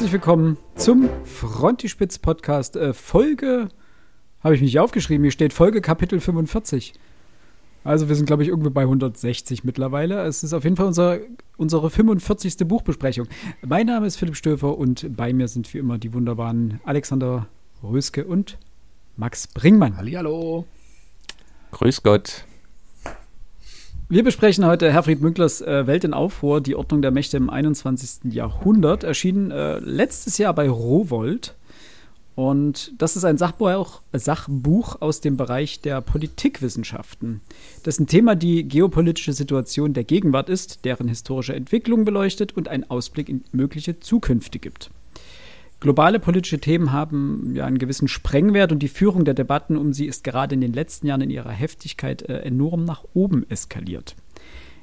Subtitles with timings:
[0.00, 2.74] Herzlich willkommen zum Frontispitz Podcast.
[2.74, 3.68] Äh, Folge,
[4.42, 6.94] habe ich mich aufgeschrieben, hier steht Folge Kapitel 45.
[7.84, 10.22] Also wir sind, glaube ich, irgendwie bei 160 mittlerweile.
[10.22, 11.18] Es ist auf jeden Fall unser,
[11.58, 12.66] unsere 45.
[12.66, 13.26] Buchbesprechung.
[13.60, 17.48] Mein Name ist Philipp Stöfer und bei mir sind wie immer die wunderbaren Alexander
[17.82, 18.56] Röske und
[19.18, 19.98] Max Bringmann.
[19.98, 20.64] Hallihallo.
[21.72, 22.46] Grüß Gott.
[24.12, 28.32] Wir besprechen heute Herfried Münklers äh, Welt in Aufruhr, die Ordnung der Mächte im 21.
[28.34, 31.54] Jahrhundert, erschienen äh, letztes Jahr bei Rowold.
[32.34, 37.40] Und das ist ein Sachbuch, Sachbuch aus dem Bereich der Politikwissenschaften,
[37.86, 43.28] dessen Thema die geopolitische Situation der Gegenwart ist, deren historische Entwicklung beleuchtet und einen Ausblick
[43.28, 44.90] in mögliche Zukünfte gibt.
[45.80, 50.04] Globale politische Themen haben ja einen gewissen Sprengwert und die Führung der Debatten um sie
[50.04, 54.14] ist gerade in den letzten Jahren in ihrer Heftigkeit äh, enorm nach oben eskaliert.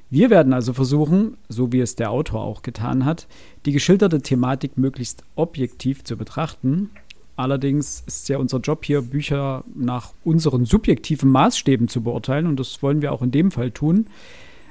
[0.10, 3.28] Wir werden also versuchen, so wie es der Autor auch getan hat,
[3.66, 6.90] die geschilderte Thematik möglichst objektiv zu betrachten.
[7.36, 12.82] Allerdings ist ja unser Job hier, Bücher nach unseren subjektiven Maßstäben zu beurteilen und das
[12.82, 14.08] wollen wir auch in dem Fall tun.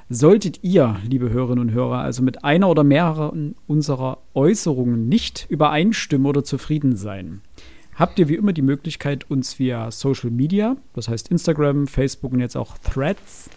[0.09, 6.25] Solltet ihr, liebe Hörerinnen und Hörer, also mit einer oder mehreren unserer Äußerungen nicht übereinstimmen
[6.25, 7.41] oder zufrieden sein,
[7.95, 12.39] habt ihr wie immer die Möglichkeit, uns via Social Media, das heißt Instagram, Facebook und
[12.39, 13.49] jetzt auch Threads,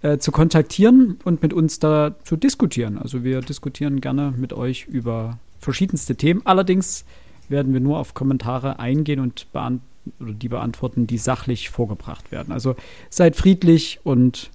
[0.00, 2.96] äh, zu kontaktieren und mit uns da zu diskutieren.
[2.96, 6.40] Also wir diskutieren gerne mit euch über verschiedenste Themen.
[6.44, 7.04] Allerdings
[7.50, 9.82] werden wir nur auf Kommentare eingehen und beant
[10.18, 12.50] die beantworten, die sachlich vorgebracht werden.
[12.52, 12.76] Also
[13.10, 14.50] seid friedlich und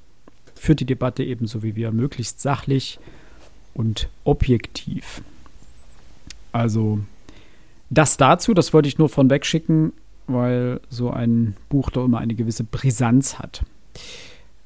[0.64, 2.98] führt die Debatte ebenso wie wir möglichst sachlich
[3.74, 5.22] und objektiv.
[6.54, 7.00] Also
[7.90, 9.92] das dazu, das wollte ich nur von wegschicken,
[10.26, 13.66] weil so ein Buch doch immer eine gewisse Brisanz hat.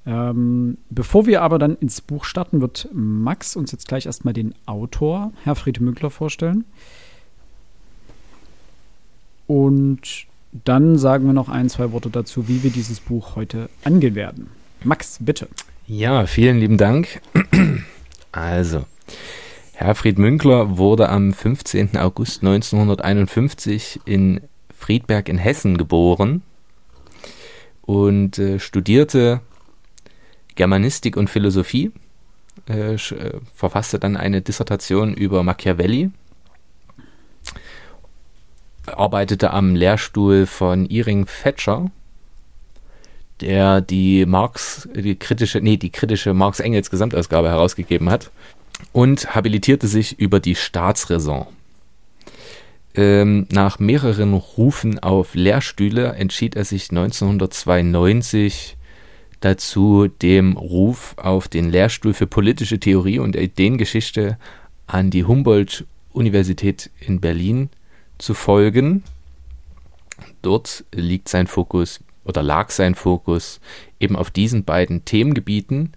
[0.05, 4.53] Ähm, bevor wir aber dann ins Buch starten, wird Max uns jetzt gleich erstmal den
[4.67, 6.63] Autor, Herfried Münkler, vorstellen.
[9.47, 10.27] Und
[10.63, 14.51] dann sagen wir noch ein, zwei Worte dazu, wie wir dieses Buch heute angehen werden.
[14.83, 15.47] Max, bitte.
[15.89, 17.21] Ja, vielen lieben Dank.
[18.33, 18.83] Also,
[19.71, 21.95] Herfried Münkler wurde am 15.
[21.95, 24.41] August 1951 in
[24.77, 26.43] Friedberg in Hessen geboren
[27.83, 29.39] und äh, studierte
[30.55, 31.93] Germanistik und Philosophie,
[32.67, 36.11] äh, äh, verfasste dann eine Dissertation über Machiavelli,
[38.87, 41.89] arbeitete am Lehrstuhl von Iring Fetscher
[43.41, 48.31] der die Marx, die kritische, nee, die kritische Marx-Engels Gesamtausgabe herausgegeben hat
[48.93, 51.45] und habilitierte sich über die Staatsräson.
[52.95, 58.75] Ähm, nach mehreren Rufen auf Lehrstühle entschied er sich 1992
[59.39, 64.37] dazu, dem Ruf auf den Lehrstuhl für politische Theorie und Ideengeschichte
[64.87, 67.69] an die Humboldt-Universität in Berlin
[68.17, 69.03] zu folgen.
[70.41, 73.59] Dort liegt sein Fokus oder lag sein Fokus
[73.99, 75.93] eben auf diesen beiden Themengebieten,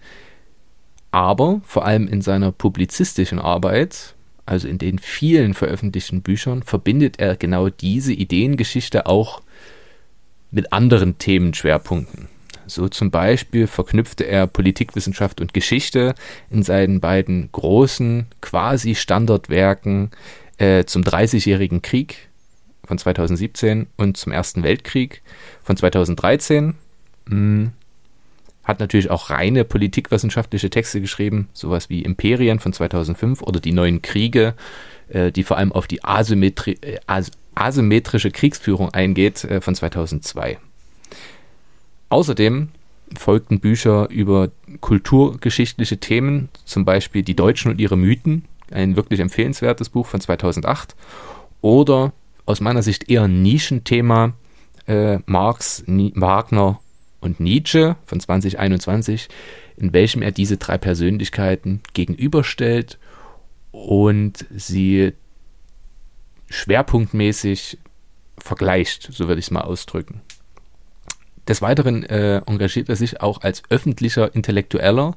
[1.11, 4.15] aber vor allem in seiner publizistischen Arbeit,
[4.47, 9.43] also in den vielen veröffentlichten Büchern, verbindet er genau diese Ideengeschichte auch
[10.51, 12.29] mit anderen Themenschwerpunkten.
[12.67, 16.15] So zum Beispiel verknüpfte er Politikwissenschaft und Geschichte
[16.51, 20.11] in seinen beiden großen, quasi Standardwerken
[20.59, 22.30] äh, zum Dreißigjährigen Krieg
[22.91, 25.23] von 2017 und zum Ersten Weltkrieg
[25.63, 26.75] von 2013.
[27.29, 27.71] Hm,
[28.65, 34.03] hat natürlich auch reine politikwissenschaftliche Texte geschrieben, sowas wie Imperien von 2005 oder die neuen
[34.03, 34.55] Kriege,
[35.09, 40.59] äh, die vor allem auf die Asymmetri äh, as asymmetrische Kriegsführung eingeht, äh, von 2002.
[42.09, 42.71] Außerdem
[43.17, 49.91] folgten Bücher über kulturgeschichtliche Themen, zum Beispiel Die Deutschen und ihre Mythen, ein wirklich empfehlenswertes
[49.91, 50.97] Buch von 2008,
[51.61, 52.13] oder
[52.51, 54.35] aus meiner Sicht eher ein Nischenthema
[54.87, 56.81] äh, Marx, Ni Wagner
[57.21, 59.29] und Nietzsche von 2021,
[59.77, 62.99] in welchem er diese drei Persönlichkeiten gegenüberstellt
[63.71, 65.13] und sie
[66.49, 67.79] schwerpunktmäßig
[68.37, 70.21] vergleicht, so würde ich es mal ausdrücken.
[71.47, 75.17] Des Weiteren äh, engagiert er sich auch als öffentlicher Intellektueller.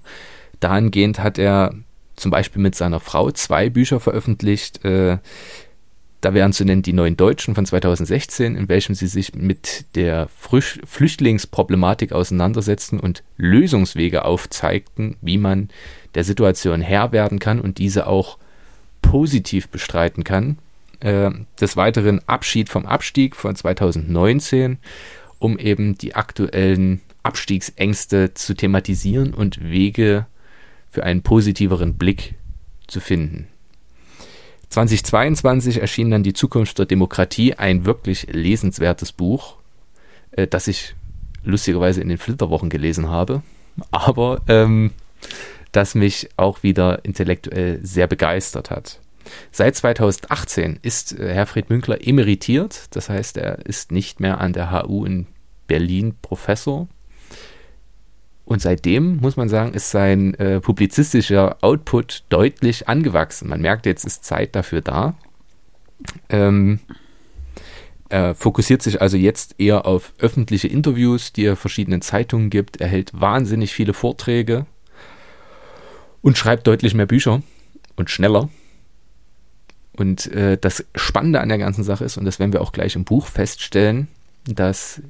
[0.59, 1.73] Dahingehend hat er
[2.15, 5.17] zum Beispiel mit seiner Frau zwei Bücher veröffentlicht, äh,
[6.23, 10.29] da wären zu nennen die Neuen Deutschen von 2016, in welchem sie sich mit der
[10.29, 15.67] Flüchtlingsproblematik auseinandersetzten und Lösungswege aufzeigten, wie man
[16.15, 18.37] der Situation Herr werden kann und diese auch
[19.01, 20.59] positiv bestreiten kann.
[21.01, 24.77] Äh, des Weiteren Abschied vom Abstieg von 2019,
[25.39, 30.25] um eben die aktuellen Abstiegsängste zu thematisieren und Wege
[30.89, 32.35] für einen positiveren Blick
[32.87, 33.49] zu finden.
[34.73, 39.57] 2022 erschien dann Die Zukunft der Demokratie, ein wirklich lesenswertes Buch,
[40.31, 40.95] äh, das ich
[41.43, 43.43] lustigerweise in den Flitterwochen gelesen habe,
[43.91, 44.91] aber ähm,
[45.71, 48.99] das mich auch wieder intellektuell sehr begeistert hat.
[49.51, 54.71] Seit 2018 ist äh, Herfried Münkler emeritiert, das heißt, er ist nicht mehr an der
[54.71, 55.27] HU in
[55.67, 56.87] Berlin Professor.
[58.45, 63.47] Und seitdem, muss man sagen, ist sein äh, publizistischer Output deutlich angewachsen.
[63.47, 65.15] Man merkt, jetzt ist Zeit dafür da.
[66.29, 66.79] Ähm,
[68.09, 72.81] er fokussiert sich also jetzt eher auf öffentliche Interviews, die er verschiedenen Zeitungen gibt.
[72.81, 74.65] Er hält wahnsinnig viele Vorträge
[76.21, 77.41] und schreibt deutlich mehr Bücher
[77.95, 78.49] und schneller.
[79.95, 82.95] Und äh, das Spannende an der ganzen Sache ist, und das werden wir auch gleich
[82.95, 84.07] im Buch feststellen,
[84.45, 85.01] dass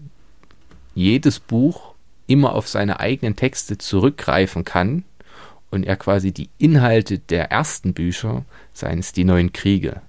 [0.93, 1.92] jedes Buch
[2.27, 5.03] immer auf seine eigenen Texte zurückgreifen kann
[5.71, 10.01] und er quasi die Inhalte der ersten Bücher, seien es die neuen Kriege,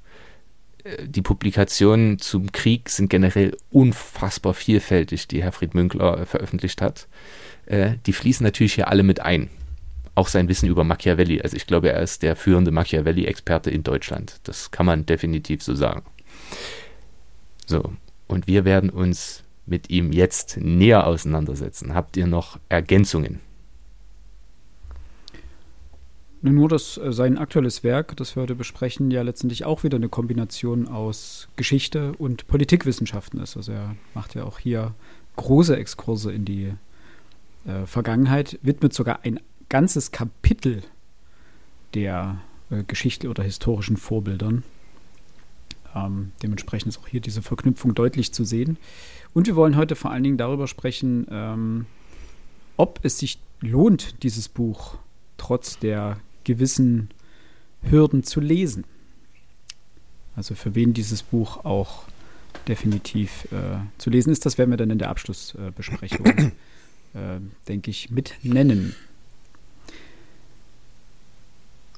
[0.84, 7.08] äh, die Publikationen zum Krieg sind generell unfassbar vielfältig, die Herfried Münkler äh, veröffentlicht hat.
[7.66, 9.48] Äh, die fließen natürlich hier alle mit ein
[10.14, 11.42] auch sein Wissen über Machiavelli.
[11.42, 14.40] Also ich glaube, er ist der führende Machiavelli-Experte in Deutschland.
[14.44, 16.04] Das kann man definitiv so sagen.
[17.66, 17.92] So,
[18.28, 21.94] und wir werden uns mit ihm jetzt näher auseinandersetzen.
[21.94, 23.40] Habt ihr noch Ergänzungen?
[26.42, 30.10] Nur, dass äh, sein aktuelles Werk, das wir heute besprechen, ja letztendlich auch wieder eine
[30.10, 33.56] Kombination aus Geschichte und Politikwissenschaften ist.
[33.56, 34.94] Also er macht ja auch hier
[35.36, 36.74] große Exkurse in die
[37.66, 39.40] äh, Vergangenheit, widmet sogar ein
[39.70, 40.82] ganzes Kapitel
[41.94, 44.64] der äh, Geschichte oder historischen Vorbildern.
[45.94, 48.76] Ähm, dementsprechend ist auch hier diese Verknüpfung deutlich zu sehen.
[49.34, 51.86] Und wir wollen heute vor allen Dingen darüber sprechen, ähm,
[52.76, 54.96] ob es sich lohnt, dieses Buch
[55.36, 57.10] trotz der gewissen
[57.82, 58.84] Hürden zu lesen.
[60.36, 62.04] Also für wen dieses Buch auch
[62.68, 66.52] definitiv äh, zu lesen ist, das werden wir dann in der Abschlussbesprechung, äh,
[67.68, 68.94] denke ich, mit nennen.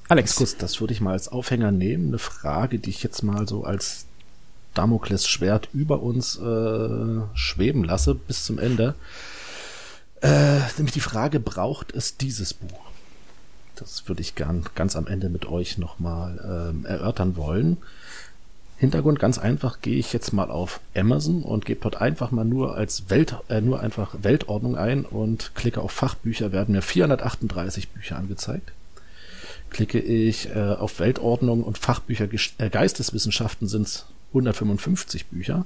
[0.08, 0.56] Alex.
[0.58, 2.08] Das würde ich mal als Aufhänger nehmen.
[2.08, 4.05] Eine Frage, die ich jetzt mal so als
[4.76, 8.94] Damoklesschwert über uns äh, schweben lasse bis zum Ende.
[10.20, 12.86] Äh, nämlich die Frage, braucht es dieses Buch?
[13.76, 17.76] Das würde ich gern ganz am Ende mit euch nochmal ähm, erörtern wollen.
[18.78, 22.74] Hintergrund ganz einfach, gehe ich jetzt mal auf Amazon und gebe dort einfach mal nur
[22.74, 28.16] als Welt, äh, nur einfach Weltordnung ein und klicke auf Fachbücher, werden mir 438 Bücher
[28.16, 28.72] angezeigt.
[29.70, 32.28] Klicke ich äh, auf Weltordnung und Fachbücher
[32.58, 34.06] äh, Geisteswissenschaften sind
[34.36, 35.64] 155 Bücher.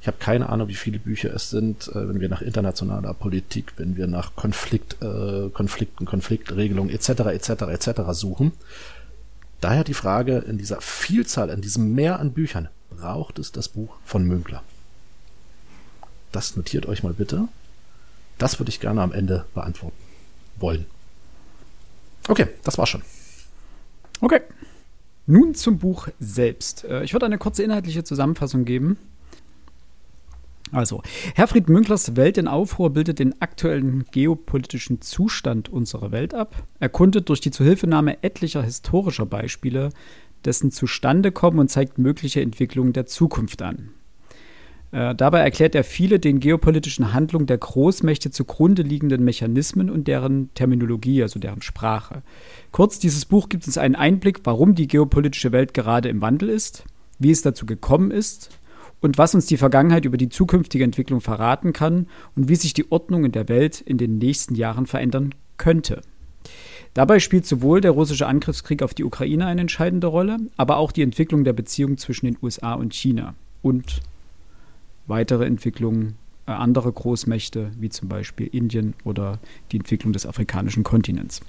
[0.00, 3.74] Ich habe keine Ahnung, wie viele Bücher es sind, äh, wenn wir nach internationaler Politik,
[3.76, 7.08] wenn wir nach Konflikt, äh, Konflikten, Konfliktregelungen etc.
[7.32, 7.50] etc.
[7.62, 8.00] etc.
[8.12, 8.52] suchen.
[9.60, 13.96] Daher die Frage in dieser Vielzahl, in diesem Meer an Büchern, braucht es das Buch
[14.04, 14.62] von Münkler?
[16.32, 17.48] Das notiert euch mal bitte.
[18.38, 19.96] Das würde ich gerne am Ende beantworten
[20.56, 20.86] wollen.
[22.28, 23.02] Okay, das war schon.
[24.20, 24.40] Okay.
[25.26, 26.84] Nun zum Buch selbst.
[26.84, 28.96] Äh, ich würde eine kurze inhaltliche Zusammenfassung geben.
[30.72, 31.02] Also,
[31.34, 37.40] Herfried Münklers Welt in Aufruhr bildet den aktuellen geopolitischen Zustand unserer Welt ab, erkundet durch
[37.40, 39.90] die Zuhilfenahme etlicher historischer Beispiele
[40.44, 43.90] dessen Zustandekommen und zeigt mögliche Entwicklungen der Zukunft an.
[44.92, 50.50] Äh, dabei erklärt er viele den geopolitischen Handlungen der Großmächte zugrunde liegenden Mechanismen und deren
[50.54, 52.22] Terminologie, also deren Sprache.
[52.72, 56.84] Kurz, dieses Buch gibt uns einen Einblick, warum die geopolitische Welt gerade im Wandel ist,
[57.18, 58.50] wie es dazu gekommen ist
[59.00, 62.90] und was uns die Vergangenheit über die zukünftige Entwicklung verraten kann und wie sich die
[62.90, 66.02] Ordnung in der Welt in den nächsten Jahren verändern könnte.
[66.94, 71.02] Dabei spielt sowohl der russische Angriffskrieg auf die Ukraine eine entscheidende Rolle, aber auch die
[71.02, 74.00] Entwicklung der Beziehung zwischen den USA und China und
[75.06, 79.38] weitere Entwicklungen äh, anderer Großmächte, wie zum Beispiel Indien oder
[79.72, 81.40] die Entwicklung des afrikanischen Kontinents.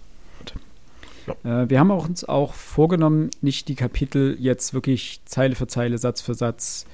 [1.28, 1.64] Ja.
[1.64, 5.98] Äh, wir haben auch uns auch vorgenommen, nicht die Kapitel jetzt wirklich Zeile für Zeile,
[5.98, 6.86] Satz für Satz,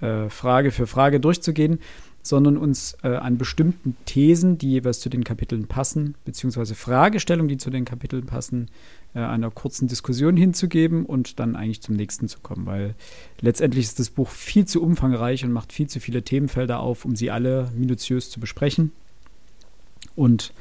[0.00, 1.78] äh, Frage für Frage durchzugehen,
[2.22, 7.58] sondern uns äh, an bestimmten Thesen, die jeweils zu den Kapiteln passen, beziehungsweise Fragestellungen, die
[7.58, 8.68] zu den Kapiteln passen,
[9.14, 12.94] äh, einer kurzen Diskussion hinzugeben und dann eigentlich zum nächsten zu kommen, weil
[13.40, 17.16] letztendlich ist das Buch viel zu umfangreich und macht viel zu viele Themenfelder auf, um
[17.16, 18.92] sie alle minutiös zu besprechen.
[20.16, 20.52] Und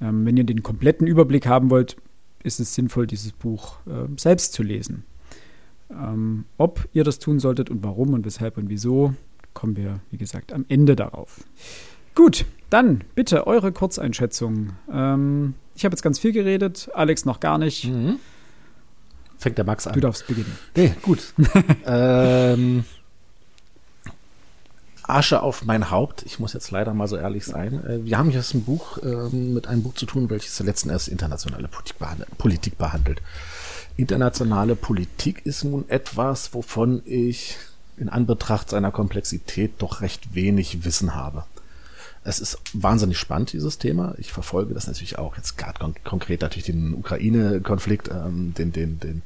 [0.00, 1.96] ähm, wenn ihr den kompletten Überblick haben wollt,
[2.42, 5.04] ist es sinnvoll, dieses Buch äh, selbst zu lesen.
[5.90, 9.14] Ähm, ob ihr das tun solltet und warum und weshalb und wieso,
[9.54, 11.44] kommen wir, wie gesagt, am Ende darauf.
[12.14, 14.72] Gut, dann bitte eure Kurzeinschätzung.
[14.90, 17.84] Ähm, ich habe jetzt ganz viel geredet, Alex noch gar nicht.
[17.84, 18.18] Mhm.
[19.38, 19.92] fängt der Max an.
[19.92, 20.58] Du darfst beginnen.
[20.74, 21.34] Nee, gut.
[21.86, 22.84] ähm,
[25.02, 26.24] Asche auf mein Haupt.
[26.24, 27.84] Ich muss jetzt leider mal so ehrlich sein.
[27.86, 31.08] Äh, wir haben hier ein Buch äh, mit einem Buch zu tun, welches letzten Endes
[31.08, 33.20] internationale Politik behandelt, Politik behandelt.
[33.98, 37.56] Internationale Politik ist nun etwas, wovon ich
[37.98, 41.44] in Anbetracht seiner Komplexität doch recht wenig Wissen habe.
[42.26, 44.14] Es ist wahnsinnig spannend, dieses Thema.
[44.18, 45.36] Ich verfolge das natürlich auch.
[45.36, 49.22] Jetzt gerade kon konkret natürlich den Ukraine-Konflikt, ähm, den, den, den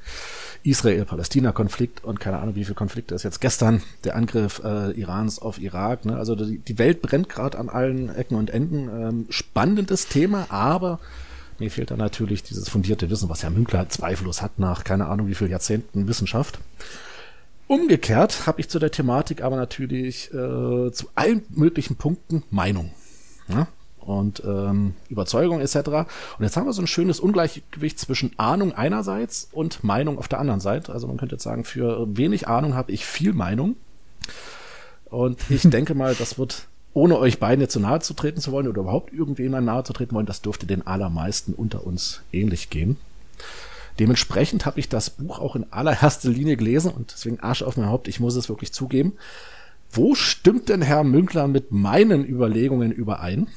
[0.65, 5.59] Israel-Palästina-Konflikt und keine Ahnung, wie viele Konflikte ist jetzt gestern der Angriff äh, Irans auf
[5.59, 6.05] Irak.
[6.05, 6.17] Ne?
[6.17, 8.89] Also die, die Welt brennt gerade an allen Ecken und Enden.
[8.89, 11.01] Ähm, spannendes Thema, aber
[11.59, 15.27] mir fehlt da natürlich dieses fundierte Wissen, was Herr Münkler zweifellos hat nach keine Ahnung
[15.27, 16.59] wie viel Jahrzehnten Wissenschaft.
[17.71, 22.91] Umgekehrt habe ich zu der Thematik aber natürlich äh, zu allen möglichen Punkten Meinung.
[23.47, 23.69] Ja?
[24.01, 25.77] Und ähm, Überzeugung etc.
[25.77, 26.07] Und
[26.41, 30.59] jetzt haben wir so ein schönes Ungleichgewicht zwischen Ahnung einerseits und Meinung auf der anderen
[30.59, 30.93] Seite.
[30.93, 33.77] Also man könnte jetzt sagen, für wenig Ahnung habe ich viel Meinung.
[35.05, 38.51] Und ich denke mal, das wird, ohne euch beiden jetzt zu nahe zu treten zu
[38.51, 42.69] wollen oder überhaupt irgendjemand nahe zu treten wollen, das dürfte den allermeisten unter uns ähnlich
[42.69, 42.97] gehen.
[43.99, 47.89] Dementsprechend habe ich das Buch auch in allererster Linie gelesen und deswegen Arsch auf mein
[47.89, 49.15] Haupt, ich muss es wirklich zugeben.
[49.93, 53.49] Wo stimmt denn Herr Münkler mit meinen Überlegungen überein?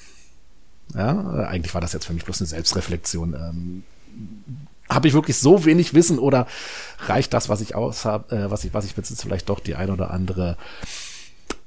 [0.96, 3.34] Ja, äh, eigentlich war das jetzt für mich bloß eine Selbstreflexion.
[3.34, 3.84] Ähm,
[4.90, 6.48] habe ich wirklich so wenig Wissen oder
[7.06, 9.76] reicht das, was ich aus hab, äh, was ich was ich besitze, vielleicht doch die
[9.76, 10.58] ein oder andere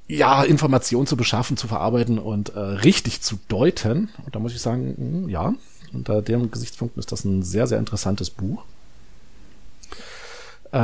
[0.07, 4.09] ja Information zu beschaffen, zu verarbeiten und äh, richtig zu deuten?
[4.25, 5.53] Und da muss ich sagen, mh, hm, ja,
[5.93, 8.63] unter dem Gesichtspunkt ist das ein sehr, sehr interessantes Buch.
[10.71, 10.77] Äh,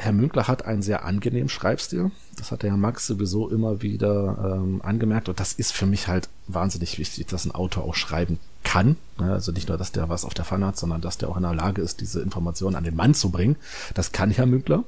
[0.00, 2.10] Herr Münkler hat einen sehr angenehmen Schreibstil.
[2.36, 5.28] Das hat der Herr Max sowieso immer wieder ähm, angemerkt.
[5.28, 8.96] Und das ist für mich halt wahnsinnig wichtig, dass ein Autor auch schreiben kann.
[9.16, 11.42] Also nicht nur, dass der was auf der Pfanne hat, sondern dass der auch in
[11.42, 13.56] der Lage ist, diese Informationen an den Mann zu bringen.
[13.94, 14.84] Das kann Herr Münkler.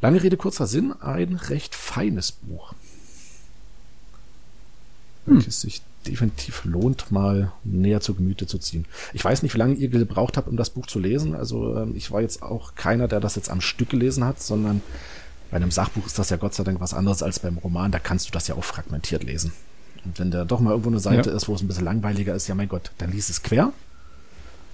[0.00, 2.72] Lange Rede, kurzer Sinn, ein recht feines Buch.
[5.26, 5.36] Hm.
[5.36, 8.86] Welches sich definitiv lohnt, mal näher zu Gemüte zu ziehen.
[9.12, 11.34] Ich weiß nicht, wie lange ihr gebraucht habt, um das Buch zu lesen.
[11.34, 14.82] Also ähm, ich war jetzt auch keiner, der das jetzt am Stück gelesen hat, sondern
[15.50, 17.90] bei einem Sachbuch ist das ja Gott sei Dank was anderes als beim Roman.
[17.90, 19.52] Da kannst du das ja auch fragmentiert lesen.
[20.04, 21.36] Und wenn da doch mal irgendwo eine Seite ja.
[21.36, 23.72] ist, wo es ein bisschen langweiliger ist, ja mein Gott, dann liest es quer.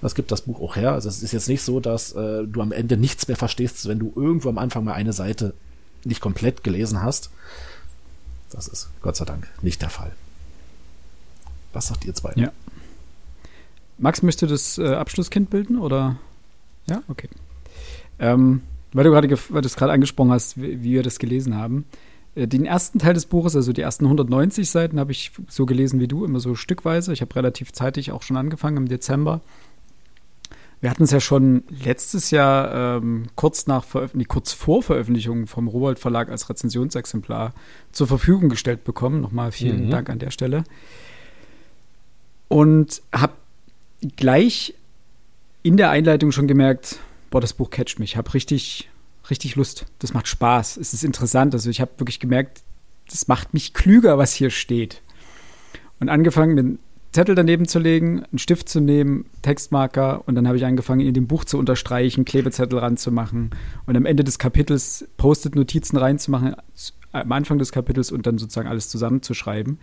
[0.00, 0.92] Das gibt das Buch auch her.
[0.92, 3.98] Also es ist jetzt nicht so, dass äh, du am Ende nichts mehr verstehst, wenn
[3.98, 5.54] du irgendwo am Anfang mal eine Seite
[6.04, 7.30] nicht komplett gelesen hast.
[8.50, 10.12] Das ist Gott sei Dank nicht der Fall.
[11.74, 12.32] Was sagt ihr zwei?
[12.36, 12.52] Ja.
[13.98, 16.16] Max, möchte das äh, Abschlusskind bilden oder?
[16.88, 17.28] Ja, okay.
[18.18, 18.62] Ähm,
[18.92, 21.84] weil du gerade weil du es gerade angesprochen hast, wie, wie, wir das gelesen haben.
[22.34, 26.00] Äh, den ersten Teil des Buches, also die ersten 190 Seiten, habe ich so gelesen
[26.00, 27.12] wie du, immer so stückweise.
[27.12, 29.40] Ich habe relativ zeitig auch schon angefangen im Dezember.
[30.80, 35.66] Wir hatten es ja schon letztes Jahr ähm, kurz nach nee, kurz vor Veröffentlichung vom
[35.66, 37.54] Rowold Verlag als Rezensionsexemplar
[37.90, 39.22] zur Verfügung gestellt bekommen.
[39.22, 39.90] Nochmal vielen mhm.
[39.90, 40.64] Dank an der Stelle
[42.48, 43.34] und habe
[44.16, 44.74] gleich
[45.62, 46.98] in der Einleitung schon gemerkt,
[47.30, 48.12] boah, das Buch catcht mich.
[48.12, 48.90] Ich habe richtig,
[49.30, 49.86] richtig Lust.
[49.98, 50.76] Das macht Spaß.
[50.76, 51.54] Es ist interessant.
[51.54, 52.62] Also ich habe wirklich gemerkt,
[53.08, 55.02] das macht mich klüger, was hier steht.
[56.00, 56.78] Und angefangen, den
[57.12, 61.14] Zettel daneben zu legen, einen Stift zu nehmen, Textmarker und dann habe ich angefangen, in
[61.14, 63.50] dem Buch zu unterstreichen, Klebezettel ranzumachen
[63.86, 66.56] und am Ende des Kapitels Post-it-Notizen reinzumachen,
[67.12, 69.78] am Anfang des Kapitels und dann sozusagen alles zusammenzuschreiben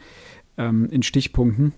[0.57, 1.71] ähm, in Stichpunkten.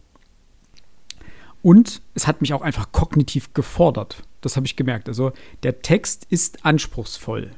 [1.64, 4.22] Und es hat mich auch einfach kognitiv gefordert.
[4.42, 5.08] Das habe ich gemerkt.
[5.08, 5.32] Also
[5.64, 7.52] der Text ist anspruchsvoll.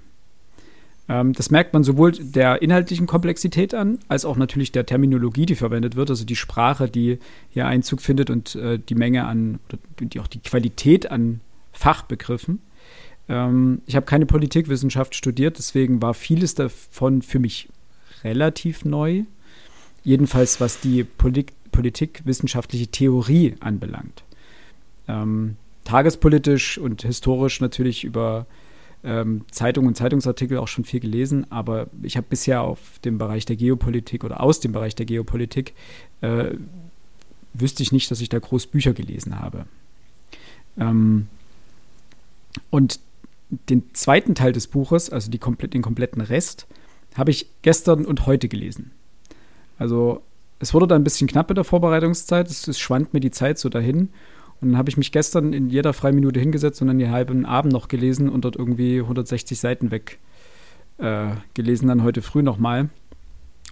[1.09, 5.55] Ähm, das merkt man sowohl der inhaltlichen Komplexität an, als auch natürlich der Terminologie, die
[5.55, 6.11] verwendet wird.
[6.11, 7.19] Also die Sprache, die
[7.49, 9.59] hier Einzug findet und äh, die Menge an,
[9.99, 11.41] die, auch die Qualität an
[11.73, 12.61] Fachbegriffen.
[13.27, 17.69] Ähm, ich habe keine Politikwissenschaft studiert, deswegen war vieles davon für mich
[18.23, 19.23] relativ neu.
[20.05, 24.23] Jedenfalls was die Polit politikwissenschaftliche Theorie anbelangt.
[25.09, 28.45] Ähm, tagespolitisch und historisch natürlich über
[29.03, 33.45] ähm, Zeitungen und Zeitungsartikel auch schon viel gelesen, aber ich habe bisher auf dem Bereich
[33.45, 35.73] der Geopolitik oder aus dem Bereich der Geopolitik
[36.21, 36.51] äh,
[37.53, 39.65] wüsste ich nicht, dass ich da groß Bücher gelesen habe.
[40.77, 41.27] Ähm,
[42.69, 42.99] und
[43.69, 46.67] den zweiten Teil des Buches, also die, den kompletten Rest,
[47.15, 48.91] habe ich gestern und heute gelesen.
[49.77, 50.21] Also
[50.59, 52.49] es wurde dann ein bisschen knapp mit der Vorbereitungszeit.
[52.49, 54.09] Es, es schwand mir die Zeit so dahin.
[54.61, 57.45] Und dann habe ich mich gestern in jeder freien Minute hingesetzt und dann den halben
[57.45, 60.19] Abend noch gelesen und dort irgendwie 160 Seiten weg
[60.97, 62.89] äh, gelesen, dann heute früh nochmal.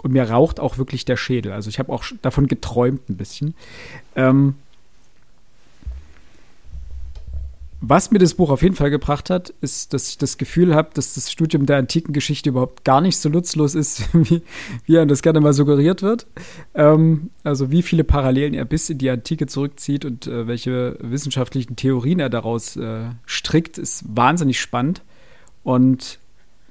[0.01, 1.53] Und mir raucht auch wirklich der Schädel.
[1.53, 3.53] Also ich habe auch davon geträumt ein bisschen.
[4.15, 4.55] Ähm
[7.85, 10.91] Was mir das Buch auf jeden Fall gebracht hat, ist, dass ich das Gefühl habe,
[10.93, 14.41] dass das Studium der antiken Geschichte überhaupt gar nicht so nutzlos ist, wie,
[14.85, 16.25] wie einem das gerne mal suggeriert wird.
[16.75, 21.75] Ähm, also wie viele Parallelen er bis in die Antike zurückzieht und äh, welche wissenschaftlichen
[21.75, 25.01] Theorien er daraus äh, strickt, ist wahnsinnig spannend.
[25.65, 26.19] Und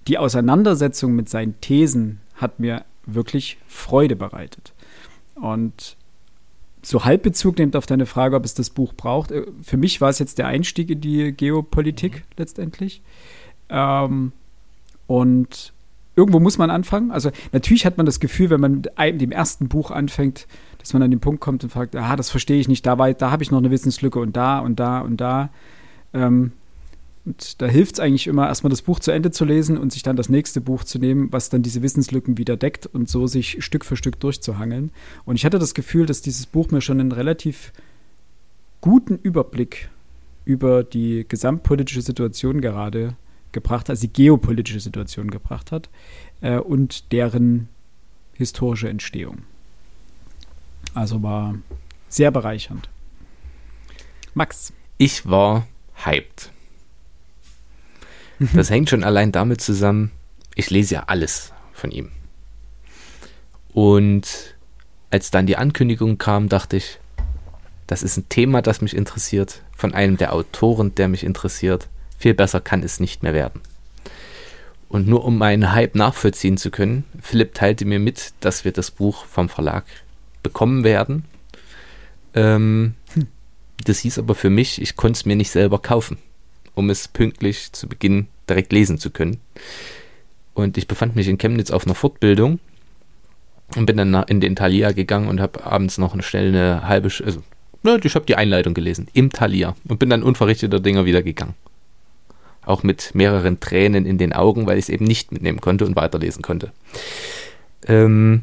[0.09, 4.73] die Auseinandersetzung mit seinen Thesen hat mir wirklich Freude bereitet.
[5.35, 5.99] Und
[6.83, 9.31] so halb Bezug nimmt auf deine Frage, ob es das Buch braucht.
[9.31, 12.23] Äh, für mich war es jetzt der Einstieg in die Geopolitik mhm.
[12.37, 13.03] letztendlich.
[13.69, 14.33] Ähm,
[15.07, 15.73] und
[16.17, 17.11] irgendwo muss man anfangen.
[17.11, 20.47] Also natürlich hat man das Gefühl, wenn man mit einem, dem ersten Buch anfängt,
[20.79, 23.31] dass man an den Punkt kommt und fragt, ah, das verstehe ich nicht, da, da
[23.31, 25.51] habe ich noch eine Wissenslücke und da und da und da.
[26.13, 26.53] Ähm,
[27.25, 30.03] und da hilft es eigentlich immer, erstmal das Buch zu Ende zu lesen und sich
[30.03, 33.65] dann das nächste Buch zu nehmen, was dann diese Wissenslücken wieder deckt und so sich
[33.65, 34.91] Stück für Stück durchzuhangeln.
[35.25, 37.73] Und ich hatte das Gefühl, dass dieses Buch mir schon einen relativ
[38.81, 39.89] guten Überblick
[40.45, 43.17] über die gesamtpolitische Situation gerade
[43.53, 45.91] gebracht hat, also die geopolitische Situation gebracht hat
[46.41, 47.69] äh, und deren
[48.35, 49.43] historische Entstehung.
[50.95, 51.55] Also war
[52.09, 52.89] sehr bereichernd.
[54.35, 54.73] Max.
[54.99, 55.69] Ich war
[56.05, 56.51] hyped.
[58.55, 60.11] Das hängt schon allein damit zusammen,
[60.55, 62.11] ich lese ja alles von ihm.
[63.73, 64.55] Und
[65.11, 66.99] als dann die Ankündigung kam, dachte ich,
[67.87, 71.89] das ist ein Thema, das mich interessiert, von einem der Autoren, der mich interessiert.
[72.19, 73.61] Viel besser kann es nicht mehr werden.
[74.89, 78.91] Und nur um meinen Hype nachvollziehen zu können, Philipp teilte mir mit, dass wir das
[78.91, 79.85] Buch vom Verlag
[80.43, 81.25] bekommen werden.
[82.35, 83.27] Ähm, hm.
[83.85, 86.19] das hieß aber für mich, ich konnte es mir nicht selber kaufen
[86.75, 89.39] um es pünktlich zu Beginn direkt lesen zu können.
[90.55, 92.59] Und ich befand mich in Chemnitz auf einer Fortbildung
[93.77, 97.09] und bin dann in den Thalia gegangen und habe abends noch eine schnell eine halbe,
[97.25, 97.43] also
[98.03, 101.55] ich habe die Einleitung gelesen im Thalia und bin dann unverrichteter Dinger wieder gegangen.
[102.65, 105.97] Auch mit mehreren Tränen in den Augen, weil ich es eben nicht mitnehmen konnte und
[105.97, 106.71] weiterlesen konnte.
[107.89, 108.43] Ähm,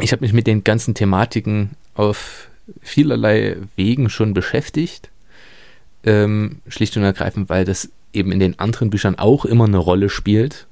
[0.00, 2.48] ich habe mich mit den ganzen Thematiken auf
[2.80, 5.10] vielerlei Wegen schon beschäftigt
[6.04, 10.08] ähm, schlicht und ergreifend, weil das eben in den anderen Büchern auch immer eine Rolle
[10.08, 10.66] spielt.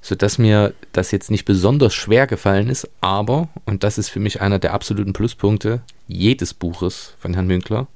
[0.00, 4.40] Sodass mir das jetzt nicht besonders schwer gefallen ist, aber, und das ist für mich
[4.40, 7.86] einer der absoluten Pluspunkte jedes Buches von Herrn Münkler,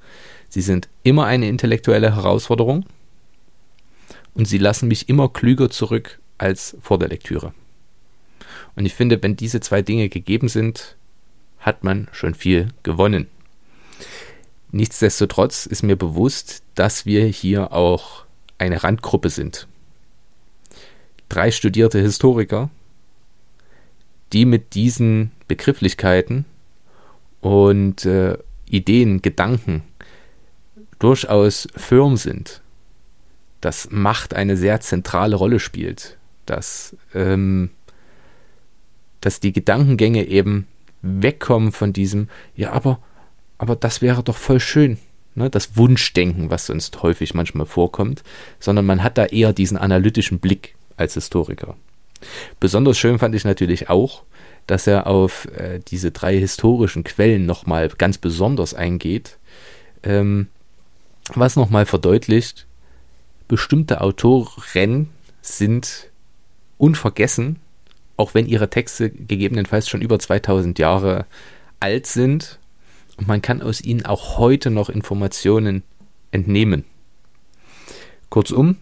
[0.49, 2.87] sie sind immer eine intellektuelle Herausforderung
[4.35, 7.53] und sie lassen mich immer klüger zurück als vor der Lektüre.
[8.77, 10.97] Und ich finde, wenn diese zwei Dinge gegeben sind,
[11.59, 13.27] hat man schon viel gewonnen.
[14.77, 18.27] Nichtsdestotrotz ist mir bewusst, dass wir hier auch
[18.59, 19.67] eine Randgruppe sind.
[21.31, 22.69] Drei studierte Historiker,
[24.35, 26.45] die mit diesen Begrifflichkeiten
[27.41, 28.37] und äh,
[28.69, 29.83] Ideen, Gedanken
[30.99, 32.61] durchaus firm sind,
[33.63, 37.71] dass Macht eine sehr zentrale Rolle spielt, dass, ähm,
[39.23, 40.67] dass die Gedankengänge eben
[41.01, 43.01] wegkommen von diesem, ja, aber
[43.59, 44.99] aber das wäre doch voll schön.
[45.35, 45.51] Ne?
[45.51, 48.23] Das Wunschdenken, was sonst häufig manchmal vorkommt,
[48.59, 51.77] sondern man hat da eher diesen analytischen Blick als Historiker.
[52.61, 54.23] Besonders schön fand ich natürlich auch,
[54.67, 59.37] dass er auf äh, diese drei historischen Quellen nochmal ganz besonders eingeht,
[60.03, 60.49] ähm,
[61.35, 62.67] was nochmal verdeutlicht,
[63.49, 65.09] bestimmte Autoren
[65.43, 66.09] sind
[66.79, 67.57] unvergessen,
[68.17, 71.27] auch wenn ihre Texte gegebenenfalls schon über 2000 Jahre
[71.79, 72.59] alt sind
[73.17, 75.83] und man kann aus ihnen auch heute noch Informationen
[76.31, 76.85] entnehmen.
[78.29, 78.77] Kurzum,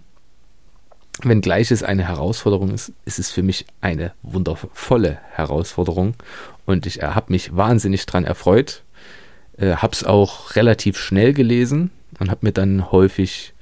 [1.23, 6.15] wenngleich es eine Herausforderung ist, ist es für mich eine wundervolle Herausforderung
[6.67, 8.83] und ich habe mich wahnsinnig dran erfreut.
[9.57, 13.55] Äh, habe es auch relativ schnell gelesen und habe mir dann häufig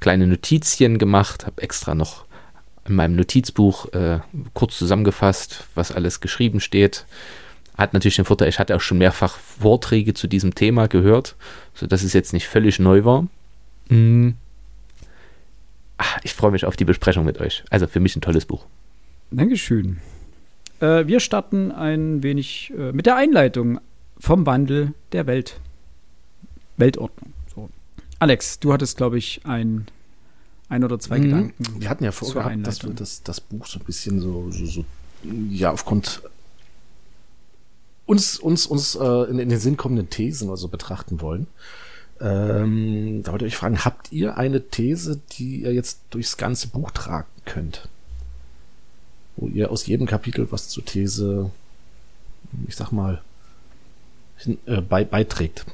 [0.00, 2.24] kleine Notizien gemacht, habe extra noch
[2.86, 4.20] in meinem Notizbuch äh,
[4.54, 7.04] kurz zusammengefasst, was alles geschrieben steht
[7.76, 11.36] hat natürlich den Vorteil, ich hatte auch schon mehrfach Vorträge zu diesem Thema gehört,
[11.74, 13.26] sodass es jetzt nicht völlig neu war.
[13.88, 14.36] Mhm.
[15.98, 17.64] Ach, ich freue mich auf die Besprechung mit euch.
[17.70, 18.64] Also für mich ein tolles Buch.
[19.30, 19.98] Dankeschön.
[20.80, 23.80] Äh, wir starten ein wenig äh, mit der Einleitung
[24.18, 25.58] vom Wandel der Welt.
[26.76, 27.32] Weltordnung.
[27.54, 27.70] So.
[28.18, 29.86] Alex, du hattest, glaube ich, ein,
[30.68, 31.22] ein oder zwei mhm.
[31.22, 31.80] Gedanken.
[31.80, 34.84] Wir hatten ja vorgehabt, dass wir das, das Buch so ein bisschen so, so, so
[35.50, 36.22] ja, aufgrund
[38.06, 41.46] uns, uns, uns äh, in, in den Sinn kommenden Thesen oder so betrachten wollen.
[42.20, 46.68] Ähm, da wollte ich euch fragen, habt ihr eine These, die ihr jetzt durchs ganze
[46.68, 47.88] Buch tragen könnt?
[49.36, 51.50] Wo ihr aus jedem Kapitel was zur These,
[52.66, 53.20] ich sag mal,
[54.38, 55.66] hin, äh, bei, beiträgt.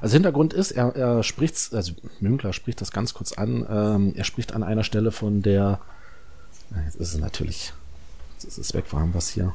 [0.00, 4.24] Also Hintergrund ist, er, er spricht, also Münkler spricht das ganz kurz an, ähm, er
[4.24, 5.80] spricht an einer Stelle von der,
[6.84, 7.72] jetzt ist es natürlich,
[8.34, 9.54] jetzt ist es weg, wo haben wir es hier?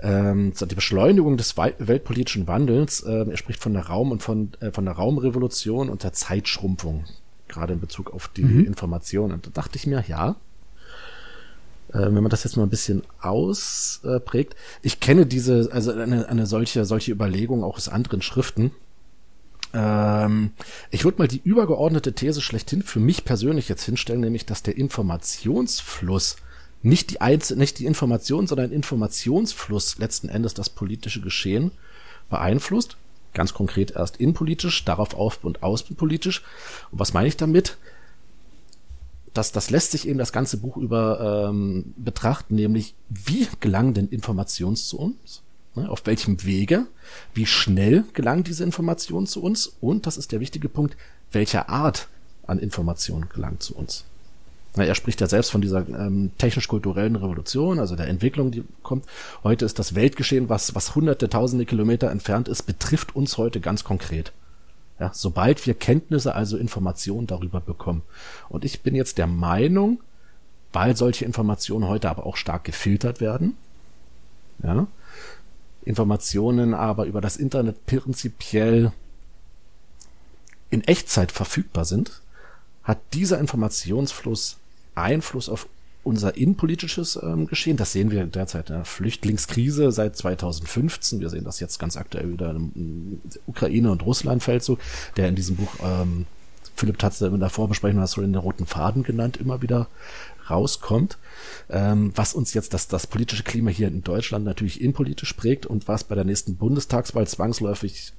[0.00, 4.70] Ähm, die Beschleunigung des weltpolitischen Wandels, äh, er spricht von der Raum- und von, äh,
[4.70, 7.04] von der Raumrevolution und der Zeitschrumpfung,
[7.48, 8.64] gerade in Bezug auf die mhm.
[8.64, 9.32] Information.
[9.32, 10.36] Und da dachte ich mir, ja,
[11.92, 14.54] äh, wenn man das jetzt mal ein bisschen ausprägt.
[14.82, 18.72] Ich kenne diese, also eine, eine solche, solche Überlegung auch aus anderen Schriften.
[19.72, 20.52] Ähm,
[20.90, 24.76] ich würde mal die übergeordnete These schlechthin für mich persönlich jetzt hinstellen, nämlich, dass der
[24.76, 26.36] Informationsfluss
[26.82, 31.72] nicht die Einzel nicht die Information, sondern Informationsfluss letzten Endes das politische Geschehen
[32.30, 32.96] beeinflusst.
[33.34, 36.42] Ganz konkret erst innenpolitisch, darauf auf und außenpolitisch.
[36.90, 37.76] Und was meine ich damit?
[39.34, 44.08] Das, das lässt sich eben das ganze Buch über ähm, betrachten, nämlich wie gelangen denn
[44.08, 45.42] Informationen zu uns?
[45.74, 46.86] Ne, auf welchem Wege?
[47.34, 49.70] Wie schnell gelangen diese Informationen zu uns?
[49.80, 50.96] Und, das ist der wichtige Punkt,
[51.30, 52.08] welcher Art
[52.46, 54.04] an Informationen gelangt zu uns?
[54.76, 59.06] Er spricht ja selbst von dieser ähm, technisch-kulturellen Revolution, also der Entwicklung, die kommt.
[59.42, 63.82] Heute ist das Weltgeschehen, was, was hunderte, tausende Kilometer entfernt ist, betrifft uns heute ganz
[63.82, 64.32] konkret.
[65.00, 68.02] Ja, sobald wir Kenntnisse, also Informationen darüber bekommen.
[68.48, 70.00] Und ich bin jetzt der Meinung,
[70.72, 73.56] weil solche Informationen heute aber auch stark gefiltert werden,
[74.62, 74.86] ja,
[75.82, 78.92] Informationen aber über das Internet prinzipiell
[80.70, 82.20] in Echtzeit verfügbar sind,
[82.88, 84.56] hat dieser Informationsfluss
[84.94, 85.68] Einfluss auf
[86.04, 87.76] unser innenpolitisches ähm, Geschehen.
[87.76, 91.20] Das sehen wir derzeit in der Flüchtlingskrise seit 2015.
[91.20, 94.78] Wir sehen das jetzt ganz aktuell wieder im Ukraine- und Russland-Feldzug,
[95.18, 96.24] der in diesem Buch, ähm,
[96.76, 99.88] Philipp es in der Vorbesprechung hast du in der roten Faden genannt, immer wieder
[100.48, 101.18] rauskommt,
[101.68, 105.88] ähm, was uns jetzt das, das politische Klima hier in Deutschland natürlich innenpolitisch prägt und
[105.88, 108.14] was bei der nächsten Bundestagswahl zwangsläufig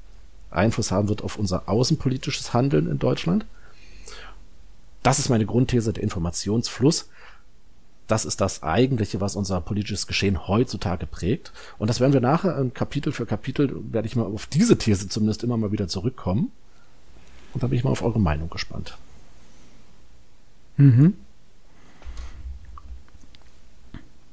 [0.51, 3.45] Einfluss haben wird auf unser außenpolitisches Handeln in Deutschland.
[5.04, 7.10] Das ist meine Grundthese, der Informationsfluss.
[8.08, 11.52] Das ist das Eigentliche, was unser politisches Geschehen heutzutage prägt.
[11.78, 15.44] Und das werden wir nachher Kapitel für Kapitel, werde ich mal auf diese These zumindest
[15.44, 16.52] immer mal wieder zurückkommen.
[17.54, 18.98] Und da bin ich mal auf eure Meinung gespannt.
[20.78, 21.14] Mhm.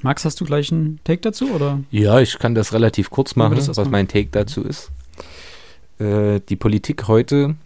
[0.00, 1.80] Max, hast du gleich einen Take dazu, oder?
[1.90, 3.90] Ja, ich kann das relativ kurz machen, was machen?
[3.90, 4.90] mein Take dazu ist.
[5.98, 7.56] Äh, die Politik heute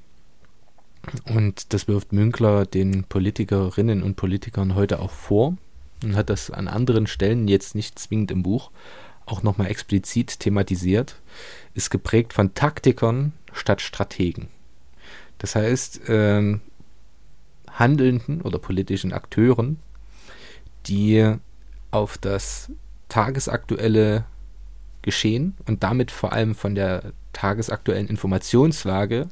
[1.24, 5.56] und das wirft Münkler den Politikerinnen und Politikern heute auch vor
[6.02, 8.70] und hat das an anderen Stellen, jetzt nicht zwingend im Buch,
[9.26, 11.16] auch nochmal explizit thematisiert,
[11.74, 14.48] ist geprägt von Taktikern statt Strategen.
[15.38, 16.58] Das heißt, äh,
[17.70, 19.78] handelnden oder politischen Akteuren,
[20.86, 21.34] die
[21.90, 22.70] auf das
[23.08, 24.24] tagesaktuelle
[25.02, 29.28] Geschehen und damit vor allem von der tagesaktuellen Informationslage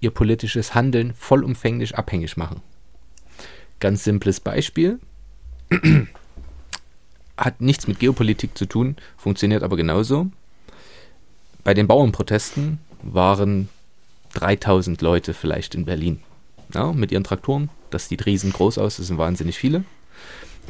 [0.00, 2.62] ihr politisches Handeln vollumfänglich abhängig machen.
[3.78, 4.98] Ganz simples Beispiel.
[7.36, 10.30] Hat nichts mit Geopolitik zu tun, funktioniert aber genauso.
[11.64, 13.68] Bei den Bauernprotesten waren
[14.34, 16.20] 3000 Leute vielleicht in Berlin.
[16.74, 17.70] Ja, mit ihren Traktoren.
[17.90, 19.84] Das sieht riesengroß aus, das sind wahnsinnig viele.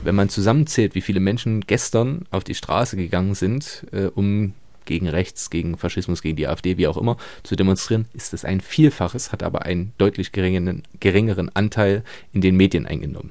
[0.03, 5.09] Wenn man zusammenzählt, wie viele Menschen gestern auf die Straße gegangen sind, äh, um gegen
[5.09, 9.33] rechts, gegen Faschismus, gegen die AfD, wie auch immer, zu demonstrieren, ist es ein Vielfaches,
[9.33, 13.31] hat aber einen deutlich geringeren, geringeren Anteil in den Medien eingenommen.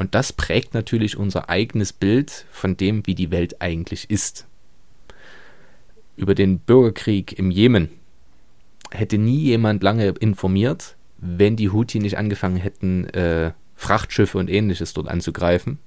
[0.00, 4.46] Und das prägt natürlich unser eigenes Bild von dem, wie die Welt eigentlich ist.
[6.16, 7.90] Über den Bürgerkrieg im Jemen
[8.90, 14.92] hätte nie jemand lange informiert, wenn die Houthi nicht angefangen hätten, äh, Frachtschiffe und ähnliches
[14.94, 15.78] dort anzugreifen.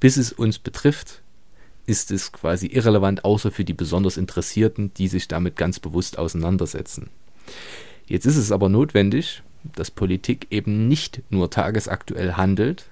[0.00, 1.19] Bis es uns betrifft,
[1.90, 7.10] ist es quasi irrelevant, außer für die besonders Interessierten, die sich damit ganz bewusst auseinandersetzen.
[8.06, 12.86] Jetzt ist es aber notwendig, dass Politik eben nicht nur tagesaktuell handelt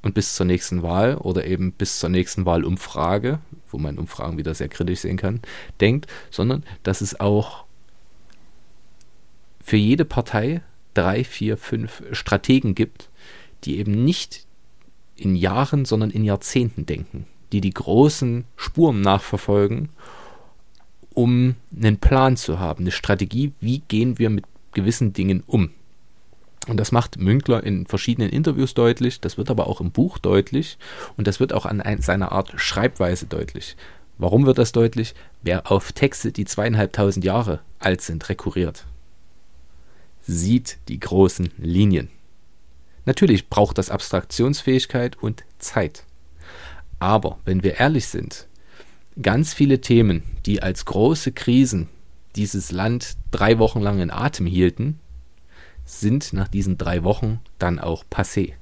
[0.00, 4.54] und bis zur nächsten Wahl oder eben bis zur nächsten Wahlumfrage, wo man Umfragen wieder
[4.54, 5.40] sehr kritisch sehen kann,
[5.82, 7.64] denkt, sondern dass es auch
[9.62, 10.62] für jede Partei
[10.94, 13.10] drei, vier, fünf Strategen gibt,
[13.64, 14.46] die eben nicht
[15.16, 19.88] in Jahren, sondern in Jahrzehnten denken die die großen Spuren nachverfolgen,
[21.12, 25.70] um einen Plan zu haben, eine Strategie, wie gehen wir mit gewissen Dingen um.
[26.68, 30.78] Und das macht Münkler in verschiedenen Interviews deutlich, das wird aber auch im Buch deutlich
[31.16, 33.76] und das wird auch an seiner Art Schreibweise deutlich.
[34.18, 35.14] Warum wird das deutlich?
[35.42, 38.84] Wer auf Texte, die zweieinhalbtausend Jahre alt sind, rekurriert,
[40.20, 42.10] sieht die großen Linien.
[43.06, 46.04] Natürlich braucht das Abstraktionsfähigkeit und Zeit.
[47.00, 48.46] Aber wenn wir ehrlich sind,
[49.20, 51.88] ganz viele Themen, die als große Krisen
[52.36, 55.00] dieses Land drei Wochen lang in Atem hielten,
[55.84, 58.52] sind nach diesen drei Wochen dann auch passé.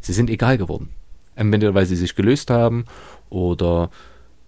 [0.00, 0.90] Sie sind egal geworden.
[1.36, 2.84] Entweder weil sie sich gelöst haben
[3.30, 3.90] oder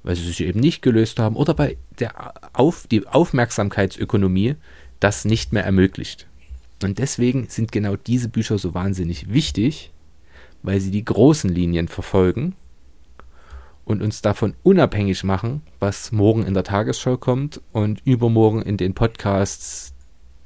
[0.02, 4.56] weil sie sich eben nicht gelöst haben oder weil der Auf, die Aufmerksamkeitsökonomie
[5.00, 6.26] das nicht mehr ermöglicht.
[6.82, 9.92] Und deswegen sind genau diese Bücher so wahnsinnig wichtig,
[10.62, 12.56] weil sie die großen Linien verfolgen
[13.84, 18.94] und uns davon unabhängig machen, was morgen in der Tagesschau kommt und übermorgen in den
[18.94, 19.94] Podcasts,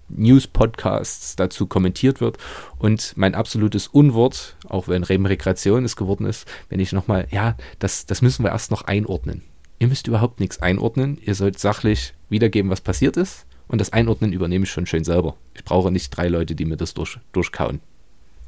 [0.08, 2.38] News-Podcasts dazu kommentiert wird.
[2.78, 7.56] Und mein absolutes Unwort, auch wenn Reben Rekreation es geworden ist, wenn ich nochmal, ja,
[7.78, 9.42] das, das müssen wir erst noch einordnen.
[9.78, 11.18] Ihr müsst überhaupt nichts einordnen.
[11.22, 13.44] Ihr sollt sachlich wiedergeben, was passiert ist.
[13.68, 15.36] Und das Einordnen übernehme ich schon schön selber.
[15.54, 17.80] Ich brauche nicht drei Leute, die mir das durch, durchkauen.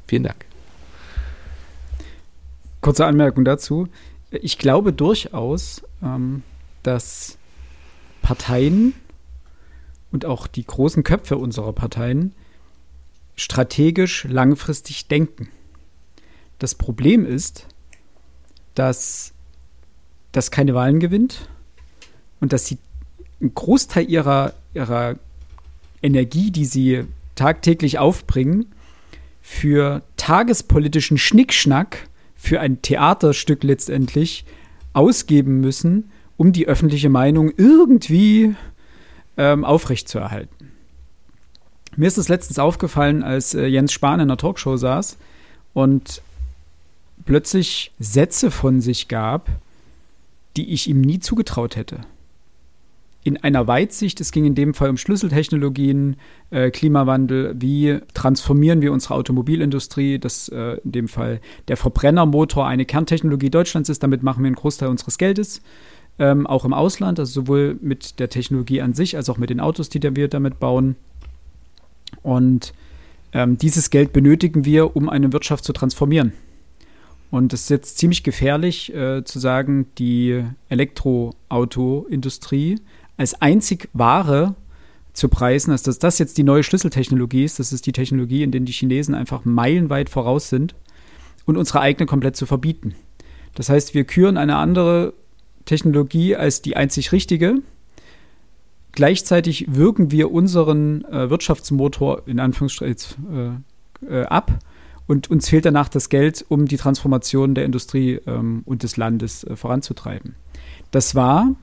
[0.07, 0.45] Vielen Dank.
[2.81, 3.89] Kurze Anmerkung dazu.
[4.31, 6.43] Ich glaube durchaus, ähm,
[6.83, 7.37] dass
[8.21, 8.93] Parteien
[10.11, 12.33] und auch die großen Köpfe unserer Parteien
[13.35, 15.49] strategisch langfristig denken.
[16.59, 17.67] Das Problem ist,
[18.75, 19.33] dass
[20.31, 21.49] das keine Wahlen gewinnt
[22.39, 22.77] und dass sie
[23.39, 25.15] einen Großteil ihrer, ihrer
[26.01, 28.67] Energie, die sie tagtäglich aufbringen,
[29.41, 32.08] für tagespolitischen Schnickschnack
[32.39, 34.45] für ein Theaterstück letztendlich
[34.93, 38.55] ausgeben müssen, um die öffentliche Meinung irgendwie
[39.37, 40.71] ähm, aufrechtzuerhalten.
[41.97, 45.17] Mir ist es letztens aufgefallen, als äh, Jens Spahn in einer Talkshow saß
[45.73, 46.21] und
[47.25, 49.49] plötzlich Sätze von sich gab,
[50.55, 52.05] die ich ihm nie zugetraut hätte
[53.23, 56.15] in einer Weitsicht, es ging in dem Fall um Schlüsseltechnologien,
[56.51, 62.85] äh, Klimawandel, wie transformieren wir unsere Automobilindustrie, dass äh, in dem Fall der Verbrennermotor eine
[62.85, 65.61] Kerntechnologie Deutschlands ist, damit machen wir einen Großteil unseres Geldes,
[66.17, 69.59] ähm, auch im Ausland, also sowohl mit der Technologie an sich als auch mit den
[69.59, 70.95] Autos, die wir damit bauen.
[72.23, 72.73] Und
[73.33, 76.31] ähm, dieses Geld benötigen wir, um eine Wirtschaft zu transformieren.
[77.31, 82.77] Und es ist jetzt ziemlich gefährlich äh, zu sagen, die Elektroautoindustrie
[83.19, 84.55] als einzig wahre
[85.11, 87.59] zu preisen, dass das, das jetzt die neue Schlüsseltechnologie ist.
[87.59, 90.73] Das ist die Technologie, in der die Chinesen einfach meilenweit voraus sind
[91.45, 92.95] und unsere eigene komplett zu verbieten.
[93.55, 95.13] Das heißt, wir küren eine andere
[95.65, 97.55] Technologie als die einzig richtige.
[98.93, 103.61] Gleichzeitig wirken wir unseren äh, Wirtschaftsmotor in Anführungsstrichen
[104.01, 104.59] äh, äh, ab
[105.07, 109.43] und uns fehlt danach das Geld, um die Transformation der Industrie ähm, und des Landes
[109.43, 110.35] äh, voranzutreiben.
[110.91, 111.55] Das war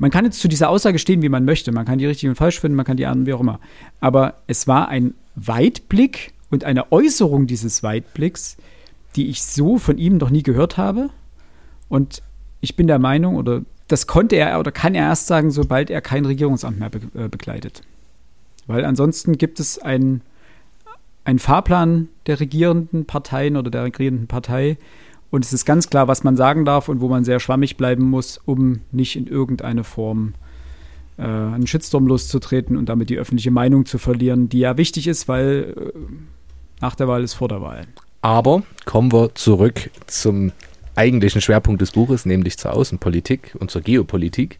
[0.00, 1.72] man kann jetzt zu dieser Aussage stehen, wie man möchte.
[1.72, 3.60] Man kann die richtig und falsch finden, man kann die anderen, wie auch immer.
[4.00, 8.56] Aber es war ein Weitblick und eine Äußerung dieses Weitblicks,
[9.14, 11.10] die ich so von ihm noch nie gehört habe.
[11.90, 12.22] Und
[12.62, 16.00] ich bin der Meinung, oder das konnte er oder kann er erst sagen, sobald er
[16.00, 17.82] kein Regierungsamt mehr äh, begleitet.
[18.66, 20.22] Weil ansonsten gibt es einen
[21.36, 24.78] Fahrplan der regierenden Parteien oder der regierenden Partei,
[25.30, 28.04] und es ist ganz klar, was man sagen darf und wo man sehr schwammig bleiben
[28.04, 30.34] muss, um nicht in irgendeine Form
[31.18, 35.28] äh, einen Shitstorm loszutreten und damit die öffentliche Meinung zu verlieren, die ja wichtig ist,
[35.28, 36.00] weil äh,
[36.80, 37.86] nach der Wahl ist vor der Wahl.
[38.22, 40.52] Aber kommen wir zurück zum
[40.96, 44.58] eigentlichen Schwerpunkt des Buches, nämlich zur Außenpolitik und zur Geopolitik.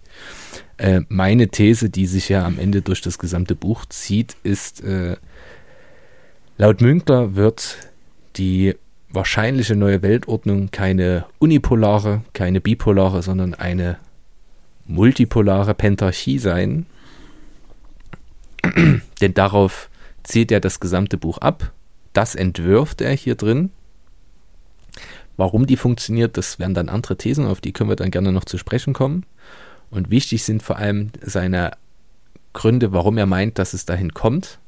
[0.77, 5.17] Äh, meine These, die sich ja am Ende durch das gesamte Buch zieht, ist, äh,
[6.57, 7.77] laut Münkler wird
[8.37, 8.75] die
[9.13, 13.99] wahrscheinliche neue Weltordnung keine unipolare, keine bipolare, sondern eine
[14.87, 16.87] multipolare Pentarchie sein.
[19.21, 19.91] Denn darauf
[20.23, 21.73] zielt er das gesamte Buch ab.
[22.13, 23.71] Das entwirft er hier drin.
[25.37, 28.45] Warum die funktioniert, das wären dann andere Thesen, auf die können wir dann gerne noch
[28.45, 29.25] zu sprechen kommen.
[29.91, 31.73] Und wichtig sind vor allem seine
[32.53, 34.60] Gründe, warum er meint, dass es dahin kommt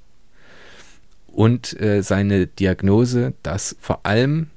[1.32, 4.50] und äh, seine Diagnose, dass vor allem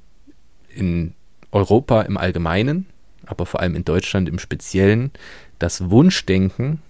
[0.69, 1.13] in
[1.51, 2.85] Europa im Allgemeinen,
[3.25, 5.11] aber vor allem in Deutschland im Speziellen,
[5.57, 6.81] das Wunschdenken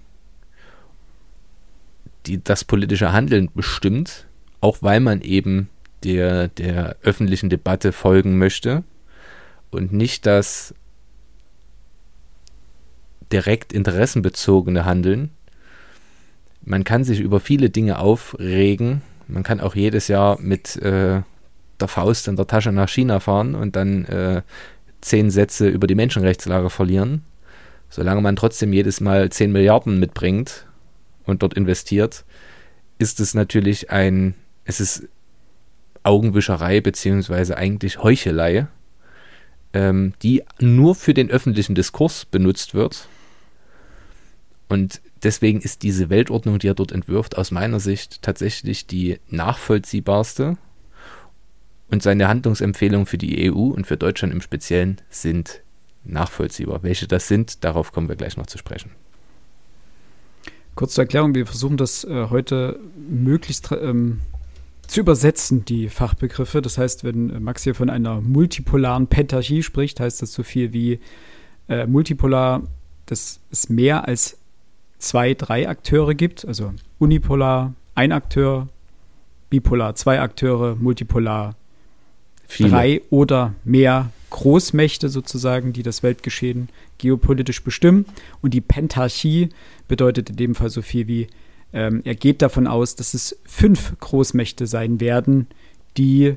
[2.26, 4.26] die, das politische Handeln bestimmt,
[4.62, 5.69] auch weil man eben
[6.04, 8.84] der, der öffentlichen Debatte folgen möchte
[9.71, 10.74] und nicht das
[13.32, 15.32] direkt interessenbezogene Handeln.
[16.63, 21.21] Man kann sich über viele Dinge aufregen, man kann auch jedes Jahr mit äh,
[21.79, 24.41] der Faust in der Tasche nach China fahren und dann äh,
[25.01, 27.23] zehn Sätze über die Menschenrechtslage verlieren.
[27.89, 30.65] Solange man trotzdem jedes Mal 10 Milliarden mitbringt
[31.25, 32.25] und dort investiert,
[32.97, 35.07] ist es natürlich ein, es ist
[36.03, 38.67] Augenwischerei beziehungsweise eigentlich Heuchelei,
[39.73, 43.07] ähm, die nur für den öffentlichen Diskurs benutzt wird
[44.67, 50.57] Und deswegen ist diese Weltordnung, die er dort entwirft, aus meiner Sicht tatsächlich die nachvollziehbarste.
[51.89, 55.61] Und seine Handlungsempfehlungen für die EU und für Deutschland im Speziellen sind
[56.03, 56.83] nachvollziehbar.
[56.83, 58.91] Welche das sind, darauf kommen wir gleich noch zu sprechen.
[60.75, 64.19] Kurz zur Erklärung, wir versuchen das äh, heute möglichst ähm,
[64.88, 66.61] zu übersetzen, die Fachbegriffe.
[66.61, 70.99] Das heißt, wenn Max hier von einer multipolaren Pentarchie spricht, heißt das so viel wie
[71.69, 72.63] äh, multipolar,
[73.05, 74.38] dass es mehr als
[74.97, 78.67] zwei, drei Akteure gibt, also unipolar, ein Akteur,
[79.49, 81.55] bipolar, zwei Akteure, multipolar,
[82.47, 82.69] Viele.
[82.69, 88.05] drei oder mehr Großmächte sozusagen, die das Weltgeschehen geopolitisch bestimmen.
[88.41, 89.49] Und die Pentarchie
[89.88, 91.27] bedeutet in dem Fall so viel wie,
[91.73, 95.47] ähm, er geht davon aus, dass es fünf Großmächte sein werden,
[95.97, 96.36] die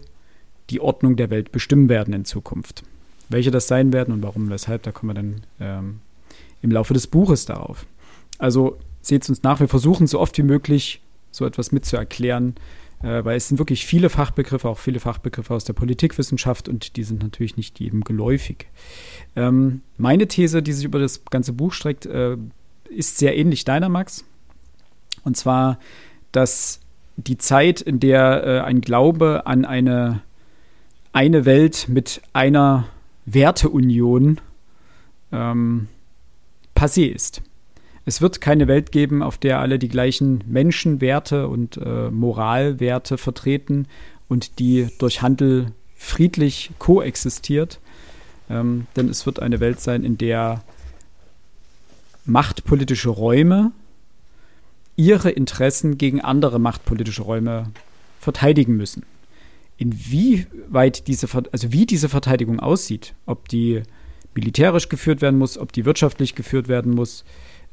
[0.71, 2.83] die Ordnung der Welt bestimmen werden in Zukunft.
[3.29, 6.01] Welche das sein werden und warum, weshalb, da kommen wir dann ähm,
[6.62, 7.87] im Laufe des Buches darauf.
[8.38, 12.55] Also seht es uns nach, wir versuchen so oft wie möglich so etwas mitzuerklären,
[13.03, 17.05] äh, weil es sind wirklich viele Fachbegriffe, auch viele Fachbegriffe aus der Politikwissenschaft und die
[17.05, 18.66] sind natürlich nicht jedem geläufig.
[19.37, 22.37] Ähm, meine These, die sich über das ganze Buch streckt, äh,
[22.88, 24.24] ist sehr ähnlich deiner, Max.
[25.24, 25.79] Und zwar,
[26.33, 26.81] dass
[27.16, 30.22] die Zeit, in der äh, ein Glaube an eine,
[31.12, 32.87] eine Welt mit einer
[33.27, 34.40] Werteunion
[35.33, 35.88] ähm,
[36.74, 37.42] passé ist.
[38.09, 43.87] Es wird keine Welt geben, auf der alle die gleichen Menschenwerte und äh, Moralwerte vertreten
[44.29, 47.81] und die durch Handel friedlich koexistiert.
[48.49, 50.64] Ähm, denn es wird eine Welt sein, in der
[52.25, 53.73] machtpolitische Räume
[54.97, 57.64] ihre Interessen gegen andere machtpolitische Räume
[58.21, 59.03] verteidigen müssen.
[59.77, 63.83] Inwieweit diese, also wie diese Verteidigung aussieht, ob die
[64.35, 67.27] militärisch geführt werden muss, ob die wirtschaftlich geführt werden muss,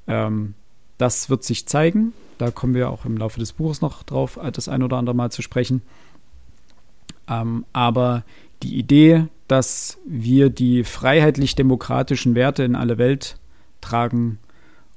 [0.07, 0.53] ähm,
[0.97, 2.13] das wird sich zeigen.
[2.37, 5.31] Da kommen wir auch im Laufe des Buches noch drauf, das ein oder andere Mal
[5.31, 5.81] zu sprechen.
[7.27, 8.23] Ähm, aber
[8.63, 13.37] die Idee, dass wir die freiheitlich-demokratischen Werte in alle Welt
[13.81, 14.39] tragen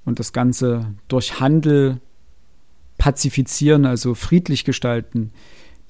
[0.04, 2.00] und das Ganze durch Handel
[2.96, 5.32] pazifizieren, also friedlich gestalten,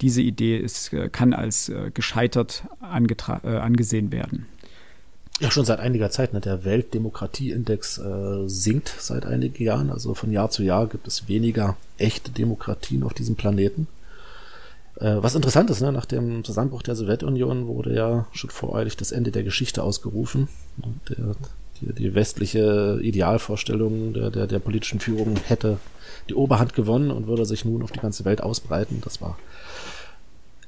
[0.01, 4.45] diese Idee ist, äh, kann als äh, gescheitert äh, angesehen werden.
[5.39, 6.33] Ja, schon seit einiger Zeit.
[6.33, 6.41] Ne?
[6.41, 9.89] Der Weltdemokratieindex äh, sinkt seit einigen Jahren.
[9.89, 13.87] Also von Jahr zu Jahr gibt es weniger echte Demokratien auf diesem Planeten.
[14.99, 15.93] Äh, was interessant ist, ne?
[15.93, 20.49] nach dem Zusammenbruch der Sowjetunion wurde ja schon voreilig das Ende der Geschichte ausgerufen.
[21.07, 21.35] Der,
[21.79, 25.77] die, die westliche Idealvorstellung der, der, der politischen Führung hätte
[26.27, 29.01] die Oberhand gewonnen und würde sich nun auf die ganze Welt ausbreiten.
[29.05, 29.37] Das war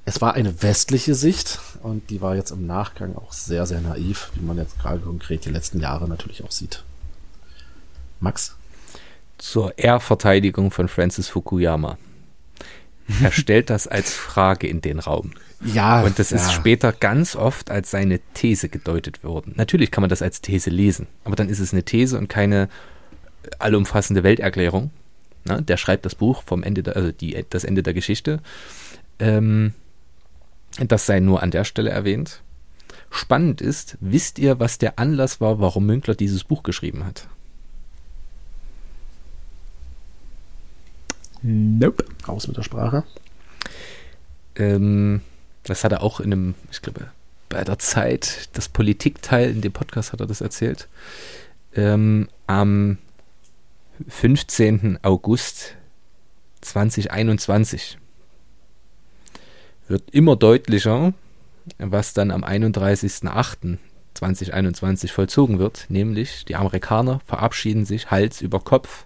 [0.06, 4.32] es war eine westliche Sicht und die war jetzt im Nachgang auch sehr, sehr naiv,
[4.36, 6.84] wie man jetzt gerade konkret die letzten Jahre natürlich auch sieht.
[8.20, 8.56] Max?
[9.38, 11.98] Zur Ehrverteidigung von Francis Fukuyama.
[13.22, 15.32] Er stellt das als Frage in den Raum.
[15.64, 16.02] Ja.
[16.02, 16.38] Und das ja.
[16.38, 19.54] ist später ganz oft als seine These gedeutet worden.
[19.56, 22.70] Natürlich kann man das als These lesen, aber dann ist es eine These und keine
[23.60, 24.92] allumfassende Welterklärung.
[25.44, 28.40] Na, der schreibt das Buch vom Ende, der, also die, das Ende der Geschichte.
[29.20, 29.74] Ähm,
[30.80, 32.42] das sei nur an der Stelle erwähnt.
[33.10, 37.28] Spannend ist, wisst ihr, was der Anlass war, warum Münkler dieses Buch geschrieben hat?
[41.42, 42.06] Nope.
[42.28, 43.04] Raus mit der Sprache.
[44.56, 45.22] Ähm,
[45.64, 47.08] das hat er auch in einem, ich glaube,
[47.50, 50.88] bei der Zeit, das Politikteil in dem Podcast hat er das erzählt.
[51.76, 52.98] Ähm, am
[54.08, 55.00] 15.
[55.02, 55.76] August
[56.62, 57.98] 2021
[59.92, 61.14] wird immer deutlicher,
[61.78, 69.06] was dann am 31.08.2021 vollzogen wird, nämlich die Amerikaner verabschieden sich Hals über Kopf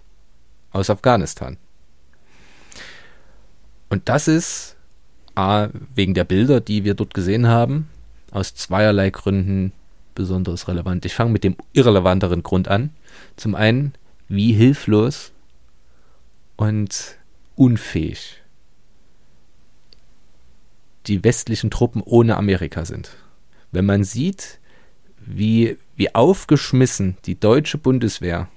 [0.70, 1.58] aus Afghanistan.
[3.88, 4.76] Und das ist
[5.34, 7.88] A, wegen der Bilder, die wir dort gesehen haben,
[8.30, 9.72] aus zweierlei Gründen
[10.14, 11.04] besonders relevant.
[11.04, 12.90] Ich fange mit dem irrelevanteren Grund an.
[13.36, 13.92] Zum einen,
[14.28, 15.32] wie hilflos
[16.56, 17.16] und
[17.54, 18.40] unfähig
[21.06, 23.10] die westlichen Truppen ohne Amerika sind.
[23.72, 24.58] Wenn man sieht,
[25.18, 28.48] wie, wie aufgeschmissen die deutsche Bundeswehr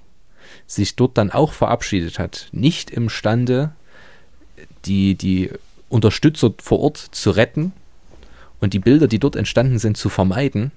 [0.66, 3.72] sich dort dann auch verabschiedet hat, nicht imstande,
[4.84, 5.50] die, die
[5.88, 7.72] Unterstützer vor Ort zu retten
[8.60, 10.72] und die Bilder, die dort entstanden sind, zu vermeiden,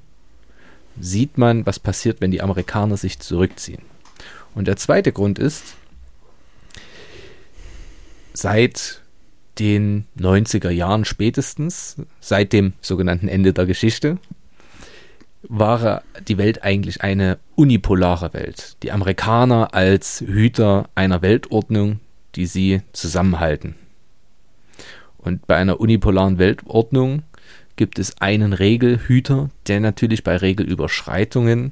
[0.99, 3.81] sieht man, was passiert, wenn die Amerikaner sich zurückziehen.
[4.55, 5.75] Und der zweite Grund ist,
[8.33, 9.02] seit
[9.59, 14.17] den 90er Jahren spätestens, seit dem sogenannten Ende der Geschichte,
[15.43, 18.77] war die Welt eigentlich eine unipolare Welt.
[18.81, 21.99] Die Amerikaner als Hüter einer Weltordnung,
[22.35, 23.75] die sie zusammenhalten.
[25.17, 27.23] Und bei einer unipolaren Weltordnung
[27.75, 31.71] gibt es einen Regelhüter, der natürlich bei Regelüberschreitungen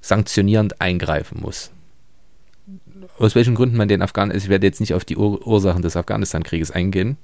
[0.00, 1.70] sanktionierend eingreifen muss.
[3.18, 5.96] Aus welchen Gründen man den Afghanen, ich werde jetzt nicht auf die Ur Ursachen des
[5.96, 7.18] Afghanistan-Krieges eingehen.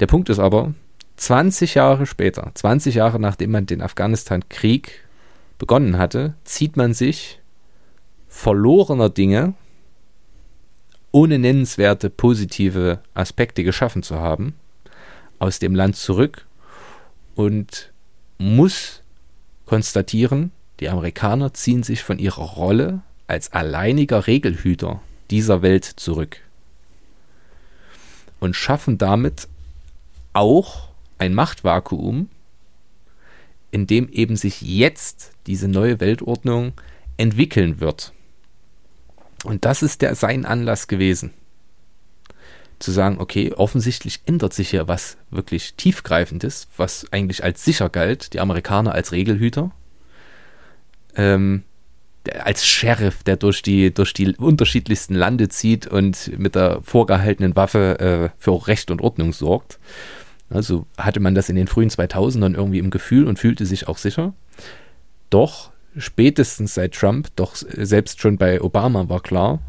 [0.00, 0.74] Der Punkt ist aber,
[1.16, 5.04] 20 Jahre später, 20 Jahre nachdem man den Afghanistan-Krieg
[5.58, 7.40] begonnen hatte, zieht man sich
[8.28, 9.54] verlorener Dinge,
[11.12, 14.54] ohne nennenswerte positive Aspekte geschaffen zu haben,
[15.38, 16.46] aus dem Land zurück
[17.34, 17.92] und
[18.38, 19.02] muss
[19.66, 25.00] konstatieren, die Amerikaner ziehen sich von ihrer Rolle als alleiniger Regelhüter
[25.30, 26.38] dieser Welt zurück
[28.40, 29.48] und schaffen damit
[30.32, 32.28] auch ein Machtvakuum,
[33.70, 36.72] in dem eben sich jetzt diese neue Weltordnung
[37.16, 38.12] entwickeln wird.
[39.44, 41.32] Und das ist der sein Anlass gewesen.
[42.78, 48.32] Zu sagen, okay, offensichtlich ändert sich hier was wirklich tiefgreifendes, was eigentlich als sicher galt,
[48.32, 49.70] die Amerikaner als Regelhüter,
[51.14, 51.64] ähm,
[52.44, 57.98] als Sheriff, der durch die, durch die unterschiedlichsten Lande zieht und mit der vorgehaltenen Waffe
[57.98, 59.78] äh, für Recht und Ordnung sorgt.
[60.50, 63.98] Also hatte man das in den frühen 2000ern irgendwie im Gefühl und fühlte sich auch
[63.98, 64.34] sicher.
[65.30, 69.60] Doch spätestens seit Trump, doch selbst schon bei Obama war klar,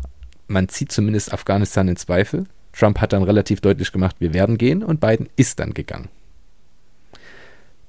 [0.48, 2.46] man zieht zumindest Afghanistan in Zweifel.
[2.74, 6.10] Trump hat dann relativ deutlich gemacht, wir werden gehen und Biden ist dann gegangen.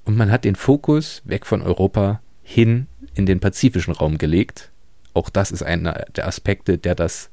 [0.05, 4.71] Und man hat den Fokus weg von Europa hin in den pazifischen Raum gelegt.
[5.13, 7.29] Auch das ist einer der Aspekte, der das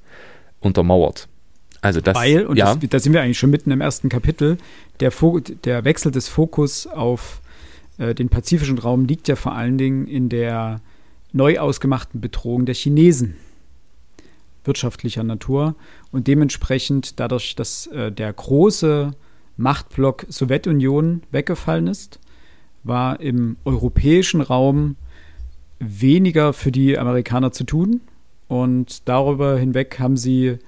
[0.60, 1.28] untermauert.
[1.80, 2.74] Also das, Weil, und ja.
[2.74, 4.58] das, da sind wir eigentlich schon mitten im ersten Kapitel,
[5.00, 5.12] der,
[5.64, 7.40] der Wechsel des Fokus auf
[7.96, 10.80] äh, den pazifischen Raum liegt ja vor allen Dingen in der
[11.32, 13.36] neu ausgemachten Bedrohung der Chinesen
[14.64, 15.74] wirtschaftlicher Natur
[16.12, 19.12] und dementsprechend dadurch, dass äh, der große
[19.56, 22.18] Machtblock Sowjetunion weggefallen ist,
[22.82, 24.96] war im europäischen Raum
[25.80, 28.02] weniger für die Amerikaner zu tun
[28.48, 30.58] und darüber hinweg haben sie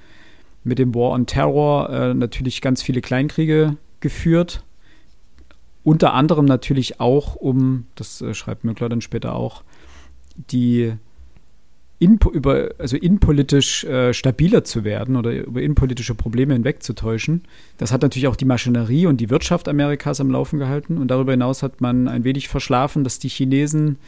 [0.65, 4.65] mit dem War on Terror äh, natürlich ganz viele Kleinkriege geführt.
[5.85, 9.63] Unter anderem natürlich auch, um, das äh, schreibt Möckler dann später auch,
[10.51, 10.93] die
[11.99, 17.43] in, über, also innenpolitisch äh, stabiler zu werden oder über innenpolitische Probleme hinwegzutäuschen.
[17.77, 20.99] Das hat natürlich auch die Maschinerie und die Wirtschaft Amerikas am Laufen gehalten.
[20.99, 23.99] Und darüber hinaus hat man ein wenig verschlafen, dass die Chinesen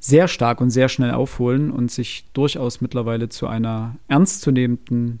[0.00, 5.20] sehr stark und sehr schnell aufholen und sich durchaus mittlerweile zu einer ernstzunehmenden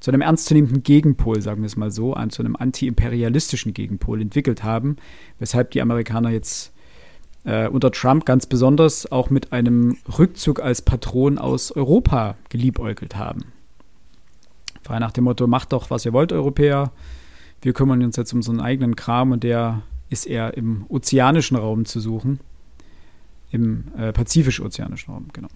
[0.00, 4.96] zu einem ernstzunehmenden Gegenpol, sagen wir es mal so, zu einem anti-imperialistischen Gegenpol entwickelt haben,
[5.38, 6.72] weshalb die Amerikaner jetzt
[7.44, 13.52] äh, unter Trump ganz besonders auch mit einem Rückzug als Patron aus Europa geliebäugelt haben.
[14.82, 16.90] Frei nach dem Motto, macht doch, was ihr wollt, Europäer.
[17.60, 21.84] Wir kümmern uns jetzt um unseren eigenen Kram und der ist eher im ozeanischen Raum
[21.84, 22.40] zu suchen.
[23.52, 25.48] Im äh, pazifisch-ozeanischen Raum, genau.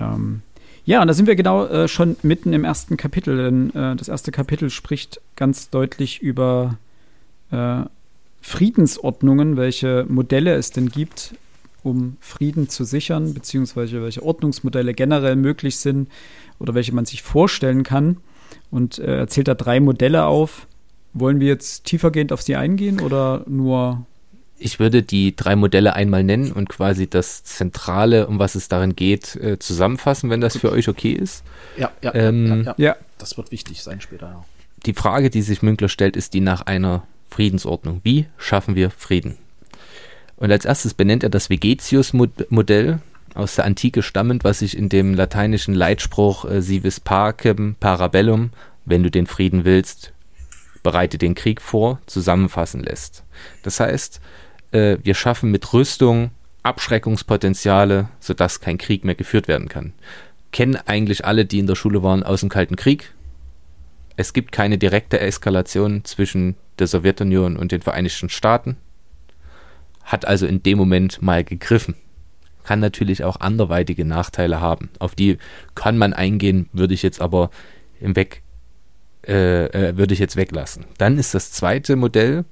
[0.00, 0.42] Ähm,
[0.84, 4.08] ja, und da sind wir genau äh, schon mitten im ersten Kapitel, denn äh, das
[4.08, 6.78] erste Kapitel spricht ganz deutlich über
[7.50, 7.82] äh,
[8.40, 11.34] Friedensordnungen, welche Modelle es denn gibt,
[11.82, 16.08] um Frieden zu sichern, beziehungsweise welche Ordnungsmodelle generell möglich sind
[16.58, 18.16] oder welche man sich vorstellen kann.
[18.70, 20.66] Und äh, er zählt da drei Modelle auf.
[21.12, 24.06] Wollen wir jetzt tiefergehend auf sie eingehen oder nur
[24.60, 28.94] ich würde die drei Modelle einmal nennen und quasi das Zentrale, um was es darin
[28.94, 31.42] geht, äh, zusammenfassen, wenn das für euch okay ist.
[31.76, 34.26] Ja, ja, ähm, ja, ja, ja, Das wird wichtig sein später.
[34.26, 34.44] Ja.
[34.86, 38.00] Die Frage, die sich Münkler stellt, ist die nach einer Friedensordnung.
[38.04, 39.36] Wie schaffen wir Frieden?
[40.36, 43.00] Und als erstes benennt er das Vegetius-Modell
[43.34, 48.50] aus der Antike stammend, was sich in dem lateinischen Leitspruch äh, Sivis Pacem Parabellum,
[48.84, 50.12] wenn du den Frieden willst,
[50.82, 53.22] bereite den Krieg vor, zusammenfassen lässt.
[53.62, 54.20] Das heißt,
[54.72, 56.30] äh, wir schaffen mit Rüstung
[56.62, 59.92] Abschreckungspotenziale, sodass kein Krieg mehr geführt werden kann.
[60.52, 63.14] Kennen eigentlich alle, die in der Schule waren, aus dem Kalten Krieg.
[64.16, 68.76] Es gibt keine direkte Eskalation zwischen der Sowjetunion und den Vereinigten Staaten.
[70.04, 71.94] Hat also in dem Moment mal gegriffen.
[72.64, 74.90] Kann natürlich auch anderweitige Nachteile haben.
[74.98, 75.38] Auf die
[75.74, 77.50] kann man eingehen, würde ich jetzt aber
[78.00, 78.42] im Weg,
[79.26, 80.84] äh, äh, würde ich jetzt weglassen.
[80.98, 82.44] Dann ist das zweite Modell,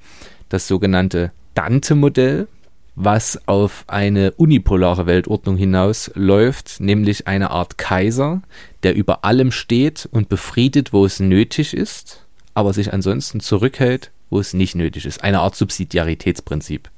[0.49, 2.47] das sogenannte Dante-Modell,
[2.95, 8.43] was auf eine unipolare Weltordnung hinausläuft, nämlich eine Art Kaiser,
[8.85, 14.39] der über allem steht und befriedet, wo es nötig ist, aber sich ansonsten zurückhält, wo
[14.39, 15.25] es nicht nötig ist.
[15.25, 16.91] Eine Art Subsidiaritätsprinzip.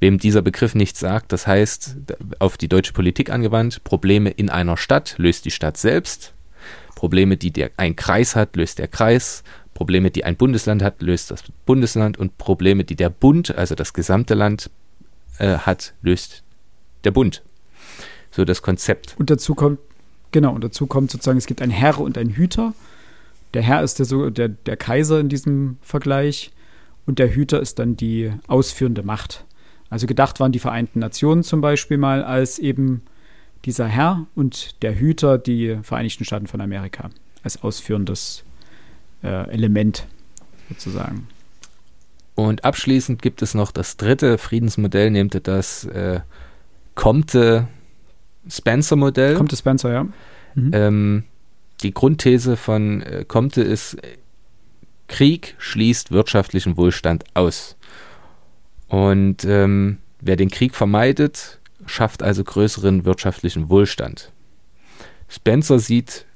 [0.00, 1.96] Wem dieser Begriff nichts sagt, das heißt,
[2.38, 6.32] auf die deutsche Politik angewandt, Probleme in einer Stadt löst die Stadt selbst,
[6.94, 9.44] Probleme, die der, ein Kreis hat, löst der Kreis,
[9.74, 13.92] Probleme, die ein Bundesland hat, löst das Bundesland und Probleme, die der Bund, also das
[13.92, 14.70] gesamte Land
[15.38, 16.42] äh, hat, löst
[17.04, 17.42] der Bund.
[18.30, 19.14] So das Konzept.
[19.18, 19.78] Und dazu kommt,
[20.32, 22.72] genau, und dazu kommt sozusagen, es gibt einen Herr und einen Hüter.
[23.52, 26.52] Der Herr ist der, der, der Kaiser in diesem Vergleich
[27.06, 29.44] und der Hüter ist dann die ausführende Macht.
[29.90, 33.02] Also gedacht waren die Vereinten Nationen zum Beispiel mal als eben
[33.64, 37.10] dieser Herr und der Hüter die Vereinigten Staaten von Amerika
[37.42, 38.43] als ausführendes
[39.24, 40.06] äh, Element
[40.68, 41.28] sozusagen.
[42.34, 46.20] Und abschließend gibt es noch das dritte Friedensmodell, nehmt das äh,
[46.94, 47.68] Comte
[48.48, 49.36] Spencer Modell.
[49.36, 50.06] Comte Spencer, ja.
[50.54, 50.70] Mhm.
[50.72, 51.24] Ähm,
[51.82, 53.96] die Grundthese von äh, Comte ist,
[55.06, 57.76] Krieg schließt wirtschaftlichen Wohlstand aus.
[58.88, 64.32] Und ähm, wer den Krieg vermeidet, schafft also größeren wirtschaftlichen Wohlstand.
[65.28, 66.26] Spencer sieht,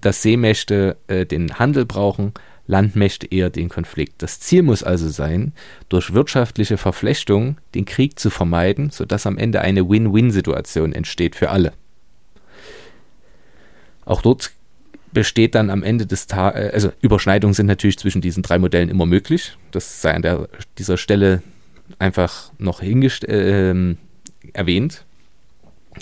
[0.00, 2.32] dass Seemächte äh, den Handel brauchen,
[2.66, 4.22] Landmächte eher den Konflikt.
[4.22, 5.52] Das Ziel muss also sein,
[5.88, 11.72] durch wirtschaftliche Verflechtung den Krieg zu vermeiden, sodass am Ende eine Win-Win-Situation entsteht für alle.
[14.04, 14.52] Auch dort
[15.12, 18.90] besteht dann am Ende des Tages, äh, also Überschneidungen sind natürlich zwischen diesen drei Modellen
[18.90, 19.56] immer möglich.
[19.70, 21.42] Das sei an der, dieser Stelle
[21.98, 23.96] einfach noch äh,
[24.52, 25.04] erwähnt.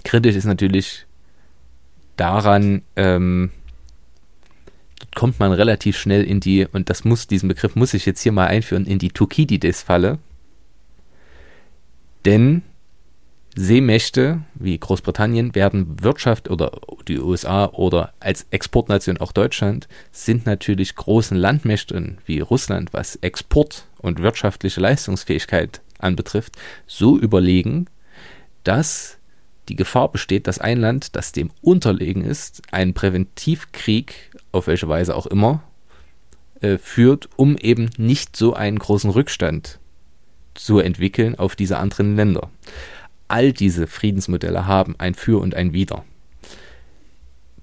[0.04, 1.05] Kritisch ist natürlich
[2.16, 3.50] daran, ähm,
[5.14, 8.32] kommt man relativ schnell in die, und das muss, diesen Begriff muss ich jetzt hier
[8.32, 10.18] mal einführen, in die Thukydides-Falle.
[12.24, 12.62] Denn
[13.58, 16.72] Seemächte wie Großbritannien werden Wirtschaft oder
[17.08, 23.86] die USA oder als Exportnation auch Deutschland sind natürlich großen Landmächten wie Russland, was Export
[23.96, 26.56] und wirtschaftliche Leistungsfähigkeit anbetrifft,
[26.86, 27.86] so überlegen,
[28.62, 29.16] dass
[29.68, 35.14] die Gefahr besteht, dass ein Land, das dem unterlegen ist, einen Präventivkrieg, auf welche Weise
[35.14, 35.62] auch immer,
[36.60, 39.78] äh, führt, um eben nicht so einen großen Rückstand
[40.54, 42.50] zu entwickeln auf diese anderen Länder.
[43.28, 46.04] All diese Friedensmodelle haben ein Für und ein Wider.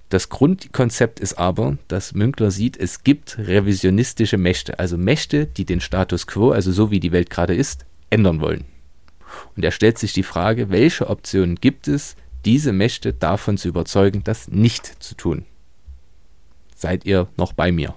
[0.10, 5.82] Das Grundkonzept ist aber, dass Münkler sieht, es gibt revisionistische Mächte, also Mächte, die den
[5.82, 8.66] Status quo, also so wie die Welt gerade ist, ändern wollen.
[9.56, 12.16] Und er stellt sich die Frage, welche Optionen gibt es,
[12.46, 15.46] diese Mächte davon zu überzeugen, das nicht zu tun.
[16.76, 17.96] Seid ihr noch bei mir?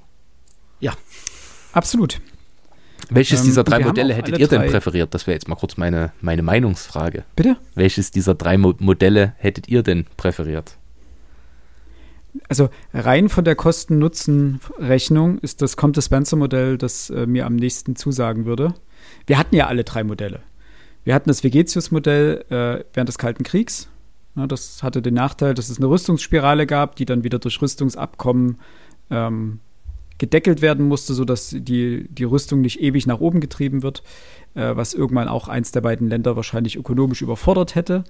[0.81, 0.93] Ja,
[1.73, 2.21] absolut.
[3.11, 5.15] Welches ähm, dieser drei Modelle hättet ihr denn drei präferiert?
[5.15, 7.25] Das wäre jetzt mal kurz meine, meine Meinungsfrage.
[7.35, 7.57] Bitte?
[7.75, 10.77] Welches dieser drei Mo Modelle hättet ihr denn präferiert?
[12.49, 18.75] also rein von der Kosten-Nutzen-Rechnung ist das Comte-Spencer-Modell, das äh, mir am nächsten zusagen würde.
[19.27, 20.41] Wir hatten ja alle drei Modelle.
[21.07, 23.89] Wir hatten das Vegetius-Modell äh, während des Kalten Kriegs.
[24.35, 28.59] Ja, das hatte den Nachteil, dass es eine Rüstungsspirale gab, die dann wieder durch Rüstungsabkommen
[29.11, 29.61] ähm,
[30.19, 34.03] gedeckelt werden musste, sodass die, die Rüstung nicht ewig nach oben getrieben wird,
[34.55, 38.03] äh, was irgendwann auch eins der beiden Länder wahrscheinlich ökonomisch überfordert hätte.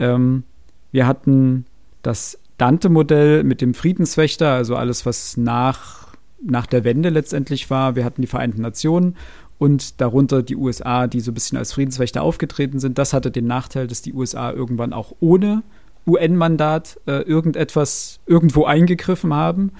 [0.00, 0.42] Ähm,
[0.90, 1.66] wir hatten
[2.02, 6.08] das Dante-Modell mit dem Friedenswächter, also alles, was nach,
[6.44, 7.94] nach der Wende letztendlich war.
[7.94, 9.16] Wir hatten die Vereinten Nationen
[9.62, 12.98] und darunter die USA, die so ein bisschen als Friedenswächter aufgetreten sind.
[12.98, 15.62] Das hatte den Nachteil, dass die USA irgendwann auch ohne
[16.04, 19.70] UN-Mandat äh, irgendetwas irgendwo eingegriffen haben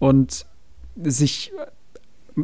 [0.00, 0.44] und
[1.00, 1.52] sich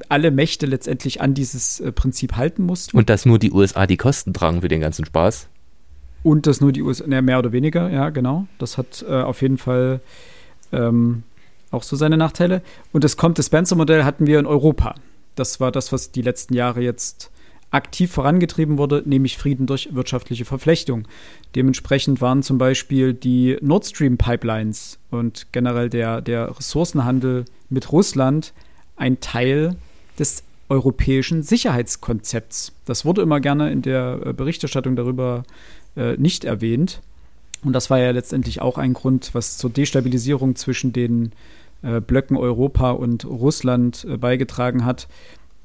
[0.08, 2.96] alle Mächte letztendlich an dieses äh, Prinzip halten mussten.
[2.96, 5.48] Und dass nur die USA die Kosten tragen für den ganzen Spaß?
[6.22, 8.46] Und dass nur die USA, ne, mehr oder weniger, ja, genau.
[8.58, 10.00] Das hat äh, auf jeden Fall
[10.70, 11.24] ähm,
[11.72, 12.62] auch so seine Nachteile.
[12.92, 14.94] Und das kommt, das Spencer-Modell hatten wir in Europa.
[15.38, 17.30] Das war das, was die letzten Jahre jetzt
[17.70, 21.06] aktiv vorangetrieben wurde, nämlich Frieden durch wirtschaftliche Verflechtung.
[21.54, 28.52] Dementsprechend waren zum Beispiel die Nord Stream Pipelines und generell der, der Ressourcenhandel mit Russland
[28.96, 29.76] ein Teil
[30.18, 32.72] des europäischen Sicherheitskonzepts.
[32.84, 35.44] Das wurde immer gerne in der äh, Berichterstattung darüber
[35.96, 37.00] äh, nicht erwähnt.
[37.64, 41.32] Und das war ja letztendlich auch ein Grund, was zur Destabilisierung zwischen den
[41.82, 45.08] äh, Blöcken Europa und Russland äh, beigetragen hat,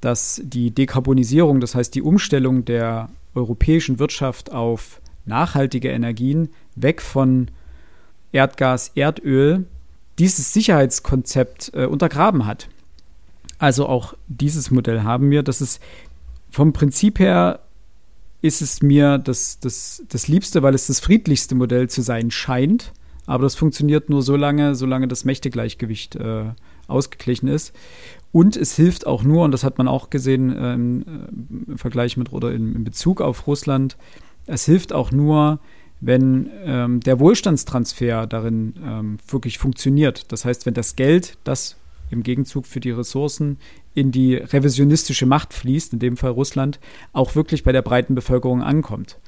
[0.02, 7.50] dass die Dekarbonisierung, das heißt die Umstellung der europäischen Wirtschaft auf nachhaltige Energien, weg von
[8.32, 9.66] Erdgas, Erdöl,
[10.20, 12.68] dieses Sicherheitskonzept äh, untergraben hat.
[13.58, 15.42] Also auch dieses Modell haben wir.
[15.42, 15.82] Das ist
[16.52, 17.60] vom Prinzip her
[18.42, 22.92] ist es mir das, das, das Liebste, weil es das friedlichste Modell zu sein scheint.
[23.26, 26.46] Aber das funktioniert nur so lange, solange das Mächtegleichgewicht äh,
[26.88, 27.74] ausgeglichen ist.
[28.32, 32.18] Und es hilft auch nur, und das hat man auch gesehen ähm, äh, im Vergleich
[32.18, 33.98] mit oder in, in, Bezug auf Russland,
[34.46, 35.60] es hilft auch nur,
[36.02, 40.32] wenn ähm, der Wohlstandstransfer darin ähm, wirklich funktioniert.
[40.34, 41.78] Das heißt, wenn das Geld, das
[42.10, 43.58] im Gegenzug für die Ressourcen
[43.94, 46.80] in die revisionistische Macht fließt, in dem Fall Russland,
[47.14, 49.20] auch wirklich bei der breiten Bevölkerung ankommt.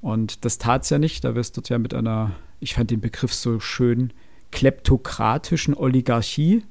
[0.00, 1.24] Und das tat es ja nicht.
[1.24, 4.12] Da wirst du ja mit einer, ich fand den Begriff so schön,
[4.52, 6.62] kleptokratischen Oligarchie.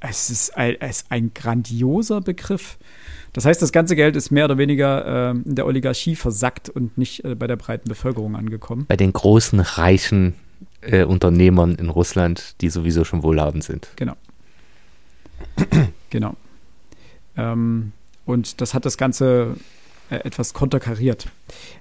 [0.00, 2.78] Es ist ein, es ist ein grandioser Begriff.
[3.32, 6.98] Das heißt, das ganze Geld ist mehr oder weniger äh, in der Oligarchie versackt und
[6.98, 8.86] nicht äh, bei der breiten Bevölkerung angekommen.
[8.88, 10.34] Bei den großen, reichen
[10.80, 13.88] äh, Unternehmern in Russland, die sowieso schon wohlhabend sind.
[13.96, 14.14] Genau.
[16.10, 16.36] genau.
[17.36, 17.92] Ähm,
[18.26, 19.56] und das hat das Ganze
[20.18, 21.26] etwas konterkariert.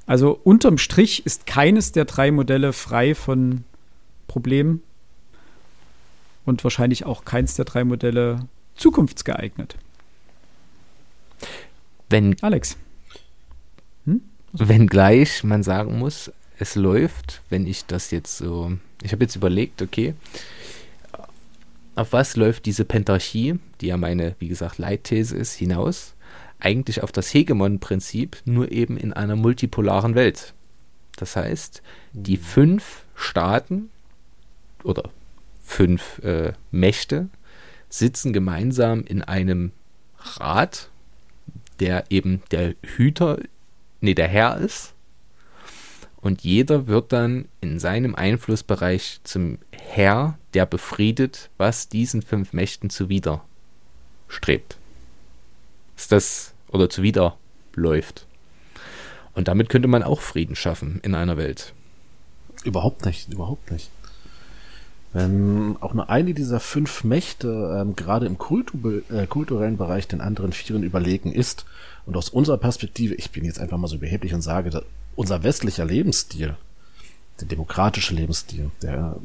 [0.05, 3.63] Also unterm Strich ist keines der drei Modelle frei von
[4.27, 4.81] Problemen
[6.45, 9.75] und wahrscheinlich auch keins der drei Modelle zukunftsgeeignet.
[12.09, 12.77] Wenn, Alex.
[14.05, 14.21] Hm?
[14.53, 18.73] Wenngleich man sagen muss, es läuft, wenn ich das jetzt so.
[19.01, 20.13] Ich habe jetzt überlegt, okay,
[21.95, 26.13] auf was läuft diese Pentarchie, die ja meine, wie gesagt, Leitthese ist, hinaus?
[26.61, 30.53] Eigentlich auf das Hegemon-Prinzip, nur eben in einer multipolaren Welt.
[31.17, 31.81] Das heißt,
[32.13, 32.41] die mhm.
[32.41, 33.89] fünf Staaten
[34.83, 35.09] oder
[35.63, 37.29] fünf äh, Mächte
[37.89, 39.71] sitzen gemeinsam in einem
[40.17, 40.89] Rat,
[41.79, 43.39] der eben der Hüter,
[43.99, 44.93] nee, der Herr ist.
[46.17, 52.91] Und jeder wird dann in seinem Einflussbereich zum Herr, der befriedet, was diesen fünf Mächten
[52.91, 53.43] zuwider
[54.27, 54.77] strebt.
[56.01, 57.37] Ist das oder zuwider
[57.75, 58.25] läuft.
[59.35, 61.73] Und damit könnte man auch Frieden schaffen in einer Welt.
[62.63, 63.91] Überhaupt nicht, überhaupt nicht.
[65.13, 70.21] Wenn auch nur eine dieser fünf Mächte ähm, gerade im Kultu äh, kulturellen Bereich den
[70.21, 71.65] anderen Vieren überlegen ist,
[72.07, 74.83] und aus unserer Perspektive, ich bin jetzt einfach mal so beheblich und sage,
[75.15, 76.55] unser westlicher Lebensstil,
[77.39, 79.17] der demokratische Lebensstil, der,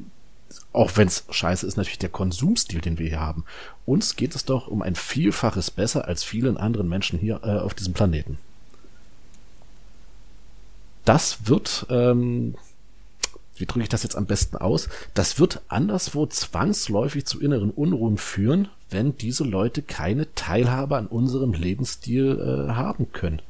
[0.73, 3.45] auch wenn es scheiße ist, natürlich der Konsumstil, den wir hier haben.
[3.85, 7.75] Uns geht es doch um ein Vielfaches besser als vielen anderen Menschen hier äh, auf
[7.75, 8.39] diesem Planeten.
[11.05, 12.55] Das wird ähm,
[13.57, 14.89] wie drücke ich das jetzt am besten aus?
[15.15, 21.53] Das wird anderswo zwangsläufig zu inneren Unruhen führen, wenn diese Leute keine Teilhabe an unserem
[21.53, 22.39] Lebensstil
[22.69, 23.41] äh, haben können.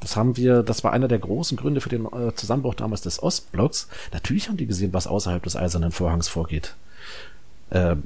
[0.00, 3.22] Das haben wir, das war einer der großen Gründe für den äh, Zusammenbruch damals des
[3.22, 3.88] Ostblocks.
[4.12, 6.74] Natürlich haben die gesehen, was außerhalb des Eisernen Vorhangs vorgeht.
[7.70, 7.96] Äh,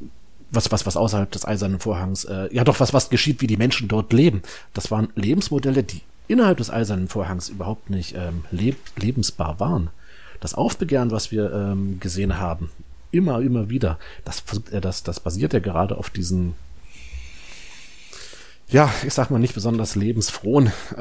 [0.50, 3.56] was, was, was außerhalb des Eisernen Vorhangs, äh, ja doch, was, was geschieht, wie die
[3.56, 4.42] Menschen dort leben.
[4.72, 9.90] Das waren Lebensmodelle, die innerhalb des Eisernen Vorhangs überhaupt nicht ähm, leb lebensbar waren
[10.44, 12.70] das Aufbegehren, was wir ähm, gesehen haben,
[13.10, 16.54] immer, immer wieder, das, das, das basiert ja gerade auf diesen
[18.68, 21.00] ja, ich sag mal nicht besonders lebensfrohen, äh,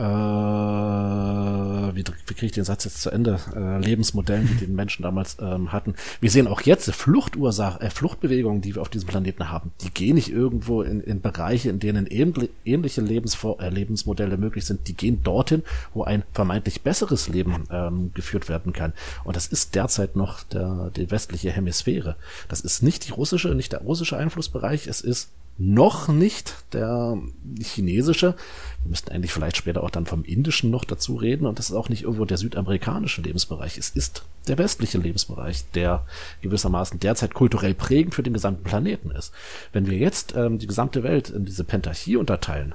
[1.95, 5.37] wie, wie kriege ich den Satz jetzt zu Ende, äh, Lebensmodellen, die die Menschen damals
[5.39, 5.95] ähm, hatten.
[6.19, 9.71] Wir sehen auch jetzt Fluchtursachen, äh, Fluchtbewegungen, die wir auf diesem Planeten haben.
[9.81, 14.87] Die gehen nicht irgendwo in, in Bereiche, in denen ähnliche Lebensvor äh, Lebensmodelle möglich sind.
[14.87, 18.93] Die gehen dorthin, wo ein vermeintlich besseres Leben ähm, geführt werden kann.
[19.23, 22.17] Und das ist derzeit noch der, die westliche Hemisphäre.
[22.49, 24.87] Das ist nicht die russische, nicht der russische Einflussbereich.
[24.87, 27.17] Es ist noch nicht der
[27.61, 28.35] chinesische.
[28.83, 31.45] Wir müssten eigentlich vielleicht später auch dann vom indischen noch dazu reden.
[31.45, 33.77] Und das ist auch nicht irgendwo der südamerikanische Lebensbereich.
[33.77, 36.05] Es ist der westliche Lebensbereich, der
[36.41, 39.31] gewissermaßen derzeit kulturell prägend für den gesamten Planeten ist.
[39.71, 42.73] Wenn wir jetzt ähm, die gesamte Welt in diese Pentarchie unterteilen,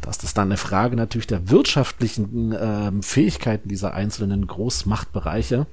[0.00, 5.66] da ist das dann eine Frage natürlich der wirtschaftlichen ähm, Fähigkeiten dieser einzelnen Großmachtbereiche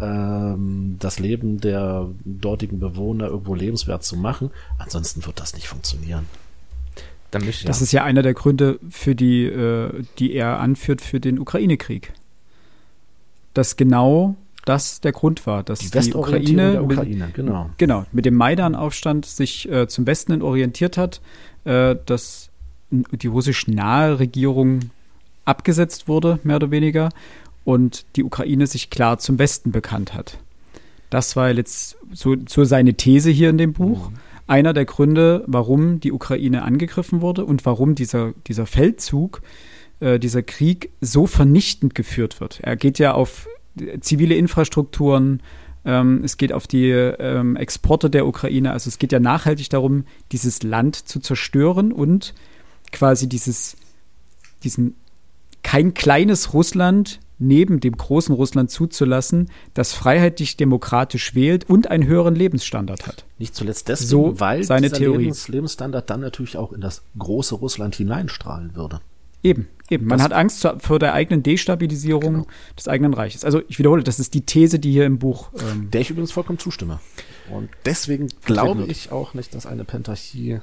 [0.00, 4.50] ähm, das Leben der dortigen Bewohner irgendwo lebenswert zu machen.
[4.78, 6.26] Ansonsten wird das nicht funktionieren.
[7.30, 7.70] das ja.
[7.70, 12.12] ist ja einer der Gründe, für die, äh, die er anführt für den Ukraine-Krieg.
[13.54, 17.70] Dass genau das der Grund war, dass die, die Ukraine, der Ukraine mit, genau.
[17.78, 21.20] genau, mit dem Maidan-Aufstand sich äh, zum Westen orientiert hat,
[21.64, 22.50] äh, dass
[22.90, 24.90] die russisch nahe Regierung
[25.44, 27.08] abgesetzt wurde, mehr oder weniger,
[27.64, 30.38] und die Ukraine sich klar zum Westen bekannt hat.
[31.10, 34.10] Das war jetzt so, so seine These hier in dem Buch.
[34.10, 34.16] Mhm.
[34.46, 39.42] Einer der Gründe, warum die Ukraine angegriffen wurde und warum dieser, dieser Feldzug,
[40.00, 42.60] äh, dieser Krieg so vernichtend geführt wird.
[42.60, 43.48] Er geht ja auf
[44.00, 45.42] zivile Infrastrukturen,
[45.84, 48.72] ähm, es geht auf die ähm, Exporte der Ukraine.
[48.72, 52.34] Also es geht ja nachhaltig darum, dieses Land zu zerstören und
[52.92, 53.76] quasi dieses,
[54.62, 54.94] diesen
[55.62, 63.06] kein kleines Russland neben dem großen Russland zuzulassen, das freiheitlich-demokratisch wählt und einen höheren Lebensstandard
[63.06, 63.24] hat.
[63.38, 65.22] Nicht zuletzt deswegen, So weil seine dieser Theorie.
[65.24, 69.00] Lebens Lebensstandard dann natürlich auch in das große Russland hineinstrahlen würde.
[69.42, 70.06] Eben, eben.
[70.06, 72.46] Man Das- hat Angst vor der eigenen Destabilisierung Genau.
[72.76, 73.42] des eigenen Reiches.
[73.42, 76.30] Also ich wiederhole, das ist die These, die hier im Buch ähm, Der ich übrigens
[76.32, 77.00] vollkommen zustimme.
[77.50, 80.60] Und deswegen glaube ich auch nicht, dass eine Pentarchie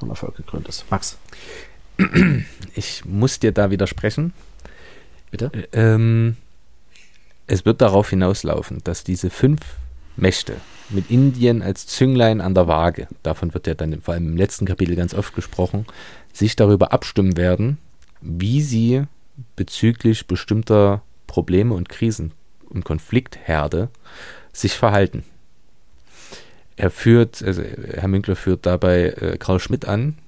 [0.00, 0.84] von Erfolg gekrönt ist.
[0.90, 1.16] Max,
[2.74, 4.32] Ich muss dir da widersprechen.
[5.36, 5.68] Bitte?
[5.72, 6.36] Ähm,
[7.46, 9.60] es wird darauf hinauslaufen, dass diese fünf
[10.16, 10.56] Mächte
[10.88, 14.66] mit Indien als Zünglein an der Waage, davon wird ja dann vor allem im letzten
[14.66, 15.86] Kapitel ganz oft gesprochen,
[16.32, 17.78] sich darüber abstimmen werden,
[18.20, 19.04] wie sie
[19.56, 22.32] bezüglich bestimmter Probleme und Krisen
[22.68, 23.88] und Konfliktherde
[24.52, 25.24] sich verhalten.
[26.76, 30.18] Er führt, also Herr Münkler führt dabei äh, Karl Schmidt an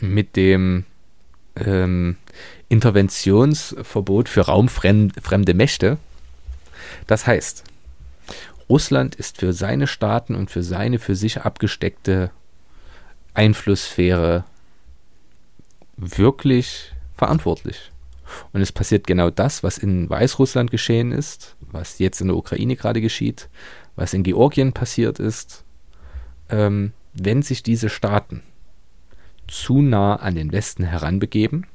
[0.00, 0.84] mit dem
[1.56, 2.16] ähm,
[2.68, 5.98] Interventionsverbot für raumfremde Mächte.
[7.06, 7.64] Das heißt,
[8.68, 12.30] Russland ist für seine Staaten und für seine für sich abgesteckte
[13.34, 14.44] Einflusssphäre
[15.96, 17.90] wirklich verantwortlich.
[18.52, 22.76] Und es passiert genau das, was in Weißrussland geschehen ist, was jetzt in der Ukraine
[22.76, 23.48] gerade geschieht,
[23.96, 25.64] was in Georgien passiert ist.
[26.50, 28.42] Ähm, wenn sich diese Staaten
[29.46, 31.66] zu nah an den Westen heranbegeben,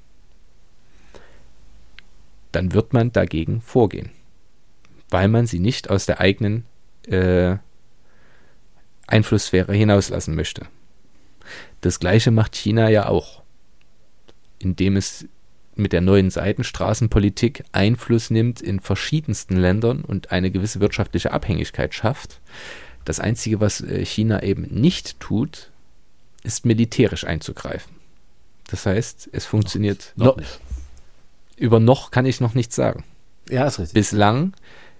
[2.53, 4.09] dann wird man dagegen vorgehen,
[5.09, 6.65] weil man sie nicht aus der eigenen
[7.07, 7.57] äh,
[9.07, 10.65] Einflusssphäre hinauslassen möchte.
[11.81, 13.43] Das gleiche macht China ja auch,
[14.59, 15.25] indem es
[15.75, 22.39] mit der neuen Seitenstraßenpolitik Einfluss nimmt in verschiedensten Ländern und eine gewisse wirtschaftliche Abhängigkeit schafft.
[23.05, 25.71] Das Einzige, was äh, China eben nicht tut,
[26.43, 27.95] ist militärisch einzugreifen.
[28.67, 30.59] Das heißt, es funktioniert Noch noch, nicht.
[31.63, 33.05] Über noch kann ich noch nichts sagen.
[33.49, 33.93] Ja, ist richtig.
[33.93, 34.53] Bislang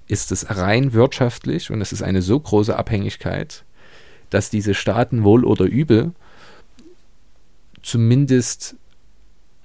[0.07, 3.65] ist es rein wirtschaftlich und es ist eine so große Abhängigkeit,
[4.29, 6.13] dass diese Staaten wohl oder übel
[7.81, 8.77] zumindest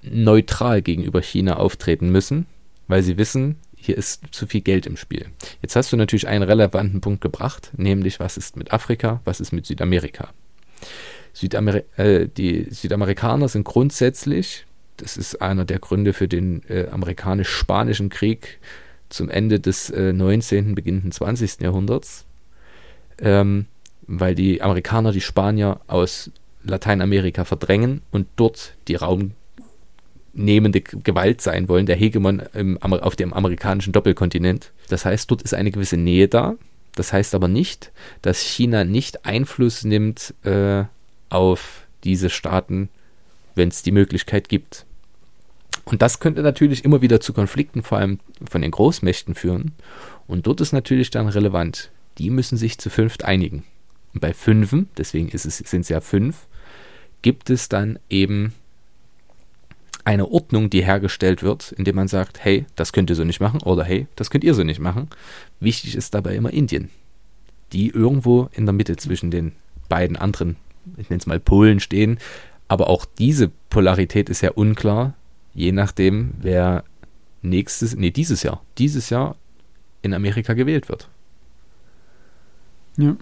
[0.02, 2.46] neutral gegenüber China auftreten müssen,
[2.88, 5.26] weil sie wissen, hier ist zu viel Geld im Spiel.
[5.62, 9.52] Jetzt hast du natürlich einen relevanten Punkt gebracht, nämlich was ist mit Afrika, was ist
[9.52, 10.30] mit Südamerika.
[11.32, 14.66] Südamer äh, die Südamerikaner sind grundsätzlich,
[14.98, 18.58] das ist einer der Gründe für den äh, amerikanisch-spanischen Krieg
[19.08, 21.60] zum Ende des äh, 19., beginnenden 20.
[21.60, 22.26] Jahrhunderts,
[23.20, 23.66] ähm,
[24.06, 26.30] weil die Amerikaner die Spanier aus
[26.62, 33.92] Lateinamerika verdrängen und dort die raumnehmende Gewalt sein wollen, der Hegemon im, auf dem amerikanischen
[33.92, 34.72] Doppelkontinent.
[34.88, 36.56] Das heißt, dort ist eine gewisse Nähe da.
[36.94, 37.92] Das heißt aber nicht,
[38.22, 40.84] dass China nicht Einfluss nimmt äh,
[41.28, 42.88] auf diese Staaten,
[43.54, 44.84] wenn es die Möglichkeit gibt.
[45.88, 49.72] Und das könnte natürlich immer wieder zu Konflikten, vor allem von den Großmächten führen.
[50.26, 53.64] Und dort ist natürlich dann relevant, die müssen sich zu fünft einigen.
[54.12, 56.46] Und bei fünfen, deswegen sind es ja fünf,
[57.22, 58.52] gibt es dann eben
[60.04, 63.62] eine Ordnung, die hergestellt wird, indem man sagt, hey, das könnt ihr so nicht machen
[63.62, 65.08] oder hey, das könnt ihr so nicht machen.
[65.58, 66.90] Wichtig ist dabei immer Indien,
[67.72, 69.52] die irgendwo in der Mitte zwischen den
[69.88, 70.56] beiden anderen,
[70.98, 72.18] ich nenne es mal Polen stehen.
[72.68, 75.14] Aber auch diese Polarität ist ja unklar,
[75.58, 76.84] je nachdem, wer
[77.42, 79.34] nächstes, nee, dieses Jahr, dieses Jahr
[80.02, 81.08] in Amerika gewählt wird.
[82.96, 83.16] Ja.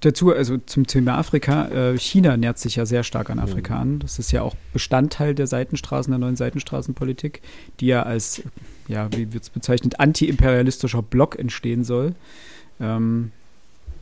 [0.00, 3.98] Dazu, also zum Thema Afrika, äh, China nähert sich ja sehr stark an Afrika an.
[3.98, 7.42] Das ist ja auch Bestandteil der Seitenstraßen, der neuen Seitenstraßenpolitik,
[7.80, 8.42] die ja als,
[8.88, 12.14] ja, wie wird es bezeichnet, anti-imperialistischer Block entstehen soll.
[12.80, 13.32] Ähm,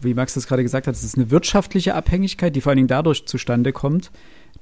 [0.00, 2.88] wie Max das gerade gesagt hat, es ist eine wirtschaftliche Abhängigkeit, die vor allen Dingen
[2.88, 4.10] dadurch zustande kommt,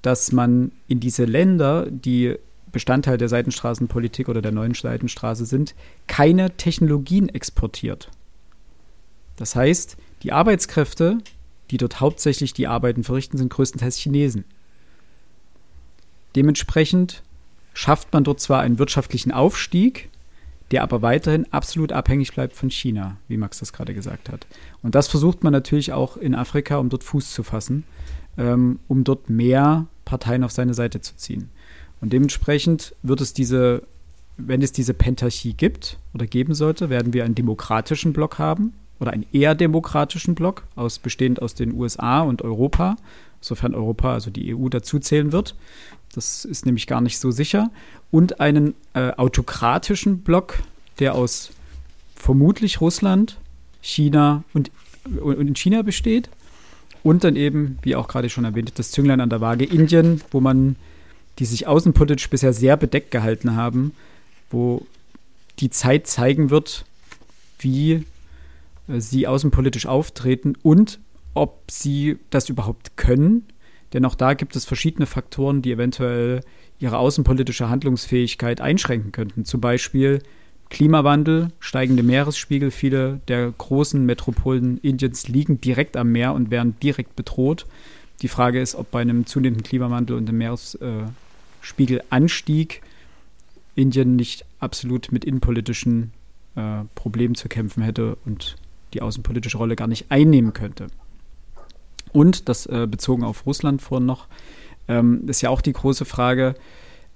[0.03, 2.37] dass man in diese Länder, die
[2.73, 5.75] Bestandteil der Seitenstraßenpolitik oder der neuen Seitenstraße sind,
[6.07, 8.11] keine Technologien exportiert.
[9.37, 11.19] Das heißt, die Arbeitskräfte,
[11.71, 14.45] die dort hauptsächlich die Arbeiten verrichten, sind größtenteils Chinesen.
[16.37, 17.23] Dementsprechend
[17.75, 20.11] schafft man dort zwar einen wirtschaftlichen Aufstieg,
[20.71, 24.47] der aber weiterhin absolut abhängig bleibt von China, wie Max das gerade gesagt hat.
[24.83, 27.85] Und das versucht man natürlich auch in Afrika, um dort Fuß zu fassen,
[28.37, 31.51] ähm, um dort mehr Parteien auf seine Seite zu ziehen.
[32.01, 33.83] Und dementsprechend wird es diese,
[34.37, 39.13] wenn es diese Pentarchie gibt oder geben sollte, werden wir einen demokratischen Block haben oder
[39.13, 42.97] einen eher demokratischen Block, aus, bestehend aus den USA und Europa,
[43.41, 45.57] sofern Europa, also die EU, dazu zählen wird.
[46.15, 47.71] Das ist nämlich gar nicht so sicher.
[48.11, 50.59] Und einen äh, autokratischen Block,
[50.99, 51.51] der aus
[52.15, 53.39] vermutlich Russland,
[53.81, 54.71] China und,
[55.21, 56.29] und in China besteht.
[57.03, 60.41] Und dann eben, wie auch gerade schon erwähnt, das Zünglein an der Waage Indien, wo
[60.41, 60.77] man
[61.39, 63.95] die sich außenpolitisch bisher sehr bedeckt gehalten haben,
[64.51, 64.87] wo
[65.59, 66.85] die Zeit zeigen wird,
[67.59, 68.05] wie
[68.89, 70.99] äh, sie außenpolitisch auftreten und
[71.35, 73.47] ob sie das überhaupt können.
[73.93, 76.43] Denn auch da gibt es verschiedene Faktoren, die eventuell
[76.79, 79.45] ihre außenpolitische Handlungsfähigkeit einschränken könnten.
[79.45, 80.23] Zum Beispiel
[80.71, 82.71] Klimawandel, steigende Meeresspiegel.
[82.71, 87.67] Viele der großen Metropolen Indiens liegen direkt am Meer und werden direkt bedroht.
[88.23, 92.83] Die Frage ist, ob bei einem zunehmenden Klimawandel und dem Meeresspiegelanstieg
[93.75, 96.13] Indien nicht absolut mit innenpolitischen
[96.55, 98.57] äh, Problemen zu kämpfen hätte und
[98.95, 100.89] die außenpolitische Rolle gar nicht einnehmen könnte.
[102.13, 104.27] Und das äh, bezogen auf Russland vorhin noch,
[104.89, 106.55] ähm, ist ja auch die große Frage,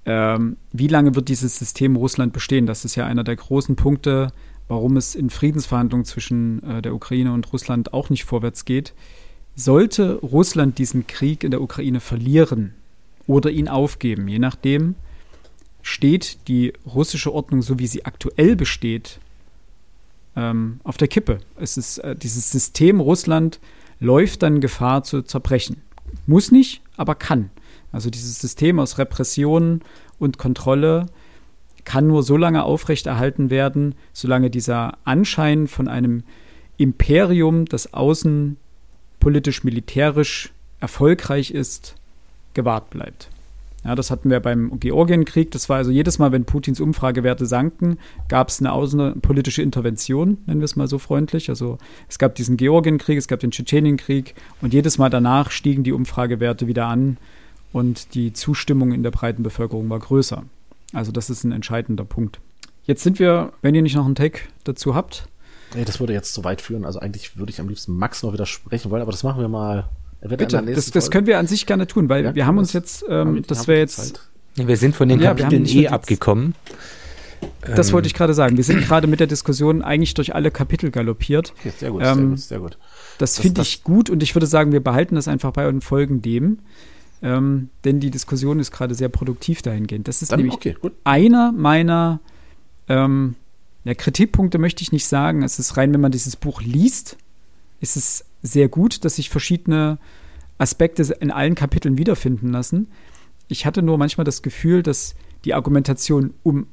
[0.07, 2.67] ähm, wie lange wird dieses System Russland bestehen?
[2.67, 4.33] Das ist ja einer der großen Punkte,
[4.69, 8.95] warum es in Friedensverhandlungen zwischen äh, der Ukraine und Russland auch nicht vorwärts geht.
[9.57, 12.75] Sollte Russland diesen Krieg in der Ukraine verlieren
[13.27, 14.95] oder ihn aufgeben, je nachdem,
[15.83, 19.21] steht die russische Ordnung, so wie sie aktuell besteht,
[20.35, 21.39] ähm, auf der Kippe.
[21.57, 23.61] Es ist äh, dieses System Russland
[24.01, 25.83] läuft dann Gefahr zu zerbrechen.
[26.27, 27.51] Muss nicht, aber kann.
[27.95, 29.81] Also dieses System aus Repression
[30.19, 31.07] und Kontrolle
[31.85, 36.25] kann nur so lange aufrechterhalten werden, solange dieser Anschein von einem
[36.77, 41.95] Imperium, das außenpolitisch militärisch erfolgreich ist,
[42.55, 43.31] gewahrt bleibt.
[43.85, 45.53] Ja, das hatten wir beim Georgienkrieg.
[45.53, 50.61] Das war also jedes Mal, wenn Putins Umfragewerte sanken, gab es eine außenpolitische Intervention, nennen
[50.61, 51.49] wir es mal so freundlich.
[51.49, 51.79] Also
[52.09, 56.67] es gab diesen Georgienkrieg, es gab den Tschetschenienkrieg und jedes Mal danach stiegen die Umfragewerte
[56.67, 57.19] wieder an
[57.75, 60.45] und die Zustimmung in der breiten Bevölkerung war größer.
[60.93, 62.41] Also das ist ein entscheidender Punkt.
[62.85, 65.27] Jetzt sind wir, wenn ihr nicht noch einen Take dazu habt.
[65.75, 66.85] Nee, das würde jetzt zu weit führen.
[66.85, 69.89] Also eigentlich würde ich am liebsten Max noch widersprechen wollen, aber das machen wir mal
[70.27, 73.05] Bitte, das, das können wir an sich gerne tun, weil ja, wir haben uns jetzt,
[73.11, 74.31] ähm, das wäre jetzt.
[74.57, 76.55] Ja, wir sind von den ja, Kapiteln eh abgekommen.
[77.61, 78.57] Das wollte ich gerade sagen.
[78.57, 81.53] Wir sind gerade mit der Diskussion eigentlich durch alle Kapitel galoppiert.
[81.59, 82.79] Okay, sehr gut, ähm, sehr gut, sehr gut.
[83.19, 85.83] Das, das finde ich gut und ich würde sagen, wir behalten das einfach bei und
[85.83, 86.61] folgen dem.
[87.25, 90.07] Ähm, denn die Diskussion ist gerade sehr produktiv dahingehend.
[90.07, 92.21] Das ist Dann, nämlich okay, einer meiner
[92.87, 93.37] ähm,
[93.85, 95.43] ja, Kritikpunkte, möchte ich nicht sagen.
[95.43, 97.17] Es ist rein, wenn man dieses Buch liest,
[97.81, 99.99] ist es sehr gut, dass sich verschiedene
[100.59, 102.89] Aspekte in allen Kapiteln wiederfinden lassen.
[103.49, 105.15] Ich hatte nur manchmal das Gefühl, dass
[105.47, 106.67] die Argumentation um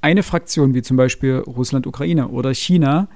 [0.00, 3.08] eine Fraktion, wie zum Beispiel Russland, Ukraine oder China,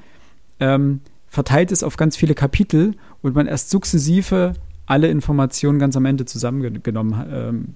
[0.58, 4.54] ähm, verteilt ist auf ganz viele Kapitel und man erst sukzessive
[4.88, 7.74] alle Informationen ganz am Ende zusammengenommen ähm,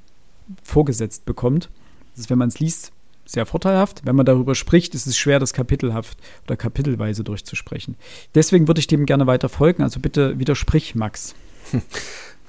[0.63, 1.71] vorgesetzt bekommt.
[2.13, 2.91] Das ist, wenn man es liest,
[3.25, 4.03] sehr vorteilhaft.
[4.05, 7.97] Wenn man darüber spricht, ist es schwer, das kapitelhaft oder kapitelweise durchzusprechen.
[8.35, 9.83] Deswegen würde ich dem gerne weiter folgen.
[9.83, 11.35] Also bitte widersprich, Max.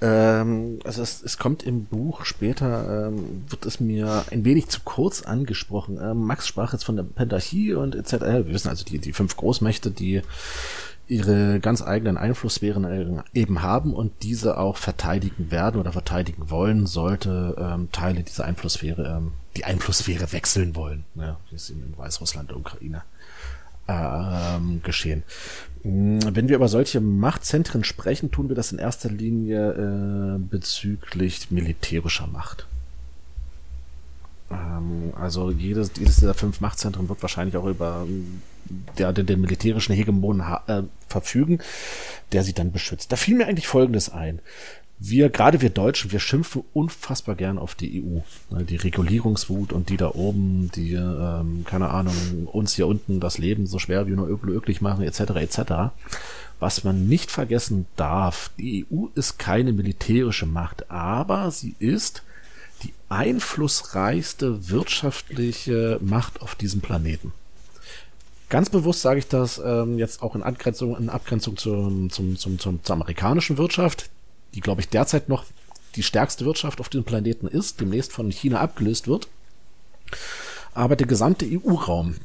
[0.01, 4.81] Ähm, also es, es, kommt im Buch später, ähm, wird es mir ein wenig zu
[4.83, 5.97] kurz angesprochen.
[6.01, 8.11] Ähm, Max sprach jetzt von der Pentarchie und etc.
[8.11, 10.21] Wir wissen also die, die fünf Großmächte, die
[11.13, 17.55] ihre ganz eigenen Einflusssphären eben haben und diese auch verteidigen werden oder verteidigen wollen, sollte
[17.57, 22.61] ähm, Teile dieser Einflusssphäre, ähm, die Einflusssphäre wechseln wollen, ne, wie es in Weißrussland und
[22.61, 23.03] Ukraine
[23.87, 25.23] ähm, geschehen.
[25.83, 31.51] Hm, wenn wir über solche Machtzentren sprechen, tun wir das in erster Linie äh, bezüglich
[31.51, 32.65] militärischer Macht.
[34.49, 38.07] Ähm, also jedes, jedes dieser fünf Machtzentren wird wahrscheinlich auch über
[38.97, 41.59] der, den, den militärischen Hegemon äh, verfügen,
[42.31, 43.11] der sie dann beschützt.
[43.11, 44.39] Da fiel mir eigentlich Folgendes ein.
[44.99, 48.19] Wir, gerade wir Deutschen, wir schimpfen unfassbar gern auf die EU.
[48.55, 53.37] Ne, die Regulierungswut und die da oben, die, ähm, keine Ahnung, uns hier unten das
[53.37, 55.59] Leben so schwer wie nur möglich machen, etc., etc.
[56.59, 62.23] Was man nicht vergessen darf, die EU ist keine militärische Macht, aber sie ist
[62.83, 67.33] die einflussreichste wirtschaftliche Macht auf diesem Planeten.
[68.53, 72.59] Ganz bewusst sage ich das ähm, jetzt auch in Abgrenzung, in Abgrenzung zum, zum, zum,
[72.59, 74.11] zum, zur amerikanischen Wirtschaft,
[74.53, 75.45] die, glaube ich, derzeit noch
[75.95, 79.27] die stärkste Wirtschaft auf dem Planeten ist, demnächst von China abgelöst wird.
[80.75, 82.17] Aber der gesamte EU-Raum,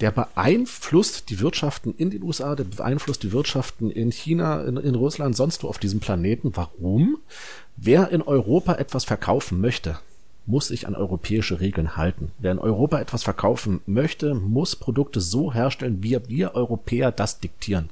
[0.00, 4.94] der beeinflusst die Wirtschaften in den USA, der beeinflusst die Wirtschaften in China, in, in
[4.94, 6.52] Russland, sonst wo auf diesem Planeten.
[6.56, 7.18] Warum?
[7.76, 9.98] Wer in Europa etwas verkaufen möchte,
[10.46, 12.32] muss sich an europäische Regeln halten.
[12.38, 17.90] Wer in Europa etwas verkaufen möchte, muss Produkte so herstellen, wie wir Europäer das diktieren.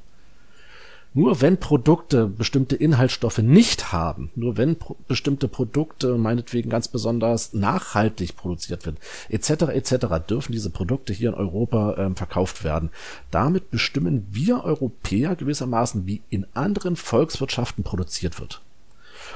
[1.14, 7.52] Nur wenn Produkte bestimmte Inhaltsstoffe nicht haben, nur wenn pro bestimmte Produkte meinetwegen ganz besonders
[7.52, 8.96] nachhaltig produziert werden,
[9.28, 9.50] etc.
[9.74, 10.06] etc.
[10.26, 12.88] dürfen diese Produkte hier in Europa ähm, verkauft werden.
[13.30, 18.62] Damit bestimmen wir Europäer gewissermaßen, wie in anderen Volkswirtschaften produziert wird.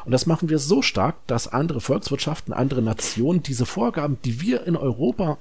[0.06, 4.64] Und das machen wir so stark, dass andere Volkswirtschaften, andere Nationen diese Vorgaben, die wir
[4.64, 5.36] in Europa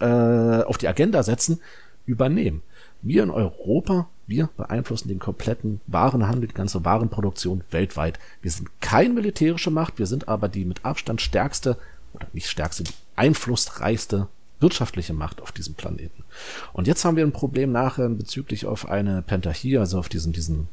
[0.00, 1.60] äh, auf die Agenda setzen,
[2.06, 2.62] übernehmen.
[3.02, 8.18] Wir in Europa, wir beeinflussen den kompletten Warenhandel, die ganze Warenproduktion weltweit.
[8.40, 11.76] Wir sind keine militärische Macht, wir sind aber die mit Abstand stärkste
[12.14, 14.28] oder nicht stärkste, die einflussreichste
[14.60, 16.24] wirtschaftliche Macht auf diesem Planeten.
[16.72, 20.68] Und jetzt haben wir ein Problem nachher bezüglich auf eine Pentahie, also auf diesen, diesen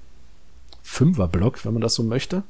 [0.85, 2.43] Fünferblock, wenn man das so möchte.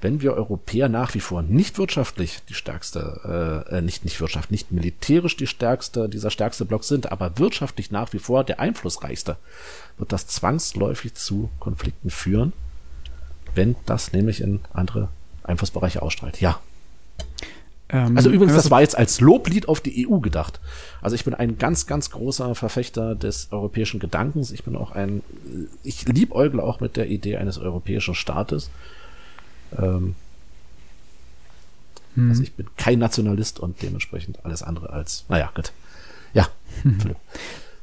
[0.00, 4.50] Wenn wir Europäer nach wie vor nicht wirtschaftlich die stärkste, äh, äh, nicht, nicht Wirtschaft,
[4.50, 9.36] nicht militärisch die stärkste, dieser stärkste Block sind, aber wirtschaftlich nach wie vor der einflussreichste,
[9.98, 12.52] wird das zwangsläufig zu Konflikten führen,
[13.54, 15.08] wenn das nämlich in andere
[15.44, 16.40] Einflussbereiche ausstrahlt.
[16.40, 16.60] Ja.
[17.88, 20.60] Ähm, also übrigens, das war jetzt als Loblied auf die EU gedacht.
[21.00, 24.50] Also ich bin ein ganz, ganz großer Verfechter des europäischen Gedankens.
[24.50, 25.22] Ich bin auch ein,
[25.82, 28.70] ich liebäugle auch mit der Idee eines europäischen Staates.
[29.78, 30.16] Ähm,
[32.14, 32.30] hm.
[32.30, 35.72] Also ich bin kein Nationalist und dementsprechend alles andere als, naja, gut.
[36.34, 36.48] Ja,
[36.82, 37.16] Philipp.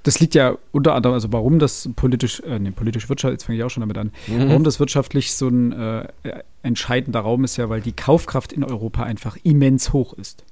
[0.04, 3.58] Das liegt ja unter anderem, also warum das politisch, äh, nee, politisch Wirtschaft, jetzt fange
[3.58, 4.50] ich auch schon damit an, mhm.
[4.50, 6.08] warum das wirtschaftlich so ein äh,
[6.62, 10.44] entscheidender Raum ist ja, weil die Kaufkraft in Europa einfach immens hoch ist.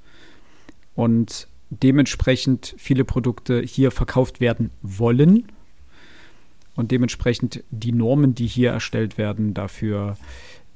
[0.96, 5.46] Und dementsprechend viele Produkte hier verkauft werden wollen
[6.76, 10.18] und dementsprechend die Normen, die hier erstellt werden, dafür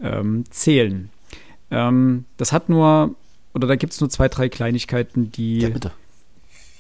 [0.02, 1.10] ähm, zählen.
[1.72, 3.16] Ähm, das hat nur,
[3.54, 5.60] oder da gibt es nur zwei, drei Kleinigkeiten, die.
[5.60, 5.92] Ja, bitte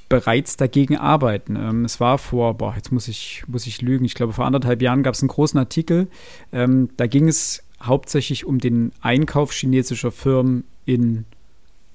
[0.09, 1.55] bereits dagegen arbeiten.
[1.55, 4.81] Ähm, es war vor, boah, jetzt muss ich, muss ich lügen, ich glaube vor anderthalb
[4.81, 6.07] Jahren gab es einen großen Artikel,
[6.51, 11.25] ähm, da ging es hauptsächlich um den Einkauf chinesischer Firmen in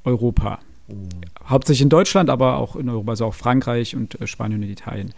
[0.04, 0.58] Europa.
[0.88, 1.08] Mhm.
[1.46, 5.14] Hauptsächlich in Deutschland, aber auch in Europa, also auch Frankreich und äh, Spanien und Italien.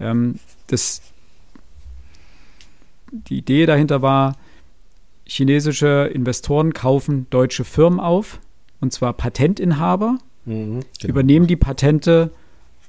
[0.00, 0.38] Ähm,
[0.68, 1.02] das,
[3.10, 4.36] die Idee dahinter war,
[5.26, 8.40] chinesische Investoren kaufen deutsche Firmen auf,
[8.80, 11.10] und zwar Patentinhaber, Mhm, genau.
[11.10, 12.30] übernehmen die Patente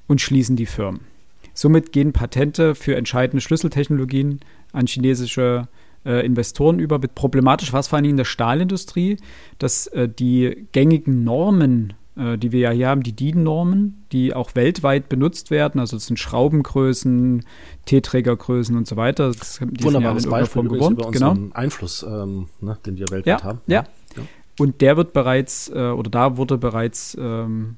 [0.07, 1.01] und schließen die Firmen.
[1.53, 4.39] Somit gehen Patente für entscheidende Schlüsseltechnologien
[4.73, 5.67] an chinesische
[6.05, 6.99] äh, Investoren über.
[6.99, 9.17] Problematisch war es vor allem in der Stahlindustrie,
[9.57, 14.53] dass äh, die gängigen Normen, äh, die wir ja hier haben, die DIN-Normen, die auch
[14.53, 17.43] weltweit benutzt werden, also das sind Schraubengrößen,
[17.85, 19.31] T-Trägergrößen und so weiter.
[19.31, 21.35] Das, die Wunderbares ja Beispiel über genau.
[21.53, 23.61] Einfluss, ähm, ne, den wir weltweit ja, haben.
[23.67, 23.87] Ja, ja.
[24.59, 27.77] Und der wird bereits, äh, oder da wurde bereits, ähm,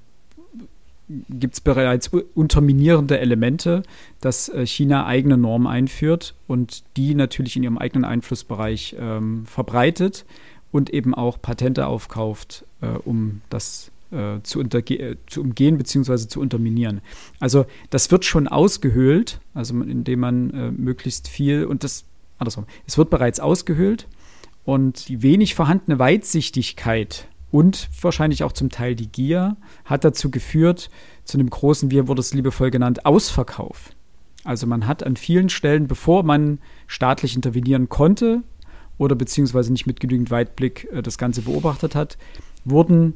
[1.30, 3.84] gibt es bereits unterminierende Elemente,
[4.22, 10.26] dass äh, China eigene Normen einführt und die natürlich in ihrem eigenen Einflussbereich ähm, verbreitet
[10.72, 16.28] und eben auch Patente aufkauft, äh, um das äh, zu, äh, zu, umgehen bzw.
[16.28, 17.02] zu unterminieren.
[17.40, 22.06] Also das wird schon ausgehöhlt, also indem man äh, möglichst viel und das
[22.38, 24.08] andersrum, es wird bereits ausgehöhlt
[24.70, 30.92] und die wenig vorhandene Weitsichtigkeit und wahrscheinlich auch zum Teil die Gier hat dazu geführt,
[31.24, 33.90] zu einem großen, wie wurde es liebevoll genannt, Ausverkauf.
[34.44, 38.44] Also man hat an vielen Stellen, bevor man staatlich intervenieren konnte
[39.00, 42.20] oder beziehungsweise nicht mit genügend Weitblick äh, das Ganze beobachtet hat,
[42.64, 43.16] wurden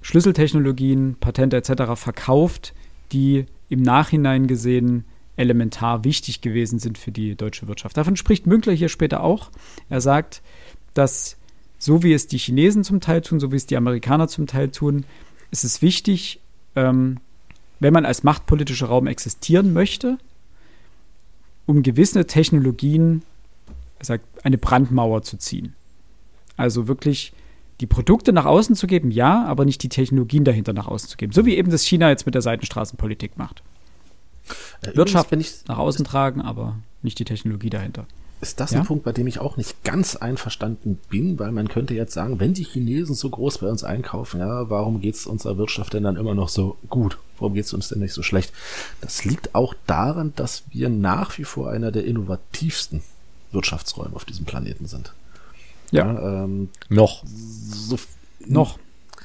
[0.00, 1.92] Schlüsseltechnologien, Patente etc.
[1.94, 2.74] verkauft,
[3.12, 5.04] die im Nachhinein gesehen
[5.40, 7.96] elementar wichtig gewesen sind für die deutsche Wirtschaft.
[7.96, 9.50] Davon spricht Münkler hier später auch.
[9.88, 10.42] Er sagt,
[10.94, 11.36] dass
[11.80, 14.70] so wie es die Chinesen zum Teil tun, so wie es die Amerikaner zum Teil
[14.70, 15.04] tun,
[15.50, 16.40] ist es wichtig,
[16.76, 17.18] ähm,
[17.80, 20.18] wenn man als machtpolitischer Raum existieren möchte,
[21.64, 23.22] um gewisse Technologien,
[24.02, 25.74] sagt, eine Brandmauer zu ziehen.
[26.56, 27.32] Also wirklich
[27.80, 31.16] die Produkte nach außen zu geben, ja, aber nicht die Technologien dahinter nach außen zu
[31.16, 31.32] geben.
[31.32, 33.62] So wie eben das China jetzt mit der Seitenstraßenpolitik macht.
[34.82, 35.32] Äh, Wirtschaft
[35.66, 38.06] nach außen tragen, aber nicht die Technologie dahinter
[38.40, 38.80] ist das ja?
[38.80, 42.40] ein Punkt, bei dem ich auch nicht ganz einverstanden bin, weil man könnte jetzt sagen,
[42.40, 46.04] wenn die Chinesen so groß bei uns einkaufen, ja, warum geht es unserer Wirtschaft denn
[46.04, 47.18] dann immer noch so gut?
[47.38, 48.52] Warum geht es uns denn nicht so schlecht?
[49.00, 53.02] Das liegt auch daran, dass wir nach wie vor einer der innovativsten
[53.52, 55.12] Wirtschaftsräume auf diesem Planeten sind.
[55.90, 56.12] Ja.
[56.12, 57.24] ja ähm, noch.
[57.26, 57.98] So,
[58.46, 58.78] noch.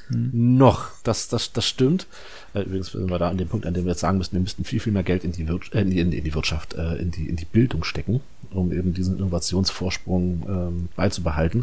[0.08, 0.56] Hm.
[0.56, 2.06] Noch, das, das, das stimmt.
[2.54, 4.40] Äh, übrigens sind wir da an dem Punkt, an dem wir jetzt sagen müssen, wir
[4.40, 6.96] müssten viel, viel mehr Geld in die, Wir äh, in die, in die Wirtschaft, äh,
[6.96, 11.62] in, die, in die Bildung stecken, um eben diesen Innovationsvorsprung ähm, beizubehalten.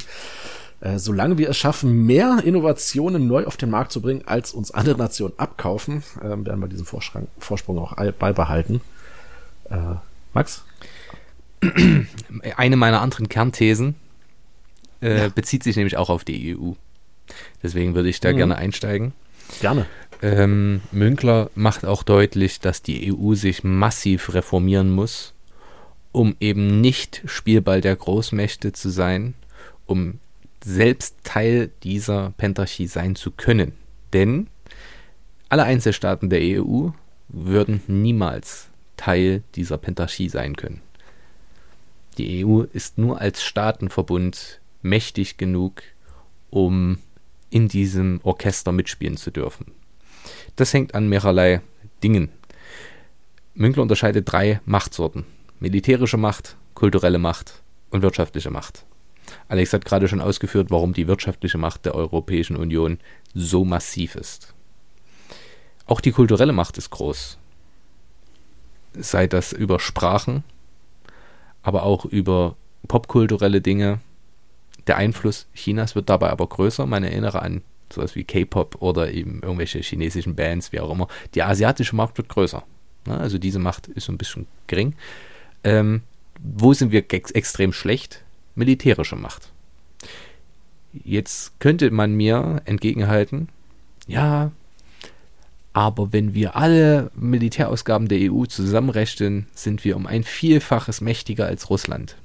[0.82, 4.72] Äh, solange wir es schaffen, mehr Innovationen neu auf den Markt zu bringen, als uns
[4.72, 8.82] andere Nationen abkaufen, äh, werden wir diesen Vorsprung, Vorsprung auch beibehalten.
[9.70, 9.96] Äh,
[10.34, 10.64] Max?
[12.58, 13.96] Eine meiner anderen Kernthesen
[15.02, 15.30] äh, ja.
[15.30, 16.74] bezieht sich nämlich auch auf die EU.
[17.62, 18.38] Deswegen würde ich da mhm.
[18.38, 19.14] gerne einsteigen.
[19.62, 19.86] Gerne.
[20.22, 25.34] Ähm, Münkler macht auch deutlich, dass die EU sich massiv reformieren muss,
[26.12, 29.34] um eben nicht Spielball der Großmächte zu sein,
[29.86, 30.20] um
[30.64, 33.74] selbst Teil dieser Pentarchie sein zu können.
[34.14, 34.48] Denn
[35.50, 36.90] alle Einzelstaaten der EU
[37.28, 40.82] würden niemals Teil dieser Pentarchie sein können.
[42.18, 45.82] Die EU ist nur als Staatenverbund mächtig genug,
[46.50, 47.00] um
[47.54, 49.68] in diesem Orchester mitspielen zu dürfen.
[50.56, 51.62] Das hängt an mehrerlei
[52.04, 52.30] Dingen.
[53.54, 55.26] Münkler unterscheidet drei Machtsorten.
[55.60, 58.86] Militärische Macht, kulturelle Macht und wirtschaftliche Macht.
[59.48, 62.98] Alex hat gerade schon ausgeführt, warum die wirtschaftliche Macht der Europäischen Union
[63.36, 64.56] so massiv ist.
[65.86, 67.38] Auch die kulturelle Macht ist groß.
[68.94, 70.44] Sei das über Sprachen,
[71.62, 72.56] aber auch über
[72.88, 74.00] popkulturelle Dinge.
[74.88, 76.86] Der Einfluss Chinas wird dabei aber größer.
[76.86, 77.62] Man erinnere an
[77.92, 81.08] sowas wie K-Pop oder eben irgendwelche chinesischen Bands, wie auch immer.
[81.36, 82.64] Die asiatische Macht wird größer.
[83.06, 84.96] Also diese Macht ist so ein bisschen gering.
[85.64, 86.02] Ähm,
[86.42, 88.24] wo sind wir ex extrem schlecht?
[88.56, 89.52] Militärische Macht.
[90.94, 93.50] Jetzt könnte man mir entgegenhalten,
[94.08, 94.52] ja,
[95.74, 101.72] aber wenn wir alle Militärausgaben der EU zusammenrechnen, sind wir um ein Vielfaches mächtiger als
[101.72, 102.16] Russland.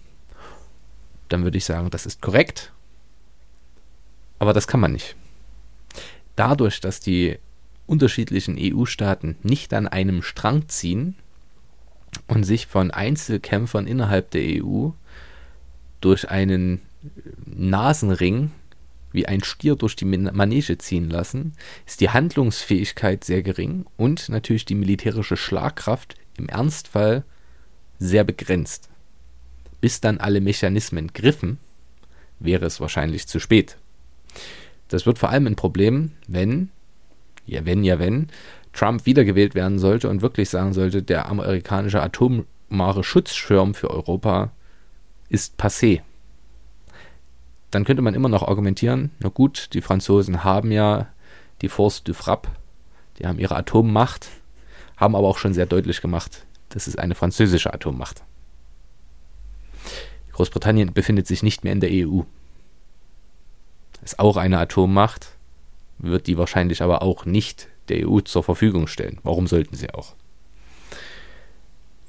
[1.28, 2.72] Dann würde ich sagen, das ist korrekt.
[4.38, 5.16] Aber das kann man nicht.
[6.36, 7.38] Dadurch, dass die
[7.86, 11.16] unterschiedlichen EU-Staaten nicht an einem Strang ziehen
[12.26, 14.90] und sich von Einzelkämpfern innerhalb der EU
[16.00, 16.82] durch einen
[17.46, 18.52] Nasenring
[19.10, 21.54] wie ein Stier durch die Manege ziehen lassen,
[21.86, 27.24] ist die Handlungsfähigkeit sehr gering und natürlich die militärische Schlagkraft im Ernstfall
[27.98, 28.90] sehr begrenzt.
[29.80, 31.58] Bis dann alle Mechanismen griffen,
[32.38, 33.76] wäre es wahrscheinlich zu spät.
[34.88, 36.70] Das wird vor allem ein Problem, wenn,
[37.46, 38.28] ja wenn, ja wenn,
[38.72, 44.52] Trump wiedergewählt werden sollte und wirklich sagen sollte, der amerikanische atomare Schutzschirm für Europa
[45.28, 46.02] ist passé
[47.70, 51.08] dann könnte man immer noch argumentieren, na gut, die Franzosen haben ja
[51.60, 52.50] die Force du Frappe,
[53.18, 54.28] die haben ihre Atommacht,
[54.96, 58.22] haben aber auch schon sehr deutlich gemacht, das ist eine französische Atommacht.
[60.38, 62.20] Großbritannien befindet sich nicht mehr in der EU.
[64.04, 65.32] Ist auch eine Atommacht,
[65.98, 69.18] wird die wahrscheinlich aber auch nicht der EU zur Verfügung stellen.
[69.24, 70.14] Warum sollten sie auch?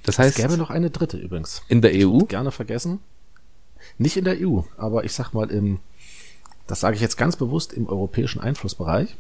[0.04, 0.38] Das heißt.
[0.38, 1.64] Es gäbe noch eine dritte übrigens.
[1.70, 2.20] In der EU?
[2.20, 3.00] Gerne vergessen.
[3.98, 5.80] Nicht in der EU, aber ich sag mal im,
[6.68, 9.16] das sage ich jetzt ganz bewusst, im europäischen Einflussbereich.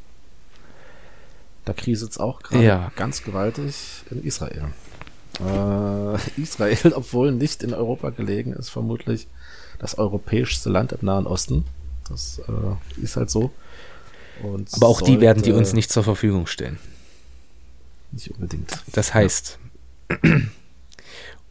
[1.66, 2.92] Da kriselt es auch gerade ja.
[2.96, 4.68] ganz gewaltig in Israel.
[5.40, 9.28] Äh, Israel, obwohl nicht in Europa gelegen ist, vermutlich
[9.80, 11.66] das europäischste Land im Nahen Osten.
[12.08, 13.52] Das äh, ist halt so.
[14.44, 16.80] Und Aber auch die werden die uns nicht zur Verfügung stellen.
[18.12, 18.84] Nicht unbedingt.
[18.94, 19.60] Das heißt,
[20.10, 20.18] ja.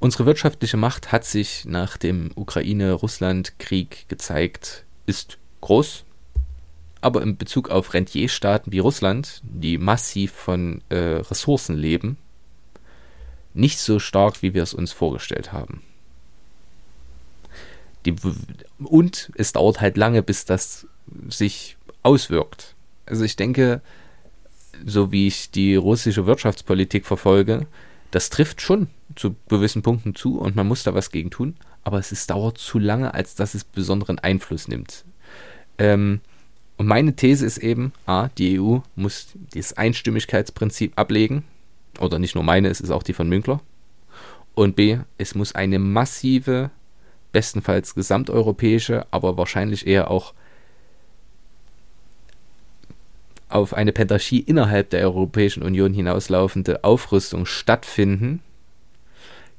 [0.01, 6.05] Unsere wirtschaftliche Macht hat sich nach dem Ukraine-Russland-Krieg gezeigt, ist groß,
[7.01, 12.16] aber in Bezug auf Rentierstaaten wie Russland, die massiv von äh, Ressourcen leben,
[13.59, 15.82] nicht so stark, wie wir es uns vorgestellt haben.
[18.06, 18.14] Die,
[18.78, 20.86] und es dauert halt lange, bis das
[21.28, 22.74] sich auswirkt.
[23.06, 23.80] Also ich denke,
[24.86, 27.66] so wie ich die russische Wirtschaftspolitik verfolge,
[28.11, 31.98] das trifft schon zu gewissen Punkten zu und man muss da was gegen tun, aber
[31.98, 35.04] es ist, dauert zu lange, als dass es besonderen Einfluss nimmt.
[35.78, 36.20] Ähm,
[36.76, 41.44] und meine These ist eben, a, die EU muss das Einstimmigkeitsprinzip ablegen,
[42.01, 43.60] oder nicht nur meine, es ist auch die von Münkler.
[44.55, 46.70] Und b, es muss eine massive,
[47.32, 50.35] bestenfalls gesamteuropäische, aber wahrscheinlich eher auch
[53.48, 58.43] auf eine Pentarchie innerhalb der Europäischen Union hinauslaufende Aufrüstung stattfinden,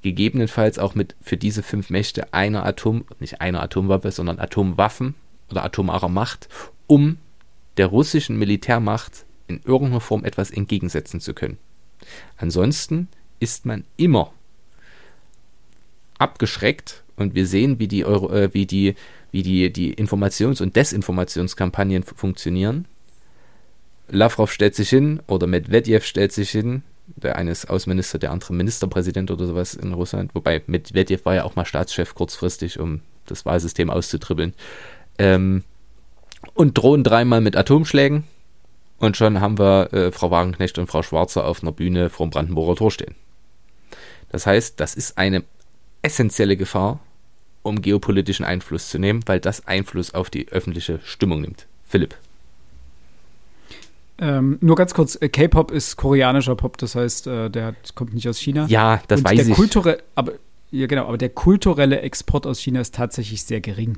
[0.02, 5.16] gegebenenfalls auch mit für diese fünf Mächte einer Atom, nicht einer Atomwaffe, sondern Atomwaffen
[5.50, 6.48] oder atomarer Macht,
[6.88, 7.18] um
[7.78, 11.58] der russischen Militärmacht in irgendeiner Form etwas entgegensetzen zu können.
[12.38, 13.08] Ansonsten
[13.40, 14.34] ist man immer
[16.18, 18.96] abgeschreckt und wir sehen, wie die, Euro, äh, wie die,
[19.32, 22.86] wie die, die Informations- und Desinformationskampagnen funktionieren
[24.12, 26.84] Lavrov stellt sich hin oder Medvedev stellt sich hin.
[27.16, 30.36] Der eine ist Außenminister, der andere Ministerpräsident oder sowas in Russland.
[30.36, 34.54] Wobei Medvedev war ja auch mal Staatschef kurzfristig, um das Wahlsystem auszutribbeln.
[35.18, 35.64] Ähm,
[36.54, 38.24] und drohen dreimal mit Atomschlägen.
[39.00, 42.32] Und schon haben wir äh, Frau Wagenknecht und Frau Schwarzer auf einer Bühne vor dem
[42.32, 43.16] Brandenburger Tor stehen.
[44.30, 45.44] Das heißt, das ist eine
[46.02, 47.00] essentielle Gefahr,
[47.64, 51.66] um geopolitischen Einfluss zu nehmen, weil das Einfluss auf die öffentliche Stimmung nimmt.
[51.88, 52.16] Philipp.
[54.22, 58.28] Ähm, nur ganz kurz, äh, K-Pop ist koreanischer Pop, das heißt, äh, der kommt nicht
[58.28, 58.66] aus China.
[58.68, 59.54] Ja, das Und weiß der ich.
[59.54, 60.34] Kulturelle, aber,
[60.72, 63.98] ja, genau, aber der kulturelle Export aus China ist tatsächlich sehr gering.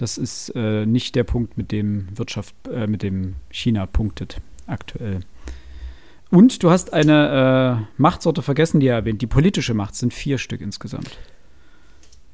[0.00, 5.20] Das ist äh, nicht der Punkt, mit dem Wirtschaft, äh, mit dem China punktet aktuell.
[6.30, 9.20] Und du hast eine äh, Machtsorte vergessen, die er erwähnt.
[9.20, 11.18] Die politische Macht sind vier Stück insgesamt.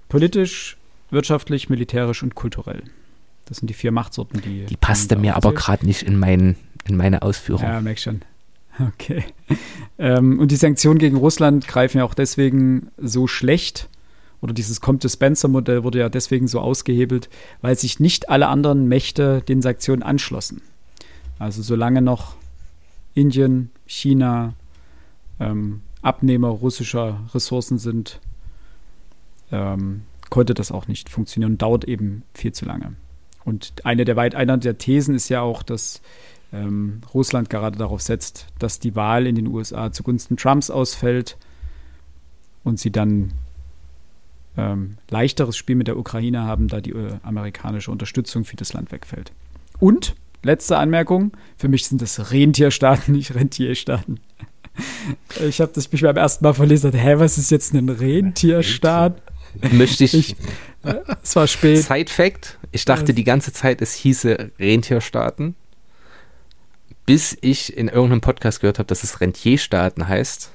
[0.08, 0.76] Politisch,
[1.10, 2.84] wirtschaftlich, militärisch und kulturell.
[3.46, 4.66] Das sind die vier Machtsorten, die.
[4.66, 7.64] Die passte mir aber gerade nicht in, mein, in meine Ausführung.
[7.64, 8.20] Ja, merk schon.
[8.78, 9.24] Okay.
[9.98, 13.88] ähm, und die Sanktionen gegen Russland greifen ja auch deswegen so schlecht.
[14.46, 17.28] Oder dieses Comte-Spencer-Modell wurde ja deswegen so ausgehebelt,
[17.62, 20.62] weil sich nicht alle anderen Mächte den Sanktionen anschlossen.
[21.40, 22.36] Also solange noch
[23.12, 24.54] Indien, China
[25.40, 28.20] ähm, Abnehmer russischer Ressourcen sind,
[29.50, 32.92] ähm, konnte das auch nicht funktionieren und dauert eben viel zu lange.
[33.44, 36.02] Und eine der einer der Thesen ist ja auch, dass
[36.52, 41.36] ähm, Russland gerade darauf setzt, dass die Wahl in den USA zugunsten Trumps ausfällt
[42.62, 43.32] und sie dann
[44.56, 48.92] ähm, leichteres Spiel mit der Ukraine haben, da die äh, amerikanische Unterstützung für das Land
[48.92, 49.32] wegfällt.
[49.78, 54.20] Und letzte Anmerkung: Für mich sind das Rentierstaaten, nicht Rentierstaaten.
[55.48, 56.92] Ich habe das mich beim ersten Mal verlesen.
[56.92, 59.22] Hä, was ist jetzt ein Rentierstaat?
[59.72, 60.12] Möchte ich.
[60.12, 60.36] ich
[60.82, 61.78] äh, es war spät.
[61.78, 65.54] Side Fact: Ich dachte die ganze Zeit, es hieße Rentierstaaten
[67.06, 70.50] bis ich in irgendeinem Podcast gehört habe, dass es Rentierstaaten heißt.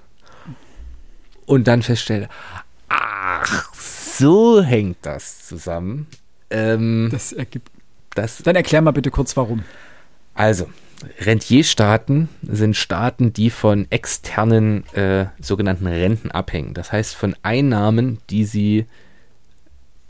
[1.45, 2.29] Und dann feststelle,
[2.91, 6.07] ach, so hängt das zusammen.
[6.49, 7.69] Ähm, das ergibt.
[8.13, 9.63] Das, dann erklär mal bitte kurz, warum.
[10.33, 10.67] Also,
[11.19, 16.73] Rentierstaaten sind Staaten, die von externen äh, sogenannten Renten abhängen.
[16.73, 18.85] Das heißt, von Einnahmen, die sie,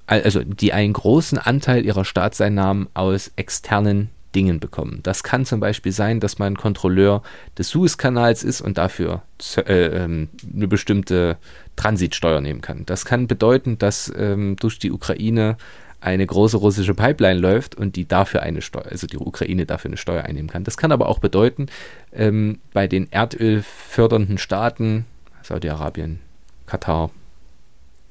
[0.07, 4.99] also die einen großen Anteil ihrer Staatseinnahmen aus externen Dingen bekommen.
[5.03, 7.21] Das kann zum Beispiel sein, dass man Kontrolleur
[7.57, 9.23] des Suezkanals ist und dafür
[9.57, 11.37] äh, ähm, eine bestimmte
[11.75, 12.85] Transitsteuer nehmen kann.
[12.85, 15.57] Das kann bedeuten, dass ähm, durch die Ukraine
[16.01, 19.97] eine große russische Pipeline läuft und die dafür eine Steuer, also die Ukraine dafür eine
[19.97, 20.63] Steuer einnehmen kann.
[20.63, 21.67] Das kann aber auch bedeuten,
[22.11, 25.05] ähm, bei den erdölfördernden Staaten,
[25.43, 26.19] Saudi-Arabien,
[26.65, 27.11] Katar,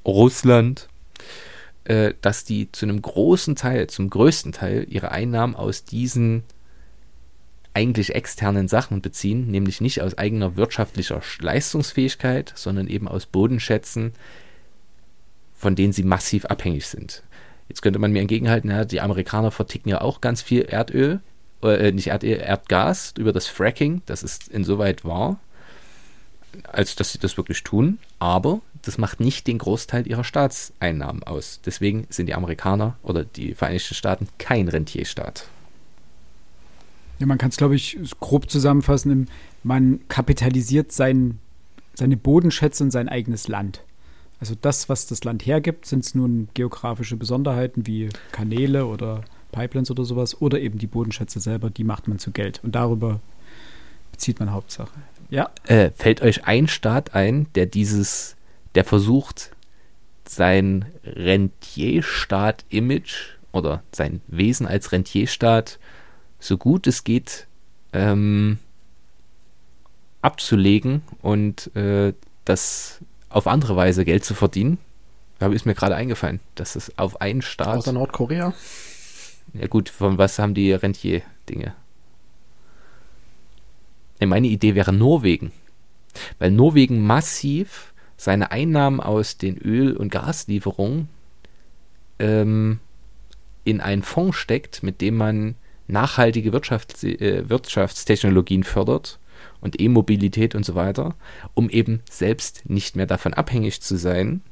[0.06, 0.88] Russland,
[1.84, 6.44] äh, dass die zu einem großen Teil, zum größten Teil ihre Einnahmen aus diesen
[7.72, 14.12] eigentlich externen Sachen beziehen, nämlich nicht aus eigener wirtschaftlicher Leistungsfähigkeit, sondern eben aus Bodenschätzen,
[15.54, 17.22] von denen sie massiv abhängig sind.
[17.68, 21.20] Jetzt könnte man mir entgegenhalten, ja, die Amerikaner verticken ja auch ganz viel Erdöl,
[21.62, 25.38] äh, nicht Erdöl, Erdgas über das Fracking, das ist insoweit wahr,
[26.64, 31.60] als dass sie das wirklich tun, aber das macht nicht den Großteil ihrer Staatseinnahmen aus.
[31.64, 35.48] Deswegen sind die Amerikaner oder die Vereinigten Staaten kein Rentierstaat.
[37.18, 39.28] Ja, man kann es, glaube ich, grob zusammenfassen.
[39.62, 41.38] Man kapitalisiert sein,
[41.94, 43.82] seine Bodenschätze und sein eigenes Land.
[44.40, 49.90] Also das, was das Land hergibt, sind es nun geografische Besonderheiten wie Kanäle oder Pipelines
[49.90, 52.60] oder sowas oder eben die Bodenschätze selber, die macht man zu Geld.
[52.64, 53.20] Und darüber
[54.12, 54.94] bezieht man Hauptsache.
[55.28, 55.50] Ja.
[55.66, 58.36] Äh, fällt euch ein Staat ein, der dieses
[58.74, 59.52] der versucht,
[60.24, 65.78] sein Rentierstaat-Image oder sein Wesen als Rentierstaat
[66.38, 67.46] so gut es geht
[67.92, 68.58] ähm,
[70.22, 72.14] abzulegen und äh,
[72.44, 74.78] das auf andere Weise Geld zu verdienen.
[75.38, 77.78] Da ist mir gerade eingefallen, dass es auf einen Staat.
[77.78, 78.52] Außer Nordkorea?
[79.54, 81.74] Ja, gut, von was haben die Rentier-Dinge?
[84.20, 85.50] Meine Idee wäre Norwegen.
[86.38, 87.89] Weil Norwegen massiv
[88.20, 91.08] seine Einnahmen aus den Öl- und Gaslieferungen
[92.18, 92.78] ähm,
[93.64, 95.54] in einen Fonds steckt, mit dem man
[95.88, 99.18] nachhaltige Wirtschafts äh, Wirtschaftstechnologien fördert
[99.62, 101.14] und E-Mobilität und so weiter,
[101.54, 104.42] um eben selbst nicht mehr davon abhängig zu sein,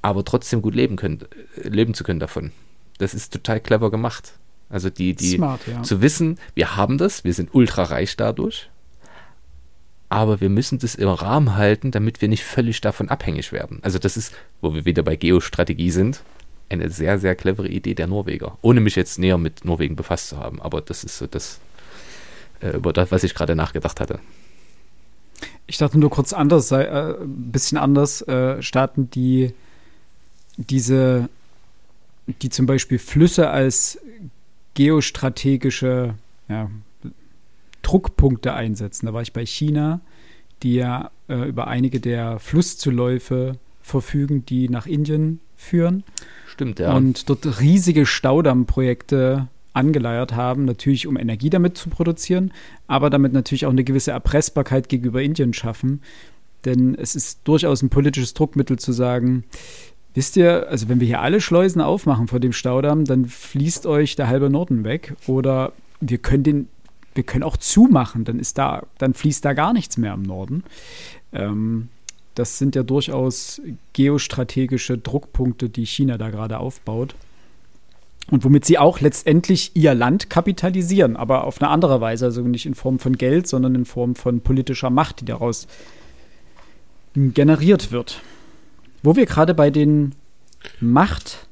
[0.00, 1.24] aber trotzdem gut leben, können,
[1.64, 2.52] äh, leben zu können davon.
[2.98, 4.34] Das ist total clever gemacht.
[4.68, 5.82] Also die, die Smart, ja.
[5.82, 8.70] zu wissen, wir haben das, wir sind ultra reich dadurch
[10.08, 13.80] aber wir müssen das im Rahmen halten, damit wir nicht völlig davon abhängig werden.
[13.82, 16.22] Also das ist, wo wir wieder bei Geostrategie sind,
[16.68, 18.58] eine sehr, sehr clevere Idee der Norweger.
[18.62, 21.60] Ohne mich jetzt näher mit Norwegen befasst zu haben, aber das ist so das,
[22.60, 24.18] äh, über das, was ich gerade nachgedacht hatte.
[25.66, 29.54] Ich dachte nur kurz anders, sei, äh, ein bisschen anders, äh, Staaten, die
[30.56, 31.28] diese,
[32.26, 33.98] die zum Beispiel Flüsse als
[34.74, 36.14] geostrategische
[36.48, 36.70] ja,
[37.84, 39.06] Druckpunkte einsetzen.
[39.06, 40.00] Da war ich bei China,
[40.62, 46.04] die ja äh, über einige der Flusszuläufe verfügen, die nach Indien führen.
[46.46, 46.96] Stimmt, ja.
[46.96, 52.52] Und dort riesige Staudammprojekte angeleiert haben, natürlich um Energie damit zu produzieren,
[52.86, 56.00] aber damit natürlich auch eine gewisse Erpressbarkeit gegenüber Indien schaffen.
[56.64, 59.44] Denn es ist durchaus ein politisches Druckmittel zu sagen,
[60.14, 64.16] wisst ihr, also wenn wir hier alle Schleusen aufmachen vor dem Staudamm, dann fließt euch
[64.16, 65.14] der halbe Norden weg.
[65.26, 66.68] Oder wir können den,
[67.14, 70.64] wir können auch zumachen, dann ist da, dann fließt da gar nichts mehr im Norden.
[71.32, 71.88] Ähm,
[72.34, 73.62] das sind ja durchaus
[73.92, 77.14] geostrategische Druckpunkte, die China da gerade aufbaut.
[78.30, 82.66] Und womit sie auch letztendlich ihr Land kapitalisieren, aber auf eine andere Weise, also nicht
[82.66, 85.68] in Form von Geld, sondern in Form von politischer Macht, die daraus
[87.14, 88.22] generiert wird.
[89.02, 90.14] Wo wir gerade bei den
[90.80, 91.46] Macht,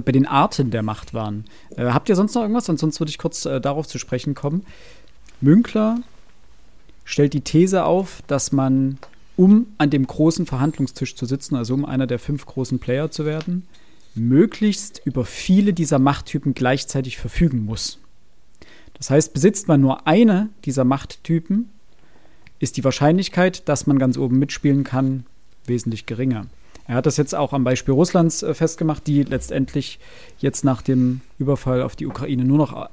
[0.00, 1.44] bei den Arten der Macht waren.
[1.76, 2.66] Äh, habt ihr sonst noch irgendwas?
[2.66, 4.64] Sonst würde ich kurz äh, darauf zu sprechen kommen.
[5.40, 5.98] Münkler
[7.04, 8.98] stellt die These auf, dass man,
[9.36, 13.24] um an dem großen Verhandlungstisch zu sitzen, also um einer der fünf großen Player zu
[13.24, 13.66] werden,
[14.14, 17.98] möglichst über viele dieser Machttypen gleichzeitig verfügen muss.
[18.94, 21.68] Das heißt, besitzt man nur eine dieser Machttypen,
[22.60, 25.26] ist die Wahrscheinlichkeit, dass man ganz oben mitspielen kann,
[25.66, 26.46] wesentlich geringer.
[26.86, 29.98] Er hat das jetzt auch am Beispiel Russlands äh, festgemacht, die letztendlich
[30.38, 32.88] jetzt nach dem Überfall auf die Ukraine nur noch, äh,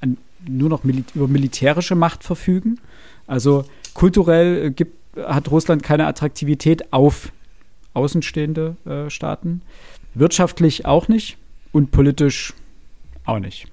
[0.00, 0.16] an,
[0.46, 2.80] nur noch Mil über militärische Macht verfügen.
[3.26, 7.30] Also kulturell äh, gibt, hat Russland keine Attraktivität auf
[7.92, 9.62] außenstehende äh, Staaten.
[10.14, 11.36] Wirtschaftlich auch nicht
[11.72, 12.54] und politisch
[13.24, 13.68] auch nicht.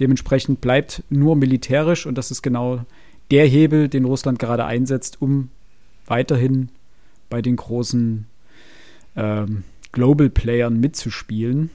[0.00, 2.84] Dementsprechend bleibt nur militärisch und das ist genau
[3.30, 5.50] der Hebel, den Russland gerade einsetzt, um
[6.06, 6.68] weiterhin
[7.28, 8.26] bei den großen
[9.18, 11.70] ähm, Global Playern mitzuspielen.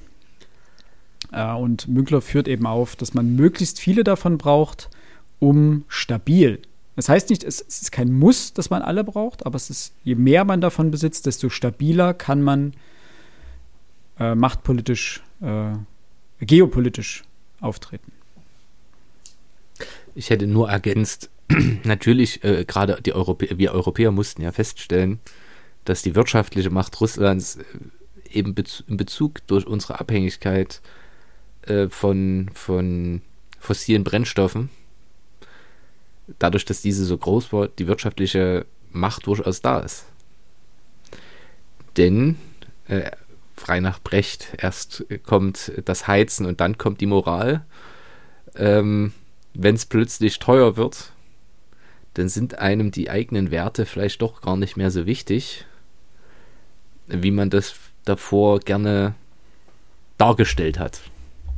[1.32, 4.90] Äh, und Münkler führt eben auf, dass man möglichst viele davon braucht,
[5.40, 6.62] um stabil.
[6.96, 9.94] Das heißt nicht, es, es ist kein Muss, dass man alle braucht, aber es ist,
[10.04, 12.74] je mehr man davon besitzt, desto stabiler kann man
[14.20, 15.74] äh, machtpolitisch, äh,
[16.40, 17.24] geopolitisch
[17.60, 18.12] auftreten.
[20.16, 21.32] Ich hätte nur ergänzt,
[21.84, 25.20] natürlich, äh, gerade die Europä wir Europäer mussten ja feststellen,
[25.86, 27.64] dass die wirtschaftliche Macht Russlands äh,
[28.32, 28.56] eben
[28.88, 30.82] in Bezug durch unsere Abhängigkeit
[31.64, 33.22] äh, von, von
[33.60, 34.70] fossilen Brennstoffen,
[36.40, 40.06] dadurch, dass diese so groß war, die wirtschaftliche Macht durchaus da ist.
[41.96, 42.38] Denn
[42.88, 43.12] äh,
[43.56, 44.50] frei nach Brecht.
[44.58, 47.66] Erst kommt das Heizen und dann kommt die Moral.
[48.56, 49.14] Ähm,
[49.54, 51.12] Wenn es plötzlich teuer wird,
[52.16, 55.66] dann sind einem die eigenen Werte vielleicht doch gar nicht mehr so wichtig,
[57.08, 57.76] wie man das
[58.06, 59.16] davor gerne
[60.18, 61.02] dargestellt hat.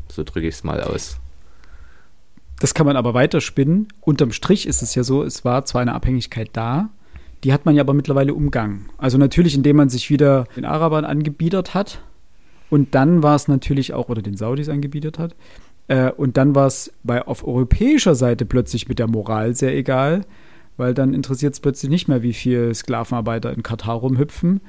[0.08, 1.18] So drücke ich es mal aus.
[2.60, 3.88] Das kann man aber weiterspinnen.
[4.02, 6.90] Unterm Strich ist es ja so, es war zwar eine Abhängigkeit da,
[7.44, 8.90] die hat man ja aber mittlerweile umgangen.
[8.98, 12.02] Also natürlich, indem man sich wieder den Arabern angebiedert hat.
[12.70, 15.36] Und dann war es natürlich auch, oder den Saudis angebietet hat.
[15.88, 20.26] Äh, und dann war es auf europäischer Seite plötzlich mit der Moral sehr egal,
[20.78, 24.62] weil dann interessiert es plötzlich nicht mehr, wie viele Sklavenarbeiter in Katar rumhüpfen.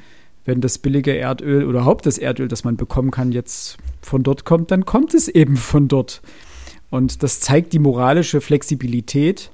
[0.46, 4.44] Wenn das billige Erdöl oder überhaupt das Erdöl, das man bekommen kann, jetzt von dort
[4.44, 6.22] kommt, dann kommt es eben von dort.
[6.88, 9.50] Und das zeigt die moralische Flexibilität,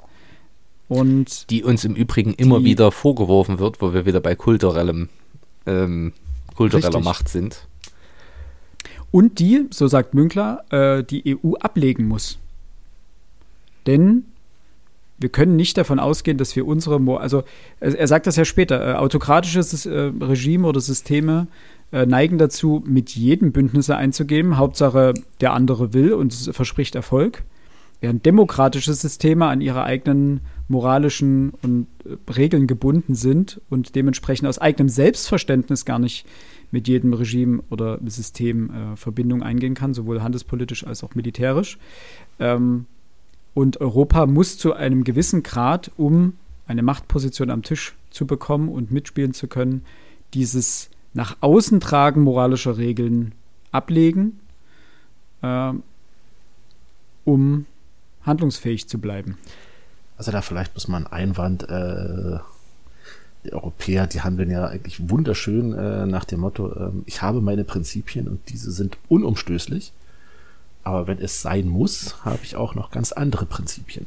[0.92, 5.08] und die uns im Übrigen immer wieder vorgeworfen wird, wo wir wieder bei kulturellem,
[5.64, 6.12] ähm,
[6.54, 7.04] kultureller richtig.
[7.04, 7.66] Macht sind.
[9.10, 12.38] Und die, so sagt Münkler, äh, die EU ablegen muss.
[13.86, 14.26] Denn
[15.22, 17.44] wir können nicht davon ausgehen, dass wir unsere, Mo also
[17.80, 21.46] er sagt das ja später, äh, autokratisches äh, Regime oder Systeme
[21.92, 24.56] äh, neigen dazu, mit jedem Bündnisse einzugeben.
[24.56, 27.44] Hauptsache, der andere will und verspricht Erfolg.
[28.00, 34.58] Während demokratische Systeme an ihre eigenen moralischen und äh, Regeln gebunden sind und dementsprechend aus
[34.58, 36.26] eigenem Selbstverständnis gar nicht
[36.72, 41.78] mit jedem Regime oder System äh, Verbindung eingehen kann, sowohl handelspolitisch als auch militärisch.
[42.40, 42.86] Ähm,
[43.54, 46.34] und Europa muss zu einem gewissen Grad, um
[46.66, 49.84] eine Machtposition am Tisch zu bekommen und mitspielen zu können,
[50.34, 53.34] dieses nach außen tragen moralischer Regeln
[53.70, 54.40] ablegen,
[55.42, 55.72] äh,
[57.24, 57.66] um
[58.24, 59.36] handlungsfähig zu bleiben.
[60.16, 62.38] Also da vielleicht muss man Einwand, äh,
[63.44, 67.64] die Europäer, die handeln ja eigentlich wunderschön äh, nach dem Motto, äh, ich habe meine
[67.64, 69.92] Prinzipien und diese sind unumstößlich.
[70.84, 74.06] Aber wenn es sein muss, habe ich auch noch ganz andere Prinzipien.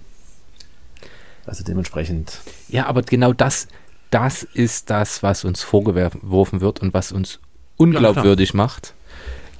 [1.45, 2.41] Also dementsprechend.
[2.68, 3.68] Ja, aber genau das,
[4.10, 7.39] das ist das, was uns vorgeworfen wird und was uns
[7.77, 8.93] unglaubwürdig ja, macht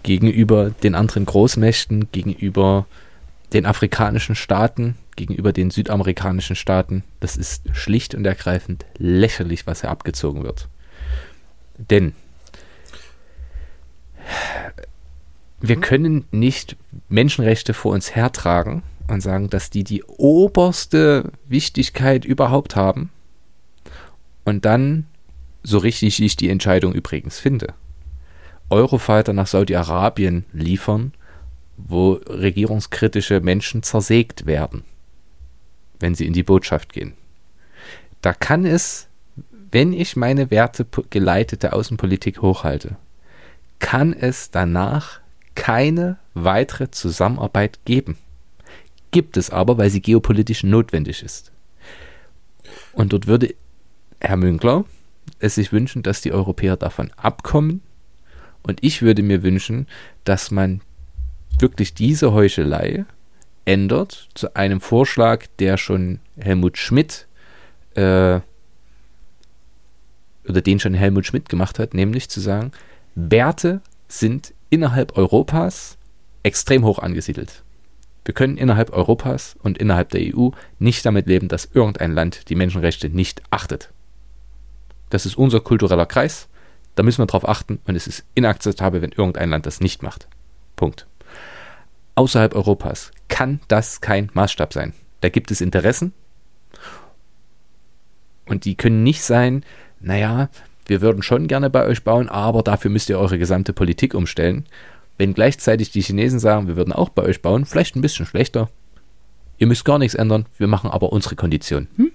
[0.06, 2.86] gegenüber den anderen Großmächten, gegenüber
[3.54, 7.04] den afrikanischen Staaten, gegenüber den südamerikanischen Staaten.
[7.22, 10.68] Das ist schlicht und ergreifend lächerlich, was hier abgezogen wird.
[11.78, 12.14] Denn
[15.68, 16.76] wir können nicht
[17.10, 23.12] Menschenrechte vor uns hertragen und sagen, dass die die oberste Wichtigkeit überhaupt haben
[24.44, 25.06] und dann,
[25.64, 27.74] so richtig ich die Entscheidung übrigens finde,
[28.70, 31.14] Eurofighter nach Saudi-Arabien liefern,
[31.78, 34.84] wo regierungskritische Menschen zersägt werden,
[36.00, 37.14] wenn sie in die Botschaft gehen.
[38.22, 39.08] Da kann es,
[39.72, 42.98] wenn ich meine wertegeleitete Außenpolitik hochhalte,
[43.80, 45.20] kann es danach
[45.56, 48.18] keine weitere Zusammenarbeit geben.
[49.12, 51.52] Gibt es aber, weil sie geopolitisch notwendig ist.
[52.94, 53.56] Und dort würde
[54.20, 54.86] Herr Münkler
[55.40, 57.82] es sich wünschen, dass die Europäer davon abkommen.
[58.64, 59.88] Und ich würde mir wünschen,
[60.24, 60.82] dass man
[61.60, 63.06] wirklich diese Heuchelei
[63.66, 67.28] ändert zu einem Vorschlag, der schon Helmut Schmidt
[67.96, 68.40] äh,
[70.48, 72.72] oder den schon Helmut Schmidt gemacht hat, nämlich zu sagen,
[73.16, 75.98] Werte sind innerhalb Europas
[76.44, 77.64] extrem hoch angesiedelt.
[78.26, 80.50] Wir können innerhalb Europas und innerhalb der EU
[80.80, 83.94] nicht damit leben, dass irgendein Land die Menschenrechte nicht achtet.
[85.10, 86.50] Das ist unser kultureller Kreis,
[86.96, 90.28] da müssen wir drauf achten und es ist inakzeptabel, wenn irgendein Land das nicht macht.
[90.76, 91.08] Punkt.
[92.16, 94.94] Außerhalb Europas kann das kein Maßstab sein.
[95.22, 96.12] Da gibt es Interessen
[98.46, 99.64] und die können nicht sein,
[100.02, 100.50] naja,
[100.88, 104.66] wir würden schon gerne bei euch bauen, aber dafür müsst ihr eure gesamte Politik umstellen.
[105.18, 108.70] Wenn gleichzeitig die Chinesen sagen, wir würden auch bei euch bauen, vielleicht ein bisschen schlechter.
[109.58, 111.88] Ihr müsst gar nichts ändern, wir machen aber unsere Konditionen.
[111.96, 112.12] Hm?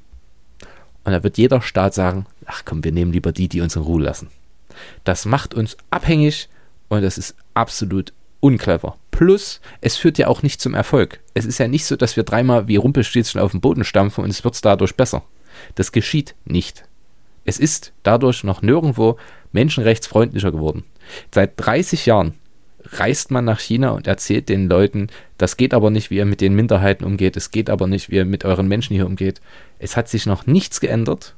[1.04, 3.82] Und da wird jeder Staat sagen, ach komm, wir nehmen lieber die, die uns in
[3.82, 4.28] Ruhe lassen.
[5.04, 6.48] Das macht uns abhängig
[6.88, 8.96] und das ist absolut unclever.
[9.10, 11.20] Plus, es führt ja auch nicht zum Erfolg.
[11.34, 14.30] Es ist ja nicht so, dass wir dreimal wie Rumpelstilzchen auf den Boden stampfen und
[14.30, 15.22] es wird dadurch besser.
[15.74, 16.84] Das geschieht nicht.
[17.44, 19.16] Es ist dadurch noch nirgendwo
[19.52, 20.84] menschenrechtsfreundlicher geworden.
[21.32, 22.34] Seit 30 Jahren
[22.84, 25.08] reist man nach China und erzählt den Leuten,
[25.38, 28.16] das geht aber nicht, wie ihr mit den Minderheiten umgeht, es geht aber nicht, wie
[28.16, 29.40] ihr mit euren Menschen hier umgeht.
[29.78, 31.34] Es hat sich noch nichts geändert,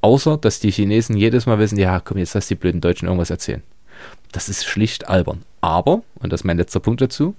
[0.00, 3.30] außer dass die Chinesen jedes Mal wissen, ja, komm, jetzt lass die blöden Deutschen irgendwas
[3.30, 3.62] erzählen.
[4.32, 5.42] Das ist schlicht albern.
[5.60, 7.34] Aber, und das ist mein letzter Punkt dazu,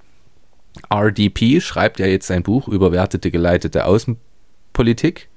[0.90, 5.28] RDP schreibt ja jetzt sein Buch Überwertete geleitete Außenpolitik.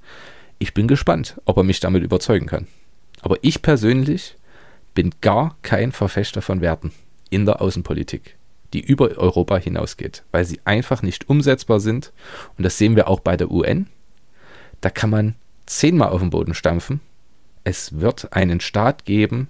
[0.59, 2.67] Ich bin gespannt, ob er mich damit überzeugen kann.
[3.21, 4.35] Aber ich persönlich
[4.93, 6.91] bin gar kein Verfechter von Werten
[7.29, 8.35] in der Außenpolitik,
[8.73, 12.11] die über Europa hinausgeht, weil sie einfach nicht umsetzbar sind.
[12.57, 13.87] Und das sehen wir auch bei der UN.
[14.81, 16.99] Da kann man zehnmal auf den Boden stampfen.
[17.63, 19.47] Es wird einen Staat geben,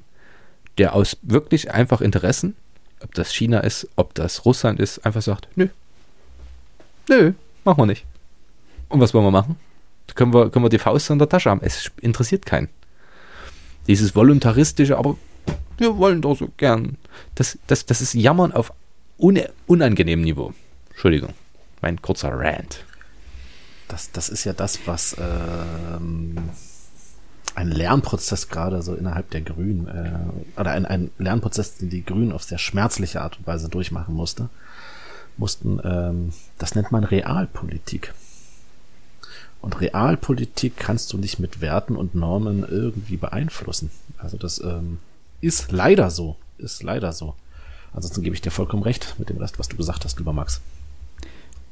[0.78, 2.56] der aus wirklich einfach Interessen,
[3.02, 5.70] ob das China ist, ob das Russland ist, einfach sagt, nö,
[7.08, 7.34] nö,
[7.64, 8.06] machen wir nicht.
[8.90, 9.56] Und was wollen wir machen?
[10.16, 11.62] Können wir, können wir die Faust in der Tasche haben?
[11.64, 12.70] Es interessiert keinen.
[13.88, 15.16] Dieses voluntaristische, aber
[15.78, 16.98] wir wollen doch so gern.
[17.36, 18.74] Das, das, das ist Jammern auf
[19.18, 20.54] un unangenehmem Niveau.
[20.92, 21.34] Entschuldigung,
[21.82, 22.86] mein kurzer Rant.
[23.88, 26.36] Das, das ist ja das, was ähm,
[27.56, 32.32] ein Lernprozess gerade so innerhalb der Grünen, äh, oder ein, ein Lernprozess, den die Grünen
[32.32, 34.50] auf sehr schmerzliche Art und Weise durchmachen musste,
[35.38, 38.14] mussten, ähm, das nennt man Realpolitik.
[39.62, 43.92] Und Realpolitik kannst du nicht mit Werten und Normen irgendwie beeinflussen.
[44.18, 45.00] Also das ähm,
[45.42, 46.38] ist leider so.
[46.58, 47.36] Ist leider so.
[47.94, 50.62] Ansonsten gebe ich dir vollkommen recht mit dem Rest, was du gesagt hast, lieber Max.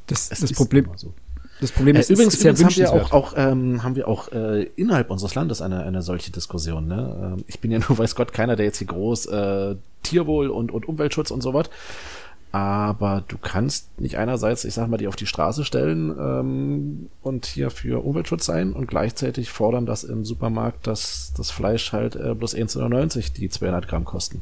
[0.08, 1.14] Das, das Problem, so.
[1.60, 4.32] das Problem äh, ist, übrigens, ist übrigens haben wir auch, auch, ähm, haben wir auch
[4.32, 6.88] äh, innerhalb unseres Landes eine, eine solche Diskussion.
[6.88, 7.36] Ne?
[7.38, 10.72] Ähm, ich bin ja nur, weiß Gott, keiner, der jetzt hier groß äh, Tierwohl und,
[10.72, 11.70] und Umweltschutz und so was
[12.52, 17.46] aber du kannst nicht einerseits, ich sag mal, die auf die Straße stellen ähm, und
[17.46, 22.34] hier für Umweltschutz sein und gleichzeitig fordern, dass im Supermarkt das, das Fleisch halt äh,
[22.34, 24.42] bloß 1,99 die 200 Gramm kosten.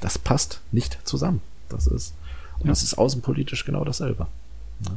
[0.00, 1.42] Das passt nicht zusammen.
[1.68, 2.14] Das ist,
[2.58, 2.70] und ja.
[2.70, 4.26] das ist außenpolitisch genau dasselbe.
[4.84, 4.92] Ja.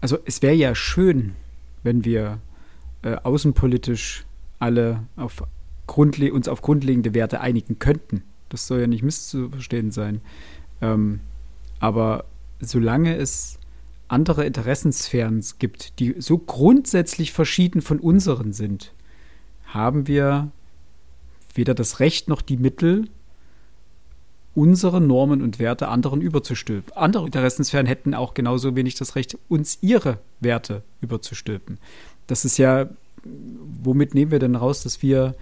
[0.00, 1.34] Also es wäre ja schön,
[1.82, 2.38] wenn wir
[3.02, 4.24] äh, außenpolitisch
[4.58, 5.44] alle auf
[5.86, 8.22] Grundle uns auf grundlegende Werte einigen könnten.
[8.48, 10.22] Das soll ja nicht misszuverstehen sein.
[10.80, 11.20] Ähm,
[11.84, 12.24] aber
[12.60, 13.58] solange es
[14.08, 18.94] andere Interessensphären gibt, die so grundsätzlich verschieden von unseren sind,
[19.66, 20.50] haben wir
[21.52, 23.04] weder das Recht noch die Mittel,
[24.54, 26.96] unsere Normen und Werte anderen überzustülpen.
[26.96, 31.78] Andere Interessensphären hätten auch genauso wenig das Recht, uns ihre Werte überzustülpen.
[32.28, 32.88] Das ist ja,
[33.82, 35.34] womit nehmen wir denn raus, dass wir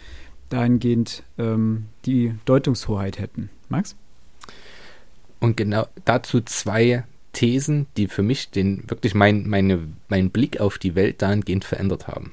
[0.48, 3.48] dahingehend ähm, die Deutungshoheit hätten?
[3.68, 3.94] Max?
[5.42, 7.02] Und genau dazu zwei
[7.32, 12.06] Thesen, die für mich den wirklich mein, meine, meinen Blick auf die Welt dahingehend verändert
[12.06, 12.32] haben.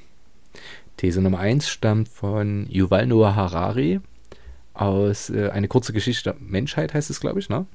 [0.96, 3.98] These Nummer eins stammt von Yuval Noah Harari
[4.74, 7.66] aus äh, Eine kurze Geschichte der Menschheit, heißt es, glaube ich, ne?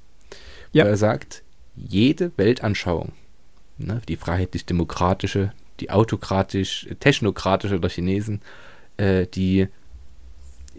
[0.72, 0.86] Ja.
[0.86, 1.44] Wo er sagt,
[1.76, 3.12] jede Weltanschauung,
[3.78, 5.52] ne, die freiheitlich-demokratische,
[5.82, 8.42] die autokratisch, technokratische der Chinesen,
[8.96, 9.68] äh, die,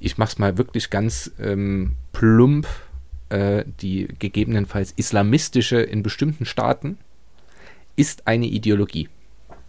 [0.01, 2.66] ich mach's mal wirklich ganz ähm, plump
[3.28, 6.98] äh, die gegebenenfalls islamistische in bestimmten Staaten,
[7.97, 9.09] ist eine Ideologie,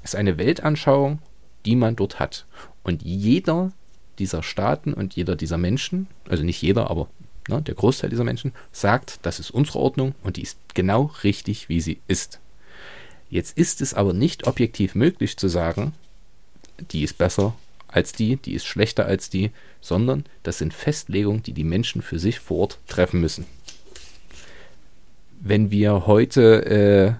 [0.03, 1.19] ist eine Weltanschauung,
[1.65, 2.45] die man dort hat.
[2.83, 3.71] Und jeder
[4.19, 7.07] dieser Staaten und jeder dieser Menschen, also nicht jeder, aber
[7.47, 11.69] ne, der Großteil dieser Menschen, sagt, das ist unsere Ordnung und die ist genau richtig,
[11.69, 12.39] wie sie ist.
[13.29, 15.93] Jetzt ist es aber nicht objektiv möglich zu sagen,
[16.91, 17.55] die ist besser
[17.87, 19.51] als die, die ist schlechter als die,
[19.81, 23.45] sondern das sind Festlegungen, die die Menschen für sich vor Ort treffen müssen.
[25.39, 27.13] Wenn wir heute äh,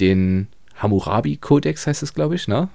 [0.00, 2.68] den Hammurabi-Kodex, heißt es, glaube ich, ne?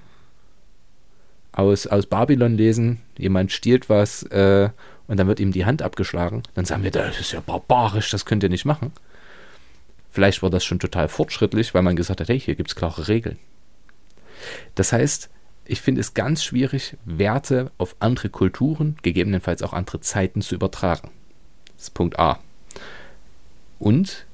[1.52, 4.70] Aus, aus Babylon lesen, jemand stiehlt was äh,
[5.08, 8.26] und dann wird ihm die Hand abgeschlagen, dann sagen wir, das ist ja barbarisch, das
[8.26, 8.94] könnt ihr nicht machen.
[10.12, 13.10] Vielleicht war das schon total fortschrittlich, weil man gesagt hat, hey, hier gibt es klare
[13.10, 13.38] Regeln.
[14.76, 15.30] Das heißt,
[15.66, 21.12] ich finde es ganz schwierig, Werte auf andere Kulturen, gegebenenfalls auch andere Zeiten zu übertragen.
[21.76, 22.40] Das ist Punkt A.
[23.80, 24.26] Und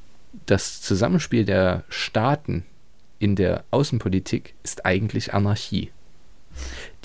[0.45, 2.65] das Zusammenspiel der Staaten
[3.19, 5.91] in der Außenpolitik ist eigentlich Anarchie,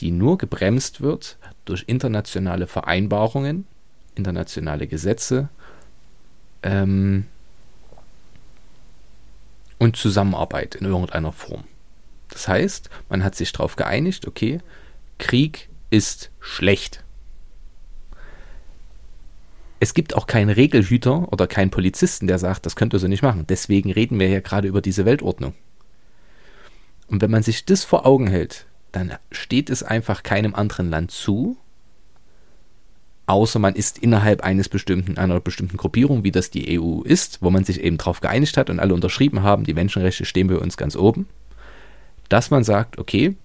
[0.01, 3.66] die nur gebremst wird durch internationale Vereinbarungen,
[4.15, 5.49] internationale Gesetze
[6.62, 7.27] ähm,
[9.78, 11.65] und Zusammenarbeit in irgendeiner Form.
[12.32, 14.59] Das heißt, man hat sich darauf geeinigt, okay,
[15.18, 17.04] Krieg ist schlecht.
[19.80, 23.22] Es gibt auch keinen Regelhüter oder keinen Polizisten, der sagt, das könnt ihr so nicht
[23.22, 23.46] machen.
[23.48, 25.54] Deswegen reden wir ja gerade über diese Weltordnung.
[27.09, 31.10] Und wenn man sich das vor Augen hält, dann steht es einfach keinem anderen Land
[31.10, 31.56] zu,
[33.26, 37.50] außer man ist innerhalb eines bestimmten, einer bestimmten Gruppierung, wie das die EU ist, wo
[37.50, 40.76] man sich eben darauf geeinigt hat und alle unterschrieben haben, die Menschenrechte stehen bei uns
[40.76, 41.26] ganz oben
[42.32, 43.36] dass man sagt, okay,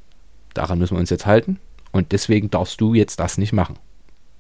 [0.54, 1.60] daran müssen wir uns jetzt halten
[1.92, 3.78] und deswegen darfst du jetzt das nicht machen.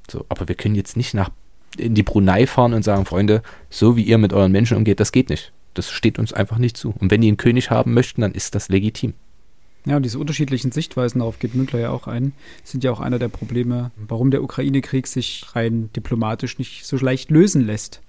[0.09, 1.29] So, aber wir können jetzt nicht nach
[1.77, 5.11] in die Brunei fahren und sagen, Freunde, so wie ihr mit euren Menschen umgeht, das
[5.11, 5.51] geht nicht.
[5.73, 6.93] Das steht uns einfach nicht zu.
[6.97, 9.13] Und wenn die einen König haben möchten, dann ist das legitim.
[9.85, 12.33] Ja, und diese unterschiedlichen Sichtweisen, darauf geht Münkler ja auch ein,
[12.63, 17.31] sind ja auch einer der Probleme, warum der Ukraine-Krieg sich rein diplomatisch nicht so leicht
[17.31, 18.01] lösen lässt.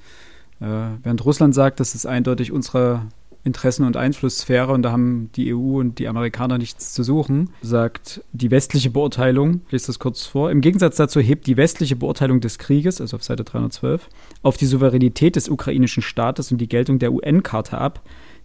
[0.60, 0.66] Äh,
[1.02, 3.06] während Russland sagt, das ist eindeutig unsere
[3.48, 8.22] Interessen- und Einflusssphäre und da haben die EU und die Amerikaner nichts zu suchen, sagt
[8.32, 12.40] die westliche Beurteilung, ich lese das kurz vor, im Gegensatz dazu hebt die westliche Beurteilung
[12.40, 14.08] des Krieges, also auf Seite 312,
[14.42, 18.02] auf die Souveränität des ukrainischen Staates und die Geltung der UN-Karte ab,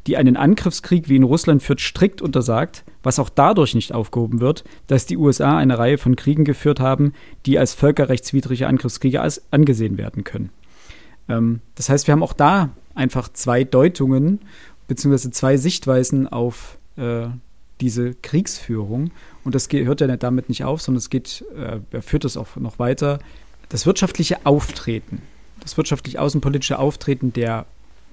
[0.07, 4.63] die einen Angriffskrieg wie in Russland führt, strikt untersagt, was auch dadurch nicht aufgehoben wird,
[4.87, 7.13] dass die USA eine Reihe von Kriegen geführt haben,
[7.45, 9.21] die als völkerrechtswidrige Angriffskriege
[9.51, 10.49] angesehen werden können.
[11.29, 14.41] Ähm, das heißt, wir haben auch da einfach zwei Deutungen
[14.87, 17.27] beziehungsweise zwei Sichtweisen auf äh,
[17.81, 19.11] diese Kriegsführung.
[19.43, 22.55] Und das hört ja damit nicht auf, sondern es geht, äh, er führt das auch
[22.55, 23.19] noch weiter.
[23.69, 25.21] Das wirtschaftliche Auftreten,
[25.59, 27.65] das wirtschaftlich außenpolitische Auftreten der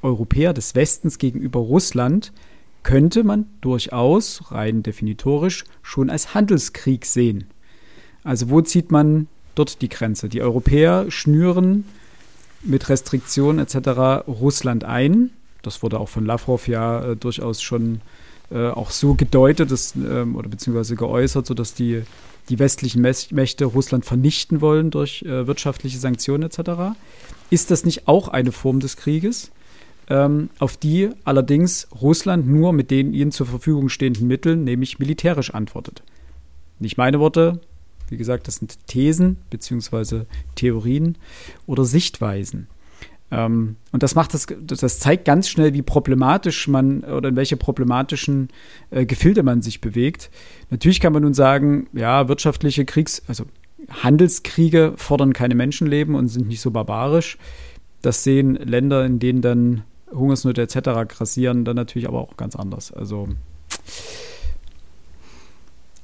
[0.03, 2.33] Europäer des Westens gegenüber Russland
[2.83, 7.45] könnte man durchaus rein definitorisch schon als Handelskrieg sehen.
[8.25, 10.29] Also wo zieht man dort die Grenze?
[10.29, 11.85] Die Europäer schnüren
[12.63, 14.27] mit Restriktionen etc.
[14.27, 15.31] Russland ein
[15.62, 18.01] das wurde auch von Lavrov ja äh, durchaus schon
[18.51, 22.03] äh, auch so gedeutet dass, ähm, oder beziehungsweise geäußert, sodass die,
[22.49, 26.99] die westlichen Mächte Russland vernichten wollen durch äh, wirtschaftliche Sanktionen etc.
[27.51, 29.51] Ist das nicht auch eine Form des Krieges?
[30.09, 35.55] Ähm, auf die allerdings Russland nur mit den ihnen zur Verfügung stehenden Mitteln, nämlich militärisch
[35.55, 36.03] antwortet.
[36.81, 37.61] Nicht meine Worte,
[38.09, 40.27] wie gesagt, das sind Thesen beziehungsweise
[40.57, 41.16] Theorien
[41.66, 42.66] oder Sichtweisen.
[43.31, 47.57] Ähm, und das macht das, das zeigt ganz schnell, wie problematisch man oder in welche
[47.57, 48.48] problematischen
[48.90, 50.31] äh, Gefilde man sich bewegt.
[50.70, 53.44] Natürlich kann man nun sagen, ja, wirtschaftliche Kriegs-, also
[53.89, 57.39] Handelskriege fordern keine Menschenleben und sind nicht so barbarisch.
[58.02, 59.82] Das sehen Länder, in denen dann
[60.12, 61.09] Hungersnöte etc.
[61.09, 62.93] grassieren, dann natürlich aber auch ganz anders.
[62.93, 63.28] Also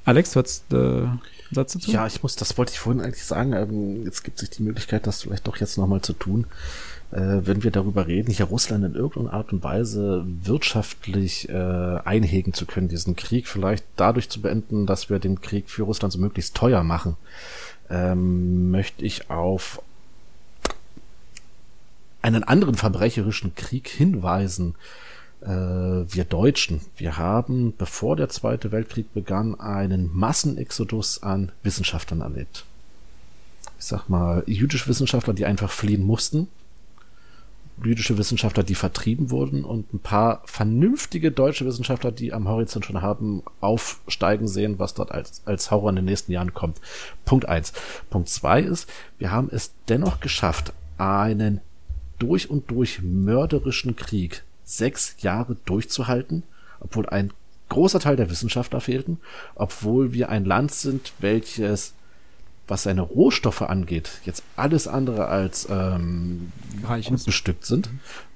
[0.05, 1.21] Alex, du hast äh, einen
[1.51, 1.91] Satz dazu?
[1.91, 3.51] Ja, ich muss, das wollte ich vorhin eigentlich sagen.
[3.51, 7.63] Ähm, jetzt gibt sich die Möglichkeit, das vielleicht doch jetzt nochmal zu tun äh, wenn
[7.63, 12.89] wir darüber reden, hier Russland in irgendeiner Art und Weise wirtschaftlich äh, einhegen zu können,
[12.89, 16.83] diesen Krieg vielleicht dadurch zu beenden, dass wir den Krieg für Russland so möglichst teuer
[16.83, 17.15] machen,
[17.89, 19.81] ähm, möchte ich auf
[22.21, 24.75] einen anderen verbrecherischen Krieg hinweisen.
[25.41, 32.65] Äh, wir Deutschen, wir haben, bevor der Zweite Weltkrieg begann, einen Massenexodus an Wissenschaftlern erlebt.
[33.79, 36.49] Ich sag mal, jüdische Wissenschaftler, die einfach fliehen mussten,
[37.83, 43.01] jüdische Wissenschaftler, die vertrieben wurden und ein paar vernünftige deutsche Wissenschaftler, die am Horizont schon
[43.01, 46.81] haben aufsteigen sehen, was dort als, als Horror in den nächsten Jahren kommt.
[47.25, 47.73] Punkt eins.
[48.09, 48.89] Punkt zwei ist,
[49.19, 51.61] wir haben es dennoch geschafft, einen
[52.19, 56.43] durch und durch mörderischen Krieg sechs Jahre durchzuhalten,
[56.79, 57.31] obwohl ein
[57.69, 59.19] großer Teil der Wissenschaftler fehlten,
[59.55, 61.93] obwohl wir ein Land sind, welches,
[62.67, 67.89] was seine Rohstoffe angeht, jetzt alles andere als ähm, gut bestückt sind.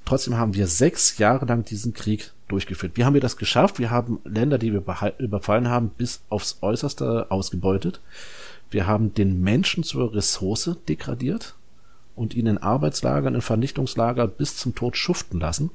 [0.06, 2.94] Trotzdem haben wir sechs Jahre lang diesen Krieg durchgeführt.
[2.96, 3.80] Wie haben wir das geschafft?
[3.80, 4.84] Wir haben Länder, die wir
[5.20, 8.02] überfallen haben, bis aufs Äußerste ausgebeutet.
[8.70, 11.56] Wir haben den Menschen zur Ressource degradiert
[12.16, 15.72] und ihn in Arbeitslagern, in Vernichtungslager bis zum Tod schuften lassen.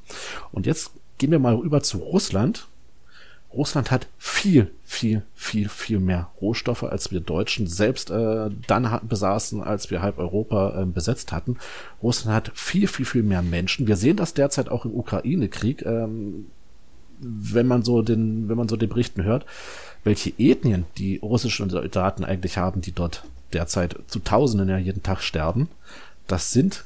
[0.53, 2.67] Und jetzt gehen wir mal rüber zu Russland.
[3.57, 9.63] Russland hat viel, viel, viel, viel mehr Rohstoffe, als wir Deutschen selbst äh, dann besaßen,
[9.63, 11.57] als wir halb Europa äh, besetzt hatten.
[12.03, 13.87] Russland hat viel, viel, viel mehr Menschen.
[13.87, 16.47] Wir sehen das derzeit auch im Ukraine-Krieg, ähm,
[17.19, 19.47] wenn man so den, wenn man so den Berichten hört,
[20.05, 25.23] welche Ethnien die russischen Soldaten eigentlich haben, die dort derzeit zu Tausenden ja jeden Tag
[25.23, 25.69] sterben
[26.27, 26.85] das sind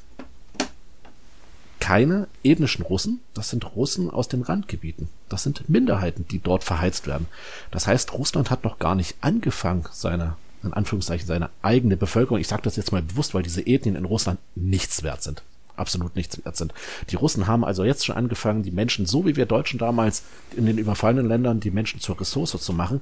[1.81, 5.09] keine ethnischen Russen, das sind Russen aus den Randgebieten.
[5.27, 7.25] Das sind Minderheiten, die dort verheizt werden.
[7.71, 12.47] Das heißt, Russland hat noch gar nicht angefangen, seine, in Anführungszeichen, seine eigene Bevölkerung, ich
[12.47, 15.41] sage das jetzt mal bewusst, weil diese Ethnien in Russland nichts wert sind.
[15.75, 16.73] Absolut nichts wert sind.
[17.09, 20.23] Die Russen haben also jetzt schon angefangen, die Menschen, so wie wir Deutschen damals
[20.55, 23.01] in den überfallenen Ländern, die Menschen zur Ressource zu machen.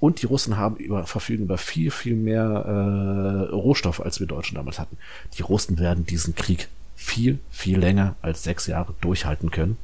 [0.00, 4.54] Und die Russen haben über, verfügen über viel, viel mehr äh, Rohstoff, als wir Deutschen
[4.54, 4.96] damals hatten.
[5.36, 9.76] Die Russen werden diesen Krieg viel, viel länger als sechs Jahre durchhalten können.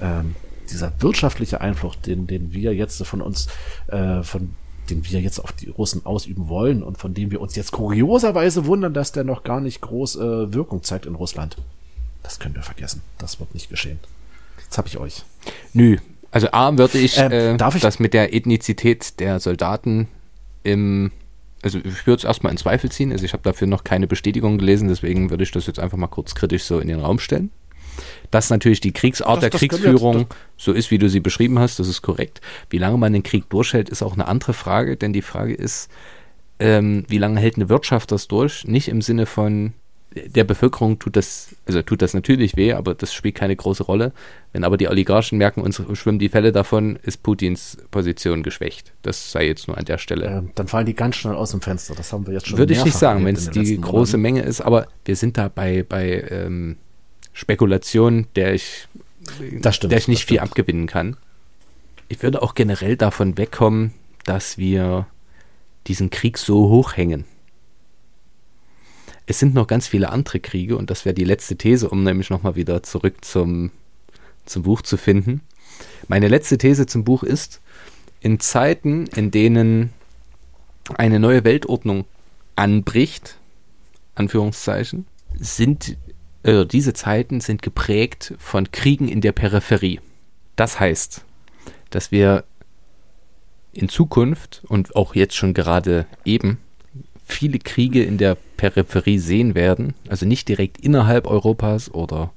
[0.00, 0.36] Ähm,
[0.70, 3.48] dieser wirtschaftliche Einfluss, den, den wir jetzt von uns,
[3.88, 4.54] äh, von
[4.90, 8.66] den wir jetzt auf die Russen ausüben wollen und von dem wir uns jetzt kurioserweise
[8.66, 11.56] wundern, dass der noch gar nicht groß äh, Wirkung zeigt in Russland.
[12.22, 13.02] Das können wir vergessen.
[13.18, 13.98] Das wird nicht geschehen.
[14.62, 15.24] Jetzt habe ich euch.
[15.72, 15.96] Nö,
[16.30, 20.08] also A würde ich, ähm, äh, ich das mit der Ethnizität der Soldaten
[20.62, 21.10] im,
[21.62, 23.12] also ich würde es erstmal in Zweifel ziehen.
[23.12, 26.06] Also ich habe dafür noch keine Bestätigung gelesen, deswegen würde ich das jetzt einfach mal
[26.06, 27.50] kurz kritisch so in den Raum stellen.
[28.30, 30.26] Dass natürlich die Kriegsart das, der Kriegsführung
[30.56, 32.40] so ist, wie du sie beschrieben hast, das ist korrekt.
[32.70, 35.90] Wie lange man den Krieg durchhält, ist auch eine andere Frage, denn die Frage ist,
[36.60, 38.64] ähm, wie lange hält eine Wirtschaft das durch?
[38.66, 39.72] Nicht im Sinne von,
[40.14, 44.12] der Bevölkerung tut das, also tut das natürlich weh, aber das spielt keine große Rolle.
[44.52, 48.92] Wenn aber die Oligarchen merken, uns schwimmen die Fälle davon, ist Putins Position geschwächt.
[49.02, 50.26] Das sei jetzt nur an der Stelle.
[50.26, 51.94] Ähm, dann fallen die ganz schnell aus dem Fenster.
[51.94, 52.58] Das haben wir jetzt schon.
[52.58, 54.22] Würde ich nicht sagen, wenn es die große Monaten.
[54.22, 56.76] Menge ist, aber wir sind da bei, bei ähm,
[57.34, 58.88] Spekulation, der ich,
[59.70, 61.16] stimmt, der ich nicht viel abgewinnen kann.
[62.08, 63.92] Ich würde auch generell davon wegkommen,
[64.24, 65.06] dass wir
[65.86, 67.26] diesen Krieg so hochhängen
[69.28, 72.30] es sind noch ganz viele andere Kriege und das wäre die letzte These, um nämlich
[72.30, 73.70] nochmal wieder zurück zum,
[74.46, 75.42] zum Buch zu finden.
[76.08, 77.60] Meine letzte These zum Buch ist,
[78.20, 79.92] in Zeiten, in denen
[80.94, 82.06] eine neue Weltordnung
[82.56, 83.36] anbricht,
[84.14, 85.06] Anführungszeichen,
[85.38, 85.98] sind
[86.42, 90.00] äh, diese Zeiten sind geprägt von Kriegen in der Peripherie.
[90.56, 91.26] Das heißt,
[91.90, 92.44] dass wir
[93.74, 96.58] in Zukunft und auch jetzt schon gerade eben
[97.28, 102.32] viele Kriege in der Peripherie sehen werden, also nicht direkt innerhalb Europas oder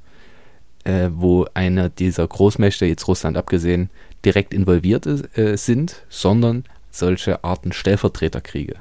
[0.83, 3.89] äh, wo einer dieser Großmächte, jetzt Russland abgesehen,
[4.25, 5.07] direkt involviert
[5.37, 8.75] äh, sind, sondern solche Arten Stellvertreterkriege.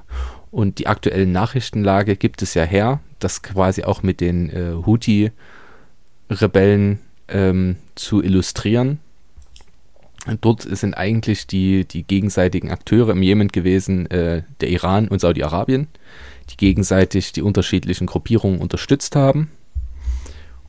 [0.50, 6.98] Und die aktuelle Nachrichtenlage gibt es ja her, das quasi auch mit den äh, Houthi-Rebellen
[7.28, 8.98] ähm, zu illustrieren.
[10.40, 15.88] Dort sind eigentlich die, die gegenseitigen Akteure im Jemen gewesen, äh, der Iran und Saudi-Arabien,
[16.50, 19.50] die gegenseitig die unterschiedlichen Gruppierungen unterstützt haben.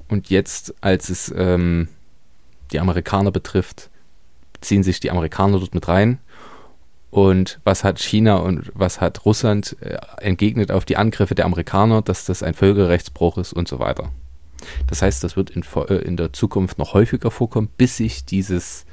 [0.08, 1.90] Und jetzt, als es ähm,
[2.72, 3.90] die Amerikaner betrifft,
[4.62, 6.20] ziehen sich die Amerikaner dort mit rein.
[7.10, 12.02] Und was hat China und was hat Russland äh, entgegnet auf die Angriffe der Amerikaner,
[12.02, 14.12] dass das ein Völkerrechtsbruch ist und so weiter.
[14.88, 18.86] Das heißt, das wird in, äh, in der Zukunft noch häufiger vorkommen, bis sich dieses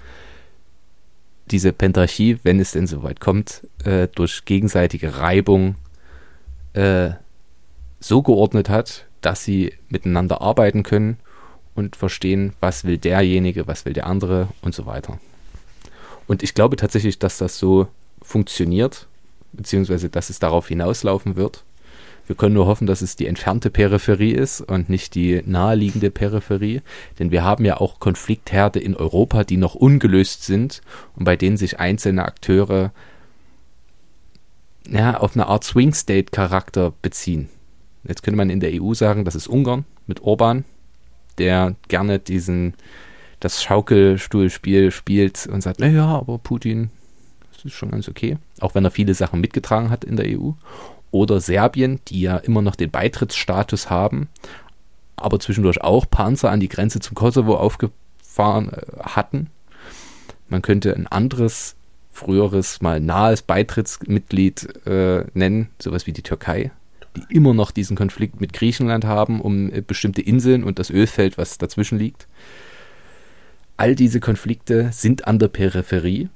[1.51, 5.77] diese Pentarchie, wenn es denn soweit kommt, äh, durch gegenseitige Reibung
[6.75, 7.11] äh,
[8.01, 11.19] so geordnet hat, dass sie miteinander arbeiten können
[11.75, 15.19] und verstehen, was will derjenige, was will der andere und so weiter.
[16.27, 17.89] Und ich glaube tatsächlich, dass das so
[18.23, 19.07] funktioniert,
[19.53, 21.65] beziehungsweise dass es darauf hinauslaufen wird.
[22.29, 26.83] Wir können nur hoffen, dass es die entfernte Peripherie ist und nicht die naheliegende Peripherie,
[27.19, 30.83] denn wir haben ja auch Konfliktherde in Europa, die noch ungelöst sind
[31.17, 32.93] und bei denen sich einzelne Akteure
[34.91, 37.49] ja, auf eine Art Swing State Charakter beziehen.
[38.05, 40.67] Jetzt könnte man in der EU sagen, das ist Ungarn mit Orban,
[41.39, 42.75] der gerne diesen
[43.41, 46.91] das Schaukelstuhlspiel spielt und sagt, naja, aber Putin,
[47.55, 50.51] das ist schon ganz okay, auch wenn er viele Sachen mitgetragen hat in der EU
[51.10, 54.28] oder Serbien, die ja immer noch den Beitrittsstatus haben,
[55.16, 59.51] aber zwischendurch auch Panzer an die Grenze zum Kosovo aufgefahren äh, hatten.
[60.48, 61.76] Man könnte ein anderes,
[62.10, 66.70] früheres, mal nahes Beitrittsmitglied äh, nennen, sowas wie die Türkei,
[67.16, 71.39] die immer noch diesen Konflikt mit Griechenland haben um äh, bestimmte Inseln und das Ölfeld,
[71.39, 72.26] was dazwischen liegt.
[73.76, 76.28] All diese Konflikte sind an der Peripherie,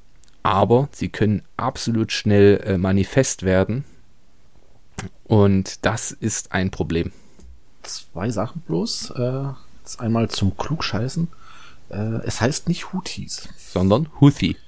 [0.42, 3.84] aber sie können absolut schnell äh, manifest werden.
[5.32, 7.10] Und das ist ein Problem.
[7.84, 9.12] Zwei Sachen bloß.
[9.12, 9.44] Äh,
[9.96, 11.28] einmal zum Klugscheißen.
[11.88, 11.96] Äh,
[12.26, 13.48] es heißt nicht Houthis.
[13.56, 14.58] Sondern Houthi.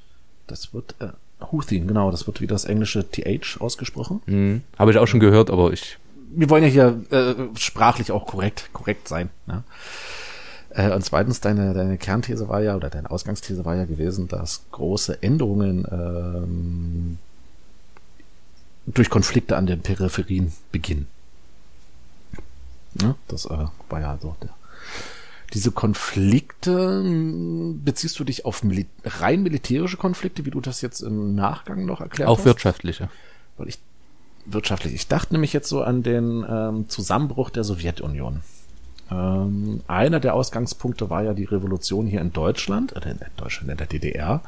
[0.47, 1.09] Das wird äh,
[1.53, 2.11] Houthi, genau.
[2.11, 4.23] Das wird wie das englische TH ausgesprochen.
[4.25, 4.63] Mhm.
[4.79, 5.99] Habe ich auch schon gehört, aber ich.
[6.35, 9.29] Wir wollen ja hier äh, sprachlich auch korrekt, korrekt sein.
[9.45, 9.65] Ne?
[10.71, 14.65] Äh, und zweitens, deine, deine Kernthese war ja, oder deine Ausgangsthese war ja gewesen, dass
[14.73, 17.19] große Änderungen ähm,
[18.87, 21.07] durch Konflikte an den Peripherien beginnen.
[23.01, 24.51] Ja, das äh, war ja so der.
[25.53, 31.01] Diese Konflikte, hm, beziehst du dich auf Mil rein militärische Konflikte, wie du das jetzt
[31.01, 32.45] im Nachgang noch erklärt Auch hast?
[32.45, 33.09] wirtschaftliche.
[33.57, 33.79] Weil ich
[34.47, 34.95] wirtschaftlich.
[34.95, 38.41] Ich dachte nämlich jetzt so an den ähm, Zusammenbruch der Sowjetunion.
[39.11, 43.77] Ähm, einer der Ausgangspunkte war ja die Revolution hier in Deutschland, äh, in Deutschland, in
[43.77, 44.43] der DDR.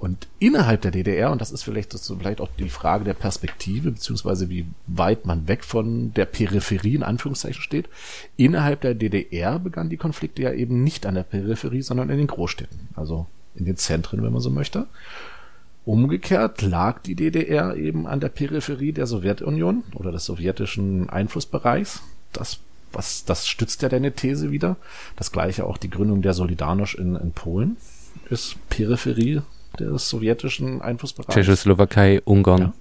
[0.00, 3.12] Und innerhalb der DDR, und das ist vielleicht, das ist vielleicht auch die Frage der
[3.12, 7.86] Perspektive, beziehungsweise wie weit man weg von der Peripherie in Anführungszeichen steht,
[8.38, 12.28] innerhalb der DDR begannen die Konflikte ja eben nicht an der Peripherie, sondern in den
[12.28, 14.86] Großstädten, also in den Zentren, wenn man so möchte.
[15.84, 22.00] Umgekehrt lag die DDR eben an der Peripherie der Sowjetunion oder des sowjetischen Einflussbereichs.
[22.32, 22.60] Das
[22.92, 24.76] was, das stützt ja deine These wieder.
[25.14, 27.76] Das gleiche auch die Gründung der Solidarność in, in Polen
[28.30, 29.42] ist Peripherie
[29.84, 31.34] des sowjetischen Einflussbereichs.
[31.34, 32.60] Tschechoslowakei, Ungarn.
[32.60, 32.72] Ja.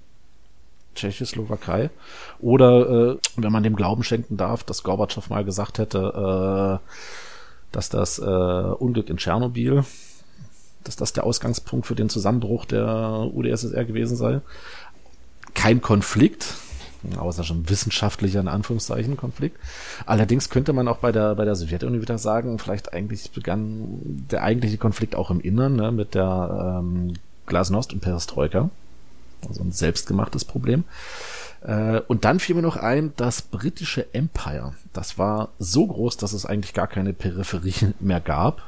[0.95, 1.89] Tschechoslowakei.
[2.39, 6.85] Oder, äh, wenn man dem Glauben schenken darf, dass Gorbatschow mal gesagt hätte, äh,
[7.71, 9.83] dass das äh, Unglück in Tschernobyl,
[10.83, 14.41] dass das der Ausgangspunkt für den Zusammenbruch der UdSSR gewesen sei.
[15.53, 16.55] Kein Konflikt,
[17.17, 19.57] außer schon wissenschaftlicher in Anführungszeichen Konflikt.
[20.05, 24.43] Allerdings könnte man auch bei der bei der Sowjetunion wieder sagen, vielleicht eigentlich begann der
[24.43, 27.13] eigentliche Konflikt auch im Innern ne, mit der ähm,
[27.45, 28.69] Glasnost und Perestroika,
[29.47, 30.83] also ein selbstgemachtes Problem.
[31.61, 34.73] Äh, und dann fiel mir noch ein, das britische Empire.
[34.93, 38.61] Das war so groß, dass es eigentlich gar keine Peripherie mehr gab.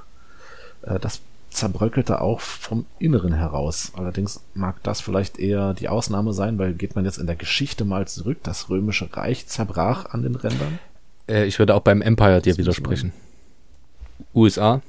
[0.82, 1.22] Äh, das
[1.52, 3.92] zerbröckelte auch vom Inneren heraus.
[3.96, 7.86] Allerdings mag das vielleicht eher die Ausnahme sein, weil geht man jetzt in der Geschichte
[7.86, 10.80] mal zurück, das römische Reich zerbrach an den Rändern.
[11.28, 13.14] Äh, ich würde auch beim Empire dir widersprechen.
[14.34, 14.82] USA,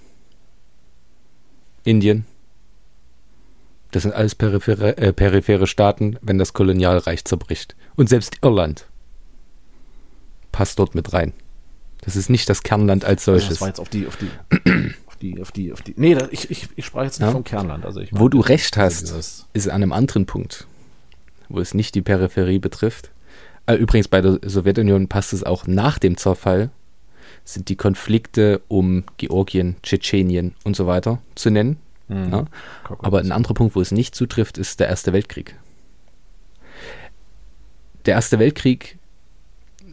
[1.84, 2.26] Indien,
[3.90, 7.76] das sind alles periphere, äh, periphere Staaten, wenn das Kolonialreich zerbricht.
[7.96, 8.86] Und selbst Irland
[10.50, 11.32] passt dort mit rein.
[12.00, 13.44] Das ist nicht das Kernland als solches.
[13.44, 14.30] Also das war jetzt auf die, auf die
[15.22, 15.94] die, auf die, auf die.
[15.96, 17.32] Nee, ich, ich, ich sprach jetzt nicht ja.
[17.32, 17.86] vom Kernland.
[17.86, 20.66] Also ich Wo du recht hast, ist an einem anderen Punkt,
[21.48, 23.10] wo es nicht die Peripherie betrifft.
[23.66, 26.70] Äh, übrigens, bei der Sowjetunion passt es auch nach dem Zerfall,
[27.44, 31.78] sind die Konflikte um Georgien, Tschetschenien und so weiter zu nennen.
[32.08, 32.32] Mhm.
[32.32, 32.44] Ja.
[32.98, 35.56] Aber ein anderer Punkt, wo es nicht zutrifft, ist der Erste Weltkrieg.
[38.06, 38.98] Der Erste Weltkrieg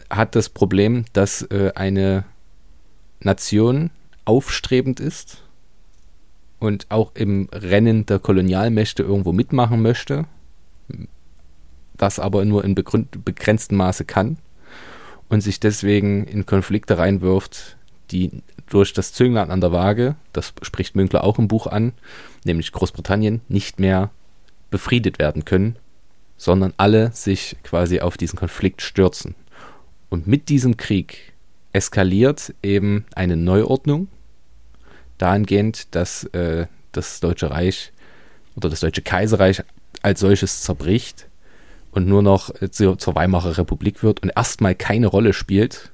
[0.10, 2.26] hat das Problem, dass äh, eine
[3.20, 3.92] Nation
[4.30, 5.42] aufstrebend ist
[6.60, 10.26] und auch im Rennen der Kolonialmächte irgendwo mitmachen möchte,
[11.98, 14.38] das aber nur in begrenztem Maße kann
[15.30, 17.76] und sich deswegen in Konflikte reinwirft,
[18.12, 21.94] die durch das Zünglein an der Waage, das spricht Münkler auch im Buch an,
[22.46, 24.12] nämlich Großbritannien, nicht mehr
[24.70, 25.76] befriedet werden können,
[26.38, 29.34] sondern alle sich quasi auf diesen Konflikt stürzen.
[30.10, 31.34] Und mit diesem Krieg
[31.74, 34.08] eskaliert eben eine Neuordnung,
[35.20, 37.92] dahingehend, dass äh, das Deutsche Reich
[38.56, 39.64] oder das Deutsche Kaiserreich
[40.02, 41.28] als solches zerbricht
[41.92, 45.92] und nur noch äh, zur, zur Weimarer Republik wird und erstmal keine Rolle spielt,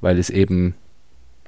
[0.00, 0.74] weil es eben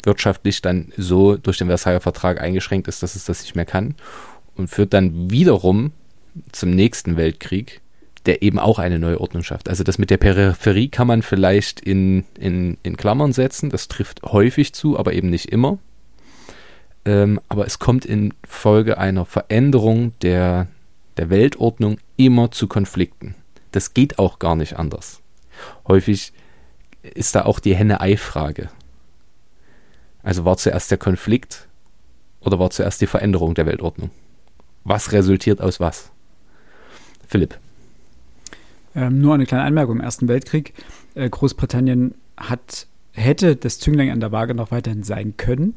[0.04, 3.94] wirtschaftlich dann so durch den Versailler Vertrag eingeschränkt ist, dass es das nicht mehr kann
[4.56, 5.92] und führt dann wiederum
[6.52, 7.80] zum nächsten Weltkrieg,
[8.26, 9.68] der eben auch eine neue Ordnung schafft.
[9.68, 14.22] Also das mit der Peripherie kann man vielleicht in, in, in Klammern setzen, das trifft
[14.22, 15.78] häufig zu, aber eben nicht immer.
[17.09, 20.66] Ähm, aber es kommt in Folge einer Veränderung der,
[21.16, 23.35] der Weltordnung immer zu Konflikten.
[23.72, 25.22] Das geht auch gar nicht anders.
[25.86, 26.35] Häufig
[27.02, 28.68] ist da auch die Henne-Ei-Frage.
[30.22, 31.66] Also war zuerst der Konflikt
[32.40, 34.10] oder war zuerst die Veränderung der Weltordnung?
[34.85, 36.10] Was resultiert aus was?
[37.26, 37.59] Philipp.
[38.94, 40.74] Ähm, nur eine kleine Anmerkung im Ersten Weltkrieg.
[41.14, 45.72] Äh, Großbritannien hat hätte das Zünglein an der Waage noch weiterhin sein können.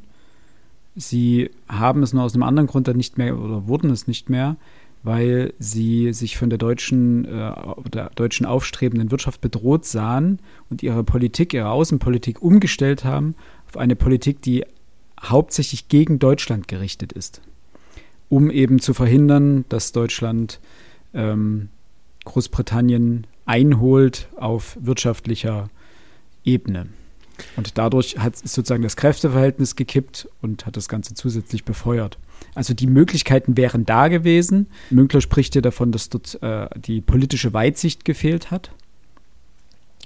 [0.95, 4.30] Sie haben es nur aus einem anderen Grund dann nicht mehr oder wurden es nicht
[4.30, 4.57] mehr,
[5.03, 7.53] weil sie sich von der deutschen, äh,
[7.91, 10.39] der deutschen aufstrebenden Wirtschaft bedroht sahen
[10.69, 13.35] und ihre Politik, ihre Außenpolitik umgestellt haben
[13.68, 14.65] auf eine Politik, die
[15.22, 17.41] hauptsächlich gegen Deutschland gerichtet ist,
[18.30, 20.59] um eben zu verhindern, dass Deutschland
[21.13, 21.69] ähm,
[22.26, 25.69] Großbritannien einholt auf wirtschaftlicher
[26.43, 26.88] Ebene.
[27.55, 32.18] Und dadurch hat sozusagen das Kräfteverhältnis gekippt und hat das Ganze zusätzlich befeuert.
[32.55, 34.68] Also die Möglichkeiten wären da gewesen.
[34.89, 38.72] Münkler spricht ja davon, dass dort äh, die politische Weitsicht gefehlt hat.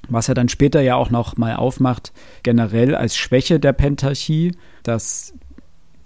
[0.08, 2.14] Was er dann später ja auch noch mal aufmacht,
[2.44, 4.52] generell als Schwäche der Pentarchie,
[4.84, 5.34] dass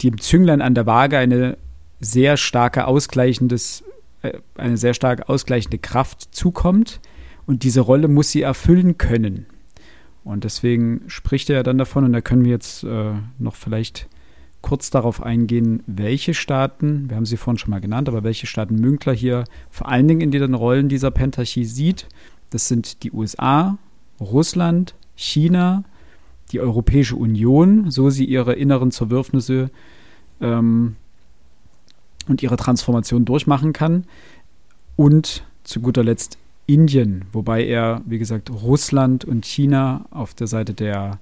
[0.02, 1.58] dem Zünglein an der Waage eine
[2.00, 3.84] sehr starke ausgleichendes,
[4.22, 7.00] äh, eine sehr stark ausgleichende Kraft zukommt.
[7.46, 9.46] Und diese Rolle muss sie erfüllen können.
[10.30, 14.08] Und deswegen spricht er ja dann davon, und da können wir jetzt äh, noch vielleicht
[14.62, 18.76] kurz darauf eingehen, welche Staaten, wir haben sie vorhin schon mal genannt, aber welche Staaten
[18.76, 22.06] Münkler hier vor allen Dingen in den Rollen dieser Pentarchie sieht.
[22.50, 23.78] Das sind die USA,
[24.20, 25.82] Russland, China,
[26.52, 29.70] die Europäische Union, so sie ihre inneren Zerwürfnisse
[30.40, 30.96] ähm,
[32.28, 34.04] und ihre Transformation durchmachen kann.
[34.96, 36.38] Und zu guter Letzt
[36.72, 41.18] Indien, wobei er, wie gesagt, Russland und China auf der Seite der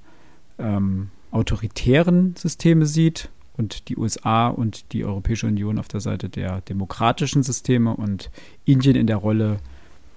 [0.59, 6.61] ähm, autoritären Systeme sieht und die USA und die Europäische Union auf der Seite der
[6.63, 8.31] demokratischen Systeme und
[8.67, 9.57] Indien in der Rolle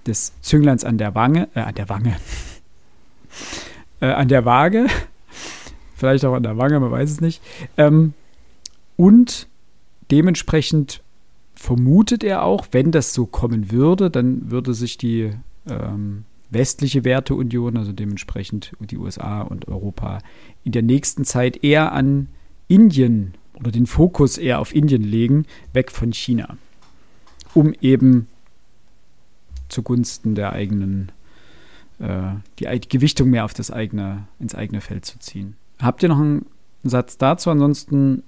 [0.06, 2.16] des Züngleins an der Wange, äh, an der Wange,
[4.00, 4.86] äh, an der Waage,
[5.96, 7.42] vielleicht auch an der Wange, man weiß es nicht.
[7.78, 8.12] Ähm,
[8.96, 9.48] und
[10.10, 11.01] dementsprechend
[11.62, 15.30] vermutet er auch, wenn das so kommen würde, dann würde sich die
[15.70, 20.18] ähm, westliche Werteunion, also dementsprechend die USA und Europa,
[20.64, 22.26] in der nächsten Zeit eher an
[22.66, 26.56] Indien oder den Fokus eher auf Indien legen, weg von China,
[27.54, 28.26] um eben
[29.68, 31.12] zugunsten der eigenen,
[32.00, 35.54] äh, die, die Gewichtung mehr auf das eigene, ins eigene Feld zu ziehen.
[35.80, 36.46] Habt ihr noch einen
[36.82, 37.50] Satz dazu?
[37.50, 38.24] Ansonsten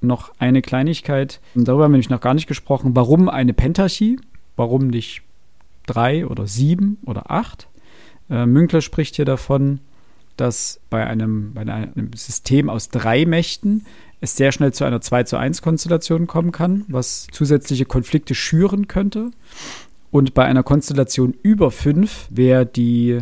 [0.00, 1.40] noch eine Kleinigkeit.
[1.54, 2.94] Darüber haben wir nämlich noch gar nicht gesprochen.
[2.94, 4.18] Warum eine Pentarchie?
[4.56, 5.22] Warum nicht
[5.86, 7.68] drei oder sieben oder acht?
[8.30, 9.80] Äh, Münkler spricht hier davon,
[10.36, 13.84] dass bei einem, bei einem System aus drei Mächten
[14.20, 18.88] es sehr schnell zu einer 2 zu 1 Konstellation kommen kann, was zusätzliche Konflikte schüren
[18.88, 19.30] könnte.
[20.10, 23.20] Und bei einer Konstellation über fünf wäre die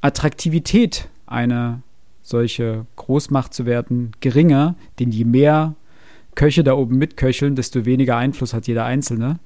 [0.00, 1.82] Attraktivität, eine
[2.22, 5.74] solche Großmacht zu werden, geringer, denn je mehr
[6.34, 9.38] Köche da oben mitköcheln, desto weniger Einfluss hat jeder Einzelne.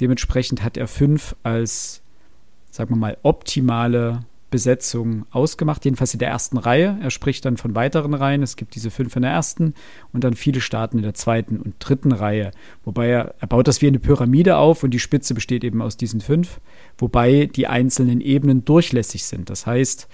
[0.00, 2.02] Dementsprechend hat er fünf als,
[2.70, 6.98] sagen wir mal, optimale Besetzung ausgemacht, jedenfalls in der ersten Reihe.
[7.02, 8.42] Er spricht dann von weiteren Reihen.
[8.42, 9.74] Es gibt diese fünf in der ersten
[10.12, 12.52] und dann viele Staaten in der zweiten und dritten Reihe.
[12.84, 15.96] Wobei er, er baut das wie eine Pyramide auf und die Spitze besteht eben aus
[15.96, 16.60] diesen fünf,
[16.96, 19.50] wobei die einzelnen Ebenen durchlässig sind.
[19.50, 20.08] Das heißt,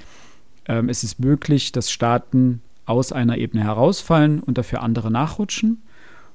[0.66, 5.82] ähm, es ist möglich, dass Staaten aus einer Ebene herausfallen und dafür andere nachrutschen.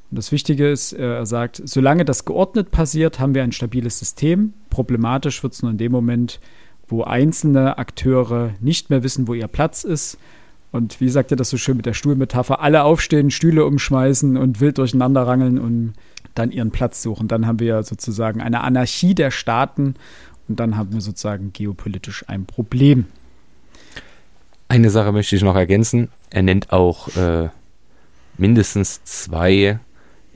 [0.10, 4.00] Und das Wichtige ist, äh, er sagt, solange das geordnet passiert, haben wir ein stabiles
[4.00, 4.54] System.
[4.70, 6.40] Problematisch wird es nur in dem Moment,
[6.88, 10.18] wo einzelne Akteure nicht mehr wissen, wo ihr Platz ist.
[10.72, 12.62] Und wie sagt er das so schön mit der Stuhlmetapher?
[12.62, 15.94] Alle aufstehen, Stühle umschmeißen und wild durcheinander rangeln und
[16.36, 17.28] dann ihren Platz suchen.
[17.28, 19.96] Dann haben wir sozusagen eine Anarchie der Staaten
[20.48, 23.06] und dann haben wir sozusagen geopolitisch ein Problem.
[24.70, 26.10] Eine Sache möchte ich noch ergänzen.
[26.30, 27.50] Er nennt auch äh,
[28.38, 29.80] mindestens zwei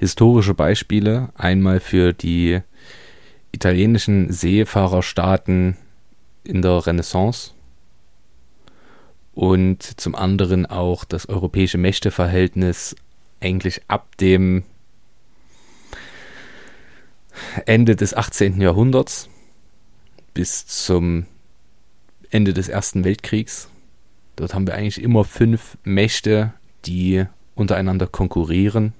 [0.01, 1.29] historische Beispiele.
[1.35, 2.59] Einmal für die
[3.51, 5.77] italienischen Seefahrerstaaten
[6.43, 7.51] in der Renaissance
[9.35, 12.95] und zum anderen auch das europäische Mächteverhältnis
[13.41, 14.63] eigentlich ab dem
[17.67, 18.59] Ende des 18.
[18.59, 19.29] Jahrhunderts
[20.33, 21.27] bis zum
[22.31, 23.69] Ende des Ersten Weltkriegs.
[24.35, 26.53] Dort haben wir eigentlich immer fünf Mächte,
[26.85, 28.95] die untereinander konkurrieren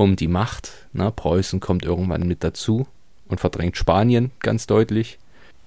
[0.00, 0.72] um die Macht.
[0.92, 1.12] Ne?
[1.14, 2.86] Preußen kommt irgendwann mit dazu
[3.28, 5.18] und verdrängt Spanien ganz deutlich.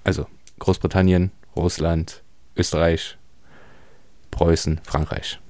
[0.02, 0.26] Also
[0.58, 2.22] Großbritannien, Russland,
[2.56, 3.16] Österreich,
[4.30, 5.40] Preußen, Frankreich.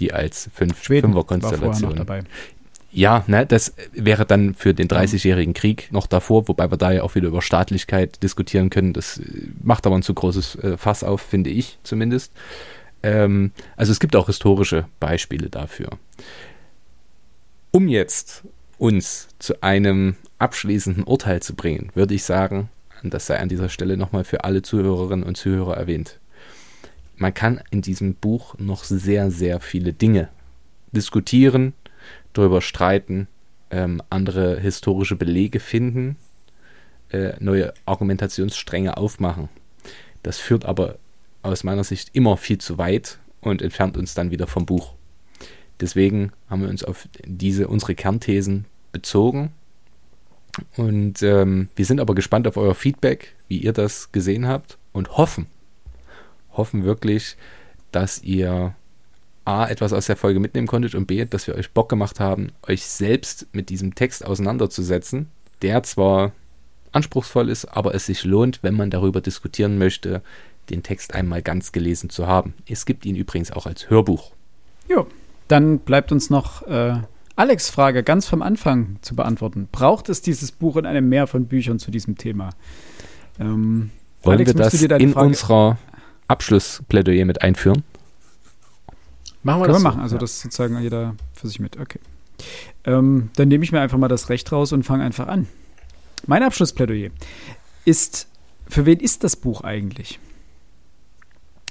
[0.00, 2.06] Die als fünf Fünfer-Konstellation.
[2.90, 7.02] Ja, ne, das wäre dann für den 30-jährigen Krieg noch davor, wobei wir da ja
[7.02, 8.92] auch wieder über Staatlichkeit diskutieren können.
[8.92, 12.32] Das äh, macht aber ein zu großes äh, Fass auf, finde ich zumindest.
[13.02, 15.90] Ähm, also es gibt auch historische Beispiele dafür.
[17.74, 18.44] Um jetzt
[18.78, 22.68] uns zu einem abschließenden Urteil zu bringen, würde ich sagen,
[23.02, 26.20] und das sei an dieser Stelle nochmal für alle Zuhörerinnen und Zuhörer erwähnt,
[27.16, 30.28] man kann in diesem Buch noch sehr, sehr viele Dinge
[30.92, 31.72] diskutieren,
[32.32, 33.26] darüber streiten,
[33.72, 36.14] ähm, andere historische Belege finden,
[37.10, 39.48] äh, neue Argumentationsstränge aufmachen.
[40.22, 40.98] Das führt aber
[41.42, 44.94] aus meiner Sicht immer viel zu weit und entfernt uns dann wieder vom Buch.
[45.80, 49.52] Deswegen haben wir uns auf diese unsere Kernthesen bezogen.
[50.76, 55.16] Und ähm, wir sind aber gespannt auf euer Feedback, wie ihr das gesehen habt und
[55.16, 55.46] hoffen,
[56.52, 57.36] hoffen wirklich,
[57.90, 58.74] dass ihr
[59.44, 62.52] A, etwas aus der Folge mitnehmen konntet und B, dass wir euch Bock gemacht haben,
[62.66, 65.28] euch selbst mit diesem Text auseinanderzusetzen,
[65.60, 66.32] der zwar
[66.92, 70.22] anspruchsvoll ist, aber es sich lohnt, wenn man darüber diskutieren möchte,
[70.70, 72.54] den Text einmal ganz gelesen zu haben.
[72.66, 74.32] Es gibt ihn übrigens auch als Hörbuch.
[74.88, 75.06] Jo,
[75.48, 76.96] dann bleibt uns noch äh,
[77.36, 79.68] Alex' Frage ganz vom Anfang zu beantworten.
[79.70, 82.50] Braucht es dieses Buch in einem Mehr von Büchern zu diesem Thema?
[83.40, 83.90] Ähm,
[84.22, 85.78] Wollen Alex, wir das in Frage unserer
[86.28, 87.82] Abschlussplädoyer mit einführen?
[89.42, 89.82] Machen wir Können das.
[89.82, 90.20] Wir machen, also ja.
[90.20, 91.78] das sozusagen jeder für sich mit.
[91.78, 91.98] Okay.
[92.84, 95.46] Ähm, dann nehme ich mir einfach mal das Recht raus und fange einfach an.
[96.26, 97.10] Mein Abschlussplädoyer
[97.84, 98.28] ist,
[98.68, 100.18] für wen ist das Buch eigentlich?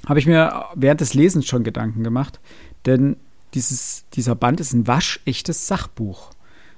[0.06, 2.38] Habe ich mir während des Lesens schon Gedanken gemacht,
[2.86, 3.16] denn
[3.54, 6.30] dieses, dieser Band ist ein waschechtes Sachbuch.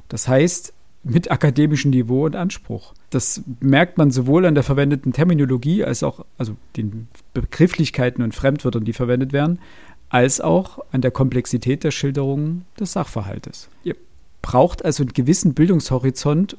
[0.09, 0.73] Das heißt,
[1.09, 2.93] mit akademischem Niveau und Anspruch.
[3.11, 8.85] Das merkt man sowohl an der verwendeten Terminologie als auch also den Begrifflichkeiten und Fremdwörtern,
[8.85, 9.61] die verwendet werden,
[10.09, 13.69] als auch an der Komplexität der Schilderungen des Sachverhaltes.
[13.85, 13.97] Ihr
[14.43, 16.57] braucht also einen gewissen Bildungshorizont,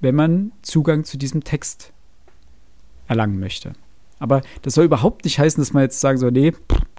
[0.00, 1.92] wenn man Zugang zu diesem Text
[3.08, 3.72] erlangen möchte.
[4.20, 6.52] Aber das soll überhaupt nicht heißen, dass man jetzt sagen soll, nee,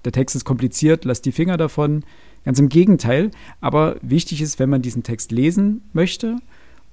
[0.03, 2.03] der Text ist kompliziert, lass die Finger davon.
[2.45, 3.31] Ganz im Gegenteil.
[3.59, 6.37] Aber wichtig ist, wenn man diesen Text lesen möchte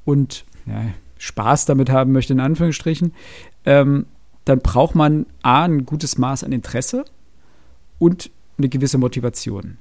[0.05, 3.12] und ja, Spaß damit haben möchte, in Anführungsstrichen,
[3.65, 4.07] ähm,
[4.45, 7.05] dann braucht man A, ein gutes Maß an Interesse
[7.99, 9.79] und eine gewisse Motivation.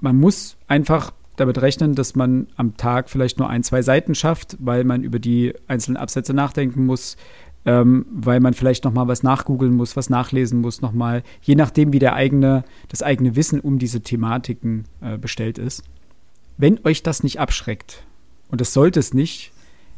[0.00, 4.56] Man muss einfach damit rechnen, dass man am Tag vielleicht nur ein, zwei Seiten schafft,
[4.58, 7.16] weil man über die einzelnen Absätze nachdenken muss,
[7.66, 11.56] ähm, weil man vielleicht noch mal was nachgoogeln muss, was nachlesen muss, noch mal, je
[11.56, 15.82] nachdem, wie der eigene, das eigene Wissen um diese Thematiken äh, bestellt ist.
[16.56, 18.04] Wenn euch das nicht abschreckt,
[18.48, 19.52] und das sollte es nicht,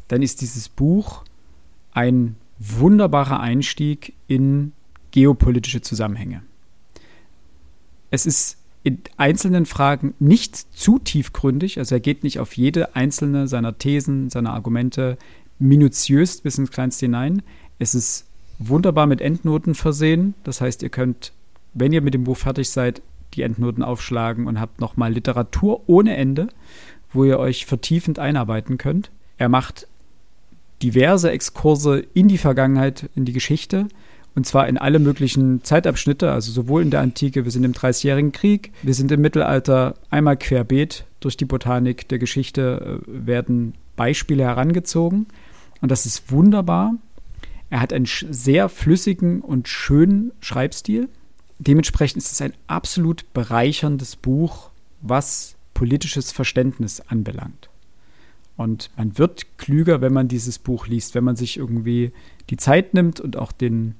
[0.07, 1.23] dann ist dieses Buch
[1.91, 4.73] ein wunderbarer Einstieg in
[5.11, 6.41] geopolitische Zusammenhänge.
[8.09, 13.47] Es ist in einzelnen Fragen nicht zu tiefgründig, also er geht nicht auf jede einzelne
[13.47, 15.17] seiner Thesen, seiner Argumente
[15.59, 17.41] minutiös bis ins Kleinste hinein.
[17.77, 18.25] Es ist
[18.57, 21.33] wunderbar mit Endnoten versehen, das heißt, ihr könnt,
[21.73, 23.01] wenn ihr mit dem Buch fertig seid,
[23.33, 26.49] die Endnoten aufschlagen und habt nochmal Literatur ohne Ende,
[27.13, 29.11] wo ihr euch vertiefend einarbeiten könnt.
[29.37, 29.87] Er macht
[30.81, 33.87] diverse Exkurse in die Vergangenheit, in die Geschichte
[34.35, 38.31] und zwar in alle möglichen Zeitabschnitte, also sowohl in der Antike, wir sind im Dreißigjährigen
[38.31, 44.43] Krieg, wir sind im Mittelalter, einmal querbeet durch die Botanik der Geschichte äh, werden Beispiele
[44.43, 45.27] herangezogen.
[45.81, 46.93] Und das ist wunderbar.
[47.69, 51.09] Er hat einen sehr flüssigen und schönen Schreibstil.
[51.59, 57.69] Dementsprechend ist es ein absolut bereicherndes Buch, was politisches Verständnis anbelangt.
[58.57, 62.11] Und man wird klüger, wenn man dieses Buch liest, wenn man sich irgendwie
[62.49, 63.95] die Zeit nimmt und auch den,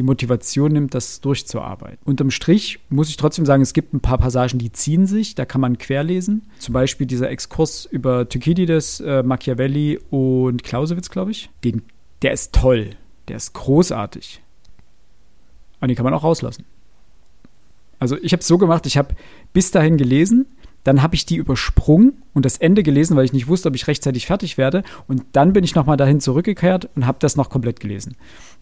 [0.00, 1.98] die Motivation nimmt, das durchzuarbeiten.
[2.06, 5.44] Unterm Strich muss ich trotzdem sagen, es gibt ein paar Passagen, die ziehen sich, da
[5.44, 6.48] kann man querlesen.
[6.58, 11.50] Zum Beispiel dieser Exkurs über Thukydides, äh, Machiavelli und Clausewitz, glaube ich.
[11.64, 11.82] Den,
[12.22, 12.96] der ist toll,
[13.28, 14.40] der ist großartig.
[15.82, 16.64] Und den kann man auch rauslassen.
[17.98, 19.14] Also ich habe es so gemacht, ich habe
[19.52, 20.46] bis dahin gelesen,
[20.82, 23.86] dann habe ich die übersprungen und das Ende gelesen, weil ich nicht wusste, ob ich
[23.86, 24.82] rechtzeitig fertig werde.
[25.08, 28.16] Und dann bin ich nochmal dahin zurückgekehrt und habe das noch komplett gelesen.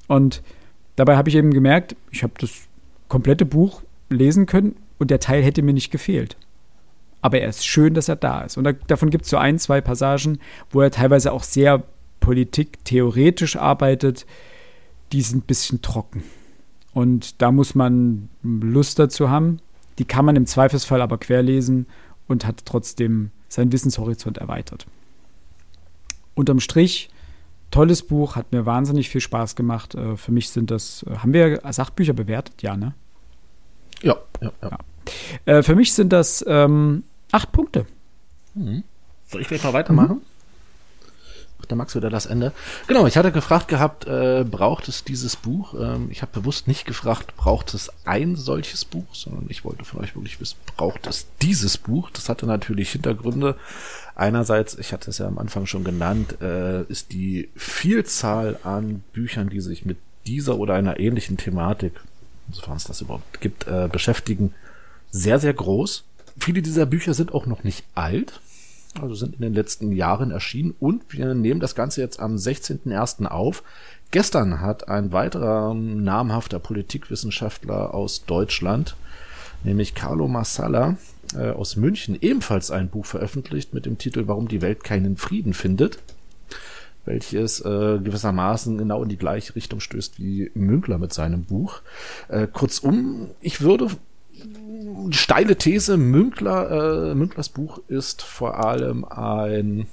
[0.09, 0.43] Und
[0.99, 2.51] Dabei habe ich eben gemerkt, ich habe das
[3.07, 6.37] komplette Buch lesen können und der Teil hätte mir nicht gefehlt.
[7.23, 8.57] Aber er ist schön, dass er da ist.
[8.57, 10.41] Und da, davon gibt es so ein, zwei Passagen,
[10.73, 11.85] wo er teilweise auch sehr
[12.19, 14.27] politiktheoretisch arbeitet.
[15.13, 16.25] Die sind ein bisschen trocken.
[16.95, 19.61] Und da muss man Lust dazu haben.
[20.01, 21.87] Die kann man im Zweifelsfall aber querlesen
[22.27, 24.89] und hat trotzdem seinen Wissenshorizont erweitert.
[26.35, 27.09] Unterm Strich
[27.71, 29.95] tolles Buch, hat mir wahnsinnig viel Spaß gemacht.
[29.95, 32.63] Äh, für mich sind das, äh, haben wir Sachbücher bewertet?
[32.63, 32.95] Ja, ne?
[34.03, 34.71] Ja, ja, ja.
[34.71, 34.79] ja.
[35.59, 37.87] Äh, für mich sind das ähm, acht Punkte.
[38.55, 38.85] Mhm.
[39.27, 40.17] Soll ich gleich mal weitermachen?
[40.17, 40.23] Mhm.
[41.77, 42.53] Magst du wieder das Ende.
[42.87, 45.75] Genau, ich hatte gefragt gehabt, äh, braucht es dieses Buch?
[45.75, 50.01] Ähm, ich habe bewusst nicht gefragt, braucht es ein solches Buch, sondern ich wollte von
[50.01, 52.11] euch wirklich wissen, braucht es dieses Buch?
[52.11, 53.57] Das hatte natürlich Hintergründe.
[54.15, 59.49] Einerseits, ich hatte es ja am Anfang schon genannt, äh, ist die Vielzahl an Büchern,
[59.49, 61.93] die sich mit dieser oder einer ähnlichen Thematik
[62.53, 64.55] sofern es das überhaupt gibt, äh, beschäftigen,
[65.11, 66.05] sehr, sehr groß.
[66.39, 68.41] Viele dieser Bücher sind auch noch nicht alt,
[69.03, 73.27] also sind in den letzten Jahren erschienen und wir nehmen das Ganze jetzt am 16.01.
[73.27, 73.63] auf.
[74.11, 78.97] Gestern hat ein weiterer namhafter Politikwissenschaftler aus Deutschland,
[79.65, 80.97] nämlich Carlo Massala
[81.35, 85.53] äh, aus München, ebenfalls ein Buch veröffentlicht mit dem Titel Warum die Welt keinen Frieden
[85.53, 85.99] findet,
[87.05, 91.81] welches äh, gewissermaßen genau in die gleiche Richtung stößt wie Münkler mit seinem Buch.
[92.29, 93.89] Äh, kurzum, ich würde
[95.11, 99.87] steile These, Münkler, äh, Münklers Buch ist vor allem ein,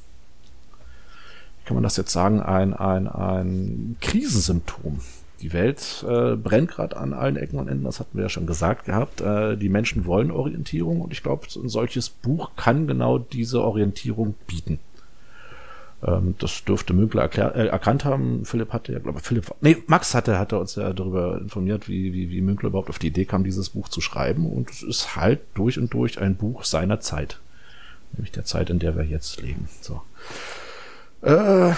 [1.59, 4.99] wie kann man das jetzt sagen, ein, ein, ein Krisensymptom.
[5.41, 8.47] Die Welt äh, brennt gerade an allen Ecken und Enden, das hatten wir ja schon
[8.47, 9.21] gesagt gehabt.
[9.21, 14.35] Äh, die Menschen wollen Orientierung und ich glaube, ein solches Buch kann genau diese Orientierung
[14.47, 14.79] bieten.
[16.05, 18.45] Ähm, das dürfte Münkler erklär, äh, erkannt haben.
[18.45, 22.13] Philipp hatte ja, glaube ich, Philipp, nee, Max hatte, hatte uns ja darüber informiert, wie,
[22.13, 24.49] wie, wie Münkler überhaupt auf die Idee kam, dieses Buch zu schreiben.
[24.49, 27.39] Und es ist halt durch und durch ein Buch seiner Zeit.
[28.13, 29.67] Nämlich der Zeit, in der wir jetzt leben.
[29.81, 30.01] So.
[31.21, 31.73] Äh,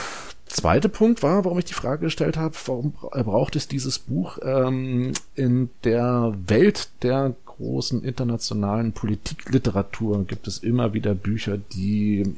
[0.45, 5.13] zweiter Punkt war, warum ich die Frage gestellt habe, warum braucht es dieses Buch ähm,
[5.35, 12.35] in der Welt der großen internationalen Politikliteratur gibt es immer wieder Bücher, die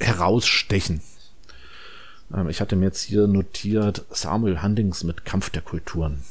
[0.00, 1.00] herausstechen.
[2.34, 6.22] Ähm, ich hatte mir jetzt hier notiert Samuel Handings mit Kampf der Kulturen,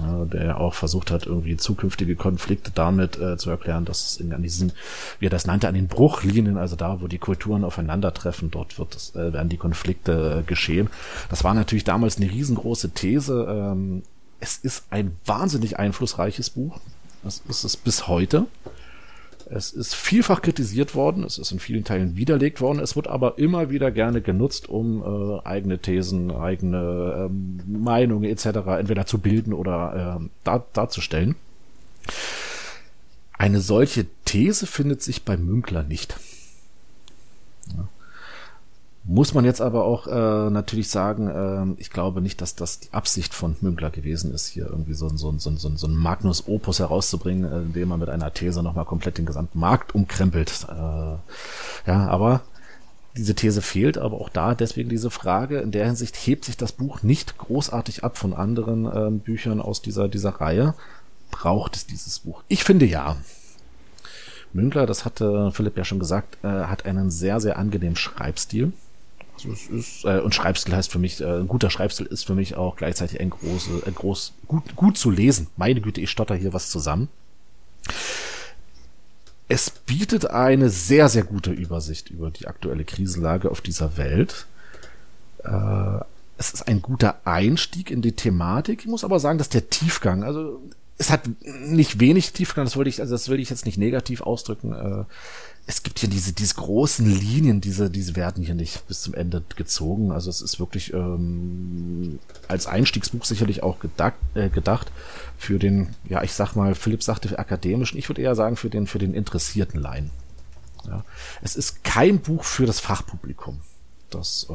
[0.00, 4.32] ja, der auch versucht hat, irgendwie zukünftige Konflikte damit äh, zu erklären, dass es in,
[4.32, 4.72] an diesen,
[5.18, 8.94] wie er das nannte, an den Bruchlinien, also da, wo die Kulturen aufeinandertreffen, dort wird
[8.94, 10.90] es, äh, werden die Konflikte äh, geschehen.
[11.30, 13.46] Das war natürlich damals eine riesengroße These.
[13.48, 14.02] Ähm,
[14.40, 16.80] es ist ein wahnsinnig einflussreiches Buch.
[17.24, 18.46] Das ist es bis heute.
[19.50, 23.38] Es ist vielfach kritisiert worden, es ist in vielen Teilen widerlegt worden, es wird aber
[23.38, 28.46] immer wieder gerne genutzt, um äh, eigene Thesen, eigene ähm, Meinungen etc.
[28.78, 31.34] entweder zu bilden oder äh, dar darzustellen.
[33.32, 36.16] Eine solche These findet sich bei Münkler nicht.
[39.10, 42.92] Muss man jetzt aber auch äh, natürlich sagen, äh, ich glaube nicht, dass das die
[42.92, 46.78] Absicht von Münkler gewesen ist, hier irgendwie so, so, so, so, so ein Magnus Opus
[46.78, 50.66] herauszubringen, äh, indem man mit einer These nochmal komplett den gesamten Markt umkrempelt.
[50.68, 51.20] Äh, ja,
[51.86, 52.42] aber
[53.16, 55.60] diese These fehlt, aber auch da deswegen diese Frage.
[55.60, 59.80] In der Hinsicht hebt sich das Buch nicht großartig ab von anderen äh, Büchern aus
[59.80, 60.74] dieser, dieser Reihe.
[61.30, 62.42] Braucht es dieses Buch?
[62.48, 63.16] Ich finde ja.
[64.52, 68.74] Münkler, das hatte Philipp ja schon gesagt, äh, hat einen sehr, sehr angenehmen Schreibstil.
[69.38, 72.34] Also es ist, äh, und Schreibstil heißt für mich, äh, ein guter Schreibstil ist für
[72.34, 75.46] mich auch gleichzeitig ein große, ein groß, gut, gut zu lesen.
[75.56, 77.08] Meine Güte, ich stotter hier was zusammen.
[79.46, 84.46] Es bietet eine sehr, sehr gute Übersicht über die aktuelle Krisenlage auf dieser Welt.
[85.44, 86.00] Äh,
[86.36, 88.80] es ist ein guter Einstieg in die Thematik.
[88.80, 90.60] Ich muss aber sagen, dass der Tiefgang, also
[90.98, 94.20] es hat nicht wenig Tiefgang, das wollte ich, also das will ich jetzt nicht negativ
[94.20, 94.72] ausdrücken.
[94.72, 95.04] Äh,
[95.68, 99.44] es gibt hier diese, diese großen Linien, diese, diese werden hier nicht bis zum Ende
[99.54, 100.10] gezogen.
[100.10, 102.18] Also es ist wirklich ähm,
[102.48, 104.90] als Einstiegsbuch sicherlich auch gedacht, äh, gedacht
[105.36, 108.86] für den, ja, ich sag mal, Philipp sagte akademischen, ich würde eher sagen für den,
[108.86, 110.10] für den interessierten Laien.
[110.86, 111.04] Ja.
[111.42, 113.60] Es ist kein Buch für das Fachpublikum.
[114.10, 114.52] Das, äh,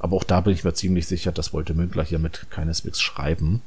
[0.00, 3.62] aber auch da bin ich mir ziemlich sicher, das wollte Münkler hiermit keineswegs schreiben.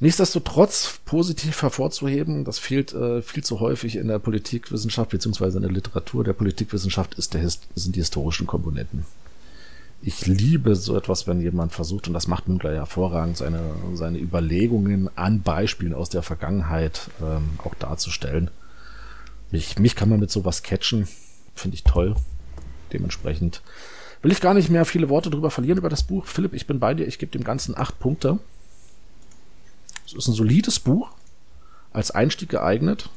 [0.00, 5.72] Nichtsdestotrotz positiv hervorzuheben, das fehlt äh, viel zu häufig in der Politikwissenschaft beziehungsweise in der
[5.72, 9.06] Literatur der Politikwissenschaft ist der, sind die historischen Komponenten.
[10.02, 13.60] Ich liebe so etwas, wenn jemand versucht, und das macht Münkler hervorragend, seine,
[13.94, 18.50] seine Überlegungen an Beispielen aus der Vergangenheit ähm, auch darzustellen.
[19.50, 21.08] Mich, mich kann man mit sowas catchen,
[21.54, 22.16] finde ich toll.
[22.92, 23.62] Dementsprechend
[24.20, 26.26] will ich gar nicht mehr viele Worte drüber verlieren über das Buch.
[26.26, 28.40] Philipp, ich bin bei dir, ich gebe dem Ganzen acht Punkte.
[30.06, 31.10] Es ist ein solides Buch,
[31.92, 33.08] als Einstieg geeignet.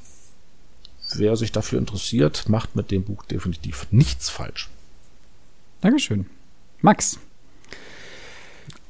[1.15, 4.69] Wer sich dafür interessiert, macht mit dem Buch definitiv nichts falsch.
[5.81, 6.27] Dankeschön.
[6.81, 7.19] Max.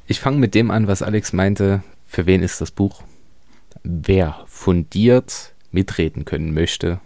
[0.08, 1.84] Ich fange mit dem an, was Alex meinte.
[2.08, 3.04] Für wen ist das Buch?
[3.84, 7.00] Wer fundiert mitreden können möchte,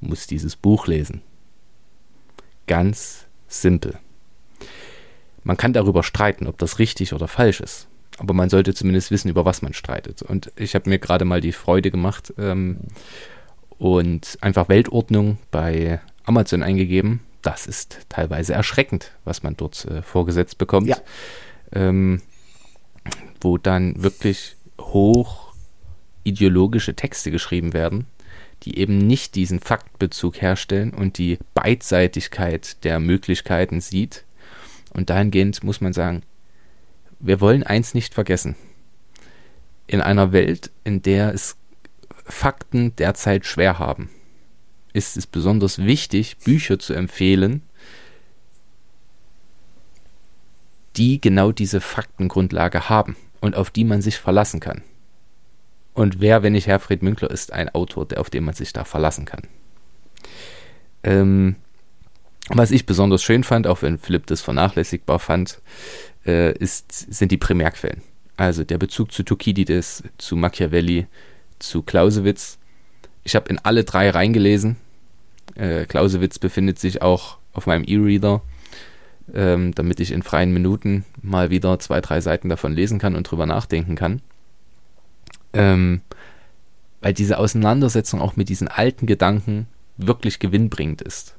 [0.00, 1.22] muss dieses Buch lesen.
[2.66, 3.98] Ganz simpel.
[5.42, 7.88] Man kann darüber streiten, ob das richtig oder falsch ist
[8.18, 10.22] aber man sollte zumindest wissen, über was man streitet.
[10.22, 12.78] Und ich habe mir gerade mal die Freude gemacht ähm,
[13.78, 17.20] und einfach Weltordnung bei Amazon eingegeben.
[17.42, 20.86] Das ist teilweise erschreckend, was man dort äh, vorgesetzt bekommt.
[20.86, 20.96] Ja.
[21.72, 22.22] Ähm,
[23.40, 25.52] wo dann wirklich hoch
[26.22, 28.06] ideologische Texte geschrieben werden,
[28.62, 34.24] die eben nicht diesen Faktbezug herstellen und die Beidseitigkeit der Möglichkeiten sieht.
[34.94, 36.22] Und dahingehend muss man sagen,
[37.20, 38.56] wir wollen eins nicht vergessen.
[39.86, 41.56] in einer Welt, in der es
[42.24, 44.08] Fakten derzeit schwer haben,
[44.92, 47.62] ist es besonders wichtig, Bücher zu empfehlen,
[50.96, 54.82] die genau diese Faktengrundlage haben und auf die man sich verlassen kann.
[55.92, 58.84] Und wer, wenn nicht Herfried Münkler, ist ein Autor, der, auf den man sich da
[58.84, 59.42] verlassen kann.
[61.02, 61.56] Ähm,
[62.48, 65.60] was ich besonders schön fand, auch wenn Philipp das vernachlässigbar fand,
[66.26, 68.02] äh, ist, sind die Primärquellen.
[68.36, 71.06] Also der Bezug zu Thukydides, zu Machiavelli,
[71.58, 72.58] zu Clausewitz.
[73.22, 74.76] Ich habe in alle drei reingelesen.
[75.54, 78.42] Äh, Clausewitz befindet sich auch auf meinem E-Reader,
[79.32, 83.30] ähm, damit ich in freien Minuten mal wieder zwei, drei Seiten davon lesen kann und
[83.30, 84.20] drüber nachdenken kann.
[85.52, 86.00] Ähm,
[87.00, 91.36] weil diese Auseinandersetzung auch mit diesen alten Gedanken wirklich gewinnbringend ist.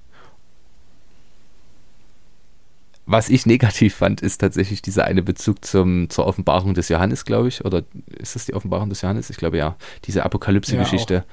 [3.07, 7.47] Was ich negativ fand, ist tatsächlich dieser eine Bezug zum, zur Offenbarung des Johannes, glaube
[7.49, 7.63] ich.
[7.63, 7.83] Oder
[8.17, 9.29] ist das die Offenbarung des Johannes?
[9.29, 9.75] Ich glaube ja.
[10.05, 11.23] Diese Apokalypse-Geschichte ja,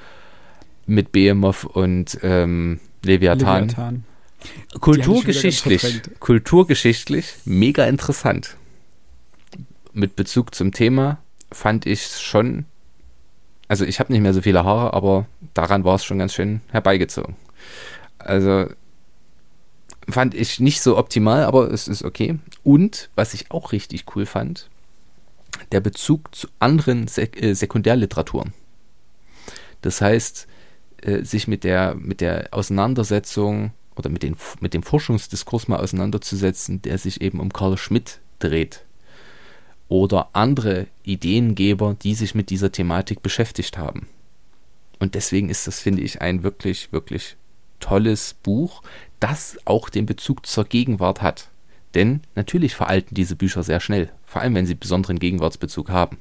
[0.86, 3.68] mit Behemoth und ähm, Leviathan.
[3.68, 4.04] Leviathan.
[4.80, 8.56] Kulturgeschichtlich, kulturgeschichtlich mega interessant.
[9.92, 11.18] Mit Bezug zum Thema
[11.52, 12.64] fand ich es schon,
[13.68, 16.60] also ich habe nicht mehr so viele Haare, aber daran war es schon ganz schön
[16.70, 17.36] herbeigezogen.
[18.18, 18.66] Also
[20.08, 22.38] fand ich nicht so optimal, aber es ist okay.
[22.62, 24.68] Und was ich auch richtig cool fand,
[25.70, 28.52] der Bezug zu anderen Sek äh, Sekundärliteraturen.
[29.82, 30.46] Das heißt,
[31.02, 36.82] äh, sich mit der, mit der Auseinandersetzung oder mit, den, mit dem Forschungsdiskurs mal auseinanderzusetzen,
[36.82, 38.84] der sich eben um Karl Schmidt dreht.
[39.88, 44.08] Oder andere Ideengeber, die sich mit dieser Thematik beschäftigt haben.
[44.98, 47.36] Und deswegen ist das, finde ich, ein wirklich, wirklich
[47.80, 48.82] tolles Buch,
[49.22, 51.48] das auch den Bezug zur Gegenwart hat.
[51.94, 56.18] Denn natürlich veralten diese Bücher sehr schnell, vor allem wenn sie besonderen Gegenwartsbezug haben.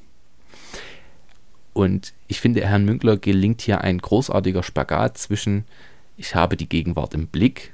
[1.72, 5.64] Und ich finde, Herrn Münkler gelingt hier ein großartiger Spagat zwischen,
[6.16, 7.72] ich habe die Gegenwart im Blick,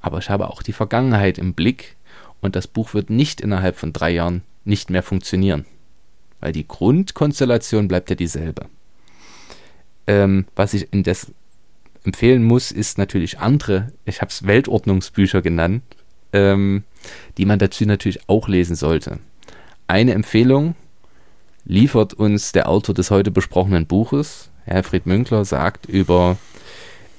[0.00, 1.96] aber ich habe auch die Vergangenheit im Blick
[2.40, 5.64] und das Buch wird nicht innerhalb von drei Jahren nicht mehr funktionieren,
[6.40, 8.66] weil die Grundkonstellation bleibt ja dieselbe.
[10.08, 11.32] Ähm, was ich indes
[12.04, 15.82] empfehlen muss, ist natürlich andere, ich habe es Weltordnungsbücher genannt,
[16.32, 16.84] ähm,
[17.36, 19.18] die man dazu natürlich auch lesen sollte.
[19.86, 20.74] Eine Empfehlung
[21.64, 24.50] liefert uns der Autor des heute besprochenen Buches.
[24.64, 26.36] Herfried Münkler sagt über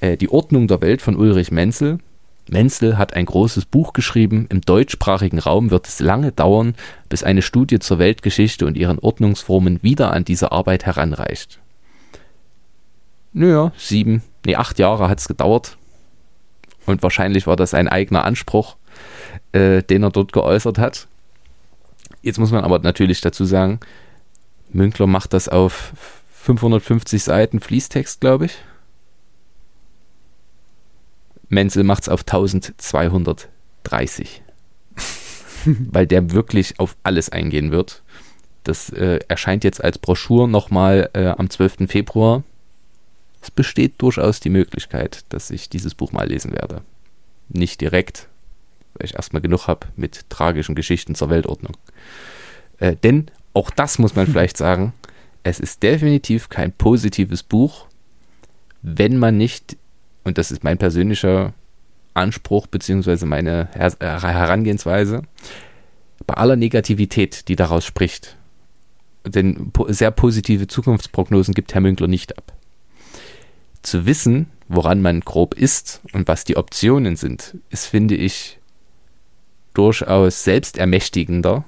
[0.01, 1.99] äh, die Ordnung der Welt von Ulrich Menzel.
[2.47, 4.47] Menzel hat ein großes Buch geschrieben.
[4.49, 6.75] Im deutschsprachigen Raum wird es lange dauern,
[7.07, 11.59] bis eine Studie zur Weltgeschichte und ihren Ordnungsformen wieder an diese Arbeit heranreicht.
[13.33, 15.77] Naja, sieben, nee, acht Jahre hat es gedauert.
[16.85, 18.75] Und wahrscheinlich war das ein eigener Anspruch,
[19.51, 21.07] äh, den er dort geäußert hat.
[22.21, 23.79] Jetzt muss man aber natürlich dazu sagen,
[24.71, 25.93] Münkler macht das auf
[26.33, 28.57] 550 Seiten Fließtext, glaube ich.
[31.49, 34.43] Menzel macht es auf 1230.
[35.65, 38.03] weil der wirklich auf alles eingehen wird.
[38.63, 41.87] Das äh, erscheint jetzt als Broschur nochmal äh, am 12.
[41.87, 42.43] Februar
[43.41, 46.81] es besteht durchaus die Möglichkeit, dass ich dieses Buch mal lesen werde.
[47.47, 48.27] Nicht direkt,
[48.93, 51.77] weil ich erstmal genug habe mit tragischen Geschichten zur Weltordnung.
[52.79, 54.93] Äh, denn auch das muss man vielleicht sagen,
[55.43, 57.87] es ist definitiv kein positives Buch,
[58.81, 59.77] wenn man nicht,
[60.23, 61.53] und das ist mein persönlicher
[62.13, 63.25] Anspruch bzw.
[63.25, 65.23] meine Her äh, Herangehensweise,
[66.27, 68.35] bei aller Negativität, die daraus spricht,
[69.25, 72.53] denn sehr positive Zukunftsprognosen gibt Herr Münkler nicht ab
[73.81, 78.59] zu wissen, woran man grob ist und was die Optionen sind, ist, finde ich,
[79.73, 81.63] durchaus selbstermächtigender,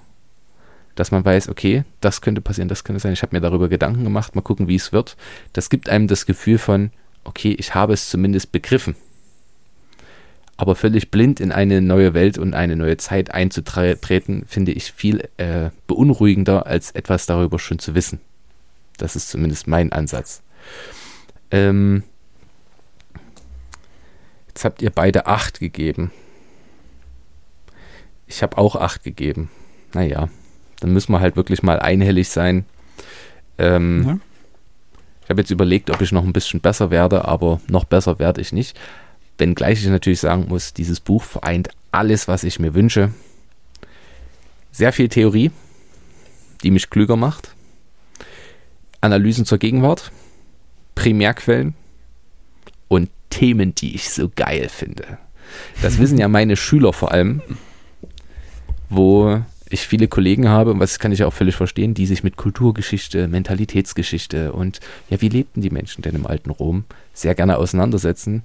[0.95, 3.13] dass man weiß, okay, das könnte passieren, das könnte sein.
[3.13, 5.15] Ich habe mir darüber Gedanken gemacht, mal gucken, wie es wird.
[5.53, 6.91] Das gibt einem das Gefühl von,
[7.23, 8.95] okay, ich habe es zumindest begriffen.
[10.57, 15.27] Aber völlig blind in eine neue Welt und eine neue Zeit einzutreten, finde ich viel
[15.37, 18.19] äh, beunruhigender, als etwas darüber schon zu wissen.
[18.97, 20.43] Das ist zumindest mein Ansatz.
[21.51, 22.03] Ähm,
[24.47, 26.11] jetzt habt ihr beide 8 gegeben.
[28.27, 29.49] Ich habe auch 8 gegeben.
[29.93, 30.29] Naja,
[30.79, 32.65] dann müssen wir halt wirklich mal einhellig sein.
[33.57, 34.19] Ähm, ja.
[35.23, 38.41] Ich habe jetzt überlegt, ob ich noch ein bisschen besser werde, aber noch besser werde
[38.41, 38.77] ich nicht.
[39.37, 43.11] Wenngleich ich natürlich sagen muss, dieses Buch vereint alles, was ich mir wünsche.
[44.71, 45.51] Sehr viel Theorie,
[46.63, 47.53] die mich klüger macht.
[49.01, 50.11] Analysen zur Gegenwart,
[50.95, 51.75] Primärquellen
[52.87, 55.17] und Themen, die ich so geil finde.
[55.81, 57.41] Das wissen ja meine Schüler vor allem,
[58.89, 62.35] wo ich viele Kollegen habe, und was kann ich auch völlig verstehen, die sich mit
[62.35, 68.43] Kulturgeschichte, Mentalitätsgeschichte und ja, wie lebten die Menschen denn im alten Rom sehr gerne auseinandersetzen,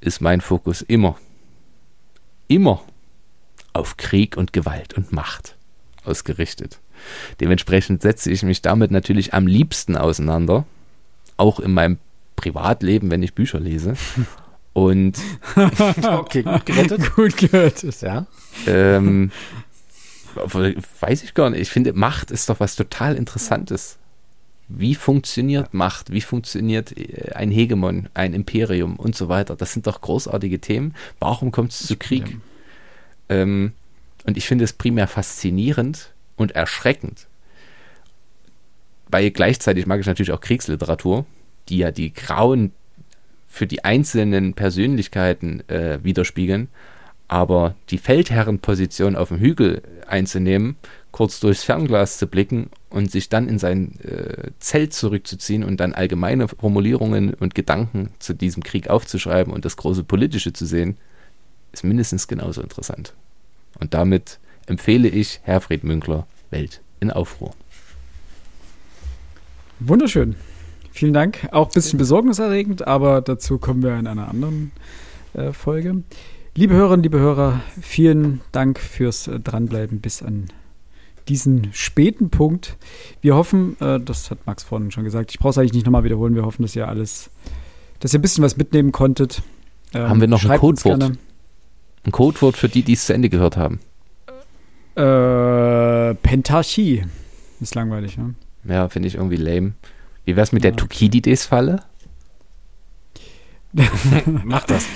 [0.00, 1.16] ist mein Fokus immer,
[2.48, 2.82] immer
[3.74, 5.56] auf Krieg und Gewalt und Macht
[6.04, 6.80] ausgerichtet.
[7.40, 10.64] Dementsprechend setze ich mich damit natürlich am liebsten auseinander,
[11.36, 11.98] auch in meinem
[12.36, 13.94] Privatleben, wenn ich Bücher lese.
[14.72, 15.18] Und
[16.02, 17.12] okay, gut gerettet.
[17.14, 18.00] Gut gerettet.
[18.02, 18.26] Ja.
[18.66, 19.30] ähm,
[20.34, 21.60] weiß ich gar nicht.
[21.60, 23.98] Ich finde, Macht ist doch was total Interessantes.
[24.68, 26.10] Wie funktioniert Macht?
[26.10, 29.54] Wie funktioniert äh, ein Hegemon, ein Imperium und so weiter?
[29.54, 30.94] Das sind doch großartige Themen.
[31.20, 32.36] Warum kommt es zu Krieg?
[33.28, 33.72] Ähm,
[34.24, 37.26] und ich finde es primär faszinierend und erschreckend.
[39.14, 41.24] Weil gleichzeitig mag ich natürlich auch Kriegsliteratur,
[41.68, 42.72] die ja die Grauen
[43.46, 46.66] für die einzelnen Persönlichkeiten äh, widerspiegeln.
[47.28, 50.74] Aber die Feldherrenposition auf dem Hügel einzunehmen,
[51.12, 55.92] kurz durchs Fernglas zu blicken und sich dann in sein äh, Zelt zurückzuziehen und dann
[55.92, 60.96] allgemeine Formulierungen und Gedanken zu diesem Krieg aufzuschreiben und das große Politische zu sehen,
[61.72, 63.14] ist mindestens genauso interessant.
[63.78, 67.54] Und damit empfehle ich Herfried Münkler Welt in Aufruhr.
[69.86, 70.36] Wunderschön.
[70.92, 71.48] Vielen Dank.
[71.52, 74.72] Auch ein bisschen besorgniserregend, aber dazu kommen wir in einer anderen
[75.34, 76.02] äh, Folge.
[76.54, 80.46] Liebe Hörerinnen, liebe Hörer, vielen Dank fürs äh, Dranbleiben bis an
[81.28, 82.76] diesen späten Punkt.
[83.20, 86.04] Wir hoffen, äh, das hat Max vorhin schon gesagt, ich brauche es eigentlich nicht nochmal
[86.04, 87.30] wiederholen, wir hoffen, dass ihr alles,
[88.00, 89.42] dass ihr ein bisschen was mitnehmen konntet.
[89.92, 91.02] Ähm, haben wir noch ein Codewort?
[91.02, 93.80] Ein Codewort für die, die es zu Ende gehört haben.
[94.94, 97.04] Äh, Pentarchie.
[97.60, 98.34] Ist langweilig, ne?
[98.68, 99.72] Ja, finde ich irgendwie lame.
[100.24, 100.70] Wie wär's mit ja.
[100.70, 101.82] der Tukidides-Falle?
[104.44, 104.86] Mach das.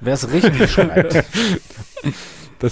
[0.00, 1.24] Wer es richtig schreibt.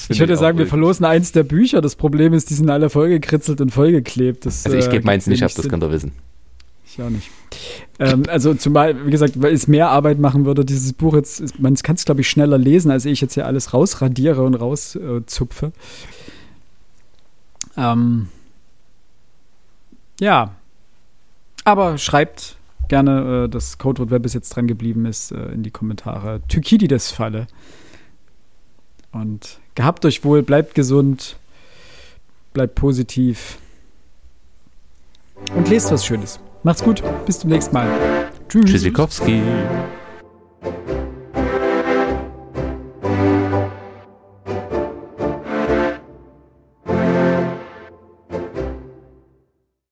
[0.08, 1.80] ich würde sagen, wir verlosen eins der Bücher.
[1.80, 4.46] Das Problem ist, die sind alle vollgekritzelt und vollgeklebt.
[4.46, 6.12] Das, also ich gebe äh, meins nicht ab, das könnt ihr wissen.
[6.86, 7.30] Ich auch nicht.
[7.98, 11.74] ähm, also zumal, wie gesagt, weil es mehr Arbeit machen würde, dieses Buch jetzt, man
[11.74, 15.72] kann es, glaube ich, schneller lesen, als ich jetzt hier alles rausradiere und rauszupfe.
[17.76, 18.28] Äh, ähm,
[20.20, 20.54] ja.
[21.64, 22.56] Aber schreibt
[22.88, 26.40] gerne äh, das Codewort, wer bis jetzt dran geblieben ist, äh, in die Kommentare.
[26.48, 27.46] Thukydides-Falle.
[29.12, 31.36] Und gehabt euch wohl, bleibt gesund,
[32.52, 33.58] bleibt positiv
[35.54, 36.40] und lest was Schönes.
[36.62, 37.88] Macht's gut, bis zum nächsten Mal.
[38.48, 38.66] Tschüss.
[38.66, 39.42] Tschüssikowski.